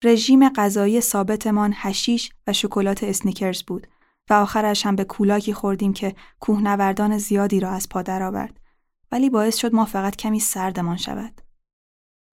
رژیم 0.04 0.48
غذایی 0.48 1.00
ثابتمان 1.00 1.72
هشیش 1.76 2.32
و 2.46 2.52
شکلات 2.52 3.04
اسنیکرز 3.04 3.62
بود 3.62 3.86
و 4.30 4.34
آخرش 4.34 4.86
هم 4.86 4.96
به 4.96 5.04
کولاکی 5.04 5.54
خوردیم 5.54 5.92
که 5.92 6.14
کوهنوردان 6.40 7.18
زیادی 7.18 7.60
را 7.60 7.70
از 7.70 7.88
پا 7.88 8.02
درآورد 8.02 8.60
ولی 9.12 9.30
باعث 9.30 9.56
شد 9.56 9.74
ما 9.74 9.84
فقط 9.84 10.16
کمی 10.16 10.40
سردمان 10.40 10.96
شود. 10.96 11.40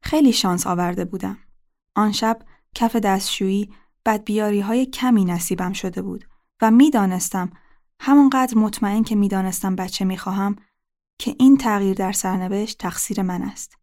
خیلی 0.03 0.33
شانس 0.33 0.67
آورده 0.67 1.05
بودم. 1.05 1.37
آن 1.95 2.11
شب 2.11 2.39
کف 2.75 2.95
دستشویی 2.95 3.69
بدبیاری 4.05 4.59
های 4.59 4.85
کمی 4.85 5.25
نصیبم 5.25 5.73
شده 5.73 6.01
بود 6.01 6.25
و 6.61 6.71
می‌دانستم 6.71 7.51
همانقدر 8.01 8.57
مطمئن 8.57 9.03
که 9.03 9.15
می‌دانستم 9.15 9.75
بچه 9.75 10.05
می‌خواهم 10.05 10.55
که 11.19 11.35
این 11.39 11.57
تغییر 11.57 11.93
در 11.93 12.11
سرنوشت 12.11 12.77
تقصیر 12.77 13.21
من 13.21 13.41
است. 13.41 13.77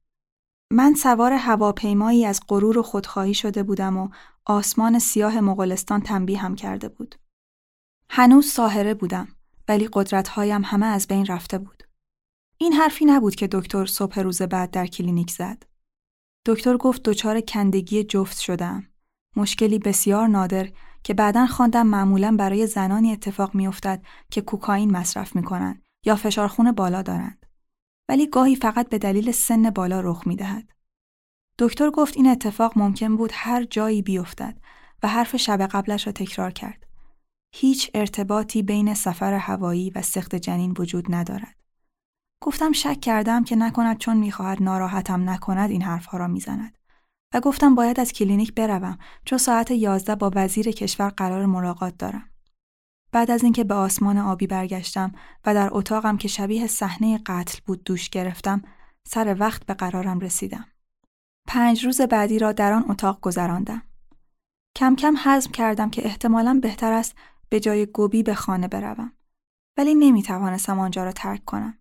من 0.71 0.95
سوار 0.95 1.33
هواپیمایی 1.33 2.27
از 2.27 2.41
غرور 2.49 2.79
و 2.79 2.83
خودخواهی 2.83 3.35
شده 3.35 3.63
بودم 3.63 3.97
و 3.97 4.09
آسمان 4.45 4.99
سیاه 4.99 5.41
مغولستان 5.41 6.01
تنبیه 6.01 6.39
هم 6.39 6.55
کرده 6.55 6.89
بود. 6.89 7.15
هنوز 8.11 8.47
ساهره 8.47 8.95
بودم 8.95 9.29
ولی 9.69 9.89
قدرتهایم 9.93 10.63
همه 10.65 10.87
از 10.87 11.07
بین 11.07 11.27
رفته 11.27 11.59
بود. 11.59 11.83
این 12.59 12.73
حرفی 12.73 13.05
نبود 13.05 13.35
که 13.35 13.49
دکتر 13.53 13.87
صبح 13.87 14.21
روز 14.21 14.43
بعد 14.43 14.71
در 14.71 14.87
کلینیک 14.87 15.31
زد. 15.31 15.63
دکتر 16.47 16.77
گفت 16.77 17.03
دچار 17.03 17.41
کندگی 17.41 18.05
جفت 18.05 18.39
شدم. 18.39 18.87
مشکلی 19.37 19.79
بسیار 19.79 20.27
نادر 20.27 20.73
که 21.05 21.15
بعدا 21.15 21.47
خواندم 21.47 21.87
معمولا 21.87 22.37
برای 22.37 22.67
زنانی 22.67 23.13
اتفاق 23.13 23.55
میافتد 23.55 24.03
که 24.31 24.41
کوکائین 24.41 24.93
مصرف 24.93 25.37
می 25.37 25.43
کنند 25.43 25.83
یا 26.05 26.17
فشار 26.17 26.49
خون 26.49 26.73
بالا 26.73 27.03
دارند. 27.03 27.47
ولی 28.09 28.27
گاهی 28.27 28.57
فقط 28.57 28.89
به 28.89 28.99
دلیل 28.99 29.33
سن 29.33 29.71
بالا 29.71 30.01
رخ 30.01 30.27
می 30.27 30.37
دهد. 30.37 30.71
دکتر 31.59 31.91
گفت 31.91 32.17
این 32.17 32.27
اتفاق 32.27 32.79
ممکن 32.79 33.17
بود 33.17 33.31
هر 33.35 33.65
جایی 33.65 34.03
بیفتد 34.03 34.59
و 35.03 35.09
حرف 35.09 35.37
شب 35.37 35.67
قبلش 35.67 36.07
را 36.07 36.13
تکرار 36.13 36.51
کرد. 36.51 36.87
هیچ 37.55 37.91
ارتباطی 37.95 38.63
بین 38.63 38.95
سفر 38.95 39.33
هوایی 39.33 39.91
و 39.91 40.03
سخت 40.03 40.35
جنین 40.35 40.75
وجود 40.79 41.15
ندارد. 41.15 41.57
گفتم 42.43 42.73
شک 42.73 43.01
کردم 43.01 43.45
که 43.45 43.57
نکند 43.57 43.99
چون 43.99 44.17
می‌خواهد 44.17 44.63
ناراحتم 44.63 45.31
نکند 45.31 45.71
این 45.71 45.83
حرفها 45.83 46.19
را 46.19 46.29
می‌زند. 46.29 46.79
و 47.35 47.41
گفتم 47.41 47.75
باید 47.75 48.01
از 48.01 48.13
کلینیک 48.13 48.55
بروم 48.55 48.99
چون 49.25 49.39
ساعت 49.39 49.71
یازده 49.71 50.15
با 50.15 50.31
وزیر 50.35 50.71
کشور 50.71 51.09
قرار 51.09 51.47
ملاقات 51.47 51.99
دارم. 51.99 52.31
بعد 53.13 53.31
از 53.31 53.43
اینکه 53.43 53.65
به 53.65 53.75
آسمان 53.75 54.19
آبی 54.19 54.47
برگشتم 54.47 55.13
و 55.45 55.55
در 55.55 55.69
اتاقم 55.73 56.17
که 56.17 56.29
شبیه 56.29 56.67
صحنه 56.67 57.21
قتل 57.27 57.59
بود 57.67 57.85
دوش 57.85 58.11
گرفتم 58.11 58.63
سر 59.09 59.37
وقت 59.39 59.67
به 59.67 59.75
قرارم 59.75 60.21
رسیدم. 60.21 60.67
پنج 61.49 61.85
روز 61.85 62.01
بعدی 62.01 62.39
را 62.39 62.53
در 62.53 62.73
آن 62.73 62.85
اتاق 62.91 63.21
گذراندم. 63.21 63.83
کم 64.77 64.97
کم 64.97 65.17
حزم 65.25 65.51
کردم 65.51 65.91
که 65.91 66.07
احتمالا 66.07 66.59
بهتر 66.63 66.93
است 66.93 67.15
به 67.49 67.61
جای 67.61 67.87
گوبی 67.87 68.23
به 68.23 68.35
خانه 68.35 68.69
بروم. 68.69 69.13
ولی 69.79 69.95
نمی 69.95 70.23
توانستم 70.23 70.79
آنجا 70.79 71.05
را 71.05 71.13
ترک 71.13 71.45
کنم. 71.45 71.79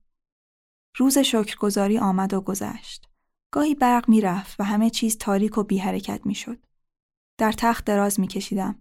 روز 0.98 1.18
شکرگزاری 1.18 2.00
آمد 2.00 2.34
و 2.34 2.42
گذشت. 2.42 3.13
گاهی 3.54 3.76
برق 3.76 4.10
می 4.10 4.22
رفت 4.22 4.60
و 4.60 4.64
همه 4.64 4.90
چیز 4.90 5.18
تاریک 5.18 5.58
و 5.58 5.64
بی 5.64 5.78
حرکت 5.78 6.26
می 6.26 6.36
شد. 6.36 6.66
در 7.38 7.52
تخت 7.52 7.86
دراز 7.86 8.20
می 8.20 8.28
کشیدم. 8.28 8.76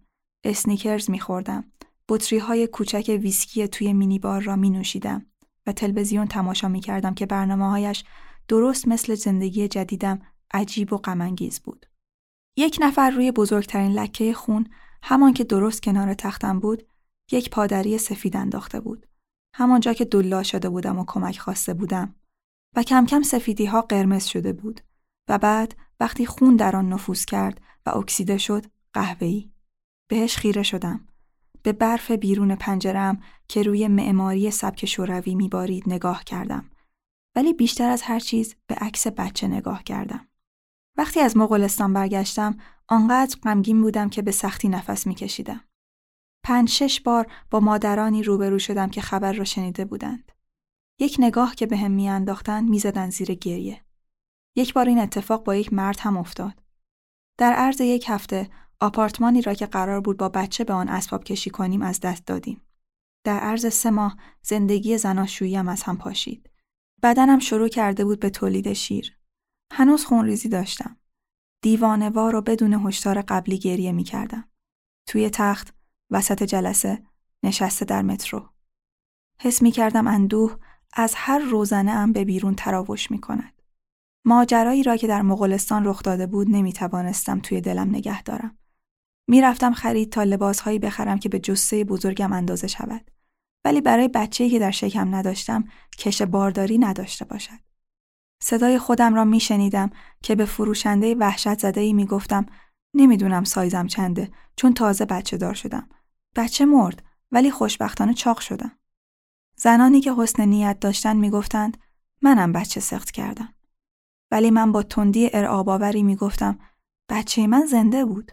اسنیکرز 0.44 1.10
می 1.10 1.20
خوردم. 1.20 1.64
بطری 2.08 2.38
های 2.38 2.66
کوچک 2.66 3.18
ویسکی 3.22 3.68
توی 3.68 3.92
مینی 3.92 4.18
بار 4.18 4.42
را 4.42 4.56
می 4.56 4.70
نوشیدم 4.70 5.26
و 5.66 5.72
تلویزیون 5.72 6.26
تماشا 6.26 6.68
می 6.68 6.80
کردم 6.80 7.14
که 7.14 7.26
برنامه 7.26 7.70
هایش 7.70 8.04
درست 8.48 8.88
مثل 8.88 9.14
زندگی 9.14 9.68
جدیدم 9.68 10.22
عجیب 10.54 10.92
و 10.92 10.96
غمانگیز 10.96 11.60
بود. 11.60 11.86
یک 12.56 12.78
نفر 12.80 13.10
روی 13.10 13.32
بزرگترین 13.32 13.92
لکه 13.92 14.34
خون 14.34 14.66
همان 15.02 15.32
که 15.32 15.44
درست 15.44 15.82
کنار 15.82 16.14
تختم 16.14 16.60
بود 16.60 16.82
یک 17.32 17.50
پادری 17.50 17.98
سفید 17.98 18.36
انداخته 18.36 18.80
بود. 18.80 19.06
همانجا 19.54 19.92
که 19.92 20.04
دلا 20.04 20.42
شده 20.42 20.68
بودم 20.68 20.98
و 20.98 21.04
کمک 21.06 21.38
خواسته 21.38 21.74
بودم 21.74 22.14
و 22.76 22.82
کم 22.82 23.06
کم 23.06 23.22
سفیدی 23.22 23.66
ها 23.66 23.82
قرمز 23.82 24.24
شده 24.24 24.52
بود 24.52 24.80
و 25.28 25.38
بعد 25.38 25.76
وقتی 26.00 26.26
خون 26.26 26.56
در 26.56 26.76
آن 26.76 26.88
نفوذ 26.88 27.24
کرد 27.24 27.60
و 27.86 27.90
اکسیده 27.90 28.38
شد 28.38 28.66
قهوه‌ای. 28.92 29.50
بهش 30.08 30.36
خیره 30.36 30.62
شدم. 30.62 31.06
به 31.62 31.72
برف 31.72 32.10
بیرون 32.10 32.54
پنجرم 32.54 33.20
که 33.48 33.62
روی 33.62 33.88
معماری 33.88 34.50
سبک 34.50 34.86
شوروی 34.86 35.34
میبارید 35.34 35.84
نگاه 35.86 36.24
کردم. 36.24 36.70
ولی 37.36 37.52
بیشتر 37.52 37.90
از 37.90 38.02
هر 38.02 38.18
چیز 38.18 38.56
به 38.66 38.74
عکس 38.74 39.06
بچه 39.06 39.48
نگاه 39.48 39.82
کردم. 39.82 40.28
وقتی 40.96 41.20
از 41.20 41.36
مغولستان 41.36 41.92
برگشتم 41.92 42.56
آنقدر 42.88 43.36
غمگین 43.42 43.82
بودم 43.82 44.08
که 44.08 44.22
به 44.22 44.30
سختی 44.30 44.68
نفس 44.68 45.06
میکشیدم. 45.06 45.64
پنج 46.44 46.68
شش 46.68 47.00
بار 47.00 47.32
با 47.50 47.60
مادرانی 47.60 48.22
روبرو 48.22 48.58
شدم 48.58 48.90
که 48.90 49.00
خبر 49.00 49.32
را 49.32 49.44
شنیده 49.44 49.84
بودند. 49.84 50.31
یک 51.02 51.16
نگاه 51.18 51.54
که 51.54 51.66
به 51.66 51.76
هم 51.76 51.90
میانداختند 51.90 52.68
می‌زدن 52.68 53.10
زیر 53.10 53.34
گریه. 53.34 53.84
یک 54.56 54.74
بار 54.74 54.88
این 54.88 54.98
اتفاق 54.98 55.44
با 55.44 55.54
یک 55.54 55.72
مرد 55.72 56.00
هم 56.00 56.16
افتاد. 56.16 56.62
در 57.38 57.52
عرض 57.52 57.80
یک 57.80 58.04
هفته 58.08 58.50
آپارتمانی 58.80 59.42
را 59.42 59.54
که 59.54 59.66
قرار 59.66 60.00
بود 60.00 60.16
با 60.16 60.28
بچه 60.28 60.64
به 60.64 60.72
آن 60.72 60.88
اسباب 60.88 61.24
کشی 61.24 61.50
کنیم 61.50 61.82
از 61.82 62.00
دست 62.00 62.26
دادیم. 62.26 62.60
در 63.24 63.40
عرض 63.40 63.74
سه 63.74 63.90
ماه 63.90 64.16
زندگی 64.42 64.98
زناشوییم 64.98 65.68
از 65.68 65.82
هم 65.82 65.98
پاشید. 65.98 66.50
بدنم 67.02 67.38
شروع 67.38 67.68
کرده 67.68 68.04
بود 68.04 68.20
به 68.20 68.30
تولید 68.30 68.72
شیر. 68.72 69.16
هنوز 69.72 70.04
خونریزی 70.04 70.48
داشتم. 70.48 70.96
دیوانوار 71.62 72.36
و 72.36 72.42
بدون 72.42 72.74
هشدار 72.74 73.22
قبلی 73.22 73.58
گریه 73.58 73.92
می 73.92 74.04
کردم. 74.04 74.48
توی 75.08 75.30
تخت، 75.30 75.74
وسط 76.10 76.42
جلسه، 76.42 77.06
نشسته 77.42 77.84
در 77.84 78.02
مترو. 78.02 78.48
حس 79.40 79.62
می 79.62 79.70
کردم 79.70 80.06
اندوه 80.06 80.58
از 80.92 81.14
هر 81.16 81.38
روزنه 81.38 81.90
ام 81.90 82.12
به 82.12 82.24
بیرون 82.24 82.54
تراوش 82.54 83.10
می 83.10 83.20
کند. 83.20 83.62
ماجرایی 84.24 84.82
را 84.82 84.96
که 84.96 85.06
در 85.06 85.22
مغولستان 85.22 85.84
رخ 85.84 86.02
داده 86.02 86.26
بود 86.26 86.50
نمی 86.50 86.72
توانستم 86.72 87.40
توی 87.40 87.60
دلم 87.60 87.88
نگه 87.88 88.22
دارم. 88.22 88.58
می‌رفتم 89.28 89.72
خرید 89.72 90.12
تا 90.12 90.22
لباسهایی 90.22 90.78
بخرم 90.78 91.18
که 91.18 91.28
به 91.28 91.38
جسه 91.38 91.84
بزرگم 91.84 92.32
اندازه 92.32 92.66
شود. 92.66 93.10
ولی 93.64 93.80
برای 93.80 94.08
بچه‌ای 94.08 94.50
که 94.50 94.58
در 94.58 94.70
شکم 94.70 95.14
نداشتم 95.14 95.64
کش 95.98 96.22
بارداری 96.22 96.78
نداشته 96.78 97.24
باشد. 97.24 97.58
صدای 98.42 98.78
خودم 98.78 99.14
را 99.14 99.24
میشنیدم 99.24 99.90
که 100.22 100.34
به 100.34 100.44
فروشنده 100.44 101.14
وحشت 101.14 101.58
زده 101.58 101.80
ای 101.80 101.92
می 101.92 102.06
گفتم 102.06 102.46
نمی‌دونم 102.94 103.44
سایزم 103.44 103.86
چنده 103.86 104.30
چون 104.56 104.74
تازه 104.74 105.04
بچه 105.04 105.36
دار 105.36 105.54
شدم. 105.54 105.88
بچه 106.36 106.64
مرد 106.64 107.02
ولی 107.30 107.50
خوشبختانه 107.50 108.14
چاق 108.14 108.40
شدم. 108.40 108.78
زنانی 109.62 110.00
که 110.00 110.14
حسن 110.14 110.44
نیت 110.44 110.80
داشتن 110.80 111.16
می‌گفتند 111.16 111.76
منم 112.22 112.52
بچه 112.52 112.80
سخت 112.80 113.10
کردم. 113.10 113.54
ولی 114.30 114.50
من 114.50 114.72
با 114.72 114.82
تندی 114.82 115.30
ارعاباوری 115.32 116.02
می‌گفتم 116.02 116.58
بچه 117.08 117.46
من 117.46 117.66
زنده 117.66 118.04
بود. 118.04 118.32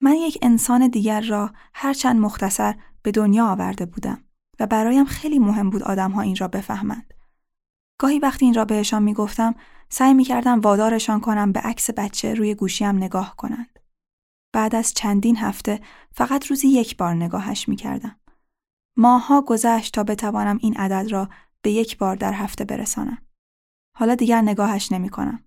من 0.00 0.12
یک 0.12 0.38
انسان 0.42 0.88
دیگر 0.88 1.20
را 1.20 1.52
هرچند 1.74 2.20
مختصر 2.20 2.74
به 3.02 3.10
دنیا 3.10 3.46
آورده 3.46 3.86
بودم 3.86 4.24
و 4.60 4.66
برایم 4.66 5.04
خیلی 5.04 5.38
مهم 5.38 5.70
بود 5.70 5.82
آدمها 5.82 6.22
این 6.22 6.36
را 6.36 6.48
بفهمند. 6.48 7.14
گاهی 7.98 8.18
وقتی 8.18 8.44
این 8.44 8.54
را 8.54 8.64
بهشان 8.64 9.02
می‌گفتم 9.02 9.54
سعی 9.88 10.14
می‌کردم 10.14 10.60
وادارشان 10.60 11.20
کنم 11.20 11.52
به 11.52 11.60
عکس 11.60 11.90
بچه 11.90 12.34
روی 12.34 12.54
گوشیم 12.54 12.96
نگاه 12.96 13.36
کنند. 13.36 13.78
بعد 14.52 14.74
از 14.74 14.94
چندین 14.94 15.36
هفته 15.36 15.80
فقط 16.12 16.46
روزی 16.46 16.68
یک 16.68 16.96
بار 16.96 17.14
نگاهش 17.14 17.68
می‌کردم. 17.68 18.16
ماها 18.96 19.40
گذشت 19.40 19.94
تا 19.94 20.04
بتوانم 20.04 20.58
این 20.60 20.76
عدد 20.76 21.12
را 21.12 21.28
به 21.62 21.70
یک 21.70 21.98
بار 21.98 22.16
در 22.16 22.32
هفته 22.32 22.64
برسانم. 22.64 23.18
حالا 23.96 24.14
دیگر 24.14 24.40
نگاهش 24.40 24.92
نمی 24.92 25.08
کنم. 25.08 25.44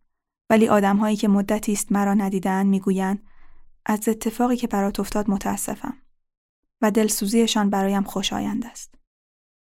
ولی 0.49 0.67
آدمهایی 0.67 1.15
که 1.15 1.27
مدتی 1.27 1.73
است 1.73 1.91
مرا 1.91 2.13
ندیدن 2.13 2.65
می‌گویند 2.65 3.27
از 3.85 4.09
اتفاقی 4.09 4.55
که 4.55 4.67
برات 4.67 4.99
افتاد 4.99 5.29
متاسفم 5.29 5.97
و 6.81 6.91
دلسوزیشان 6.91 7.69
برایم 7.69 8.03
خوشایند 8.03 8.65
است. 8.65 8.95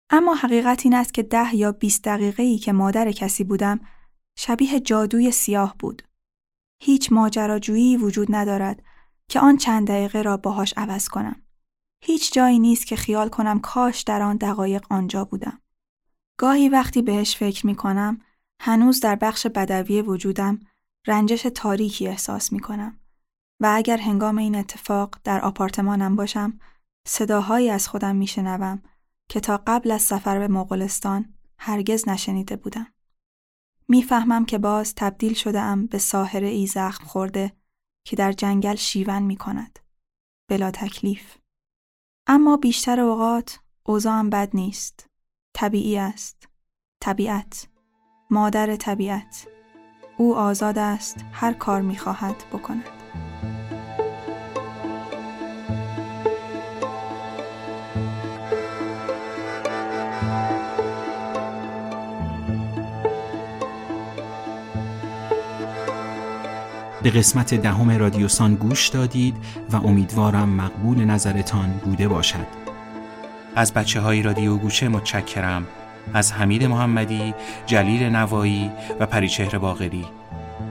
اما 0.10 0.36
حقیقت 0.36 0.82
این 0.86 0.96
است 0.96 1.14
که 1.14 1.24
ده 1.24 1.56
یا 1.56 1.72
بیست 1.72 2.04
دقیقه 2.04 2.44
ای 2.44 2.58
که 2.58 2.74
مادر 2.74 3.12
کسی 3.12 3.44
بودم 3.44 3.80
شبیه 4.38 4.80
جادوی 4.80 5.32
سیاه 5.32 5.76
بود. 5.80 6.02
هیچ 6.82 7.12
ماجراجویی 7.12 7.98
وجود 7.98 8.36
ندارد 8.36 8.84
که 9.30 9.40
آن 9.40 9.58
چند 9.58 9.88
دقیقه 9.88 10.22
را 10.22 10.38
باهاش 10.38 10.74
عوض 10.78 11.08
کنم. 11.08 11.42
هیچ 12.02 12.34
جایی 12.34 12.60
نیست 12.60 12.88
که 12.88 12.96
خیال 12.96 13.30
کنم 13.30 13.60
کاش 13.60 14.02
در 14.02 14.22
آن 14.22 14.38
دقایق 14.38 14.86
آنجا 14.90 15.26
بودم. 15.26 15.62
گاهی 16.38 16.70
وقتی 16.70 17.02
بهش 17.02 17.36
فکر 17.36 17.66
می 17.66 17.76
کنم 17.76 18.22
هنوز 18.62 19.00
در 19.00 19.16
بخش 19.16 19.48
بدوی 19.48 20.02
وجودم 20.02 20.60
رنجش 21.08 21.42
تاریکی 21.42 22.08
احساس 22.08 22.54
می 22.54 22.60
کنم 22.60 23.00
و 23.60 23.72
اگر 23.76 23.98
هنگام 23.98 24.38
این 24.38 24.56
اتفاق 24.56 25.16
در 25.24 25.42
آپارتمانم 25.42 26.16
باشم 26.16 26.60
صداهایی 27.08 27.70
از 27.70 27.88
خودم 27.88 28.16
می 28.16 28.28
شنوم 28.28 28.82
که 29.30 29.40
تا 29.40 29.64
قبل 29.68 29.92
از 29.92 30.02
سفر 30.02 30.40
به 30.40 30.48
مغولستان 30.48 31.34
هرگز 31.60 32.10
نشنیده 32.10 32.56
بودم. 32.56 32.88
می‌فهمم 33.88 34.46
که 34.46 34.58
باز 34.58 34.96
تبدیل 34.96 35.34
شده 35.34 35.60
ام 35.60 35.86
به 35.86 35.98
ساهره 35.98 36.48
ای 36.48 36.68
زخم 36.68 37.06
خورده 37.06 37.54
که 38.06 38.16
در 38.16 38.32
جنگل 38.32 38.76
شیون 38.76 39.24
می 39.24 39.36
کند. 39.36 39.80
بلا 40.50 40.72
تکلیف. 40.72 41.38
اما 42.30 42.58
بیشتر 42.58 43.00
اوقات 43.00 43.60
اوضاعم 43.84 44.30
بد 44.30 44.50
نیست. 44.54 45.08
طبیعی 45.54 45.98
است. 45.98 46.48
طبیعت. 47.00 47.68
مادر 48.30 48.76
طبیعت 48.76 49.48
او 50.18 50.36
آزاد 50.36 50.78
است 50.78 51.26
هر 51.32 51.54
کار 51.54 51.82
می‌خواهد 51.82 52.36
بکند 52.54 52.97
به 67.08 67.12
قسمت 67.12 67.54
دهم 67.54 67.92
رادیوسان 67.92 68.56
گوش 68.56 68.88
دادید 68.88 69.36
و 69.72 69.76
امیدوارم 69.76 70.50
مقبول 70.50 71.06
نظرتان 71.06 71.70
بوده 71.70 72.08
باشد. 72.08 72.48
از 73.56 73.74
بچه 73.74 74.00
های 74.00 74.22
رادیو 74.22 74.58
گوشه 74.58 74.88
متشکرم. 74.88 75.68
از 76.14 76.34
حمید 76.34 76.64
محمدی، 76.64 77.34
جلیل 77.66 78.04
نوایی 78.04 78.72
و 79.00 79.06
پریچهر 79.06 79.58
باغری 79.58 80.06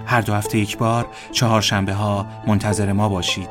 هر 0.07 0.21
دو 0.21 0.35
هفته 0.35 0.59
یک 0.59 0.79
بار 0.79 1.07
چهار 1.33 1.61
شنبه 1.61 1.93
ها 1.93 2.27
منتظر 2.47 2.93
ما 2.93 3.09
باشید. 3.09 3.51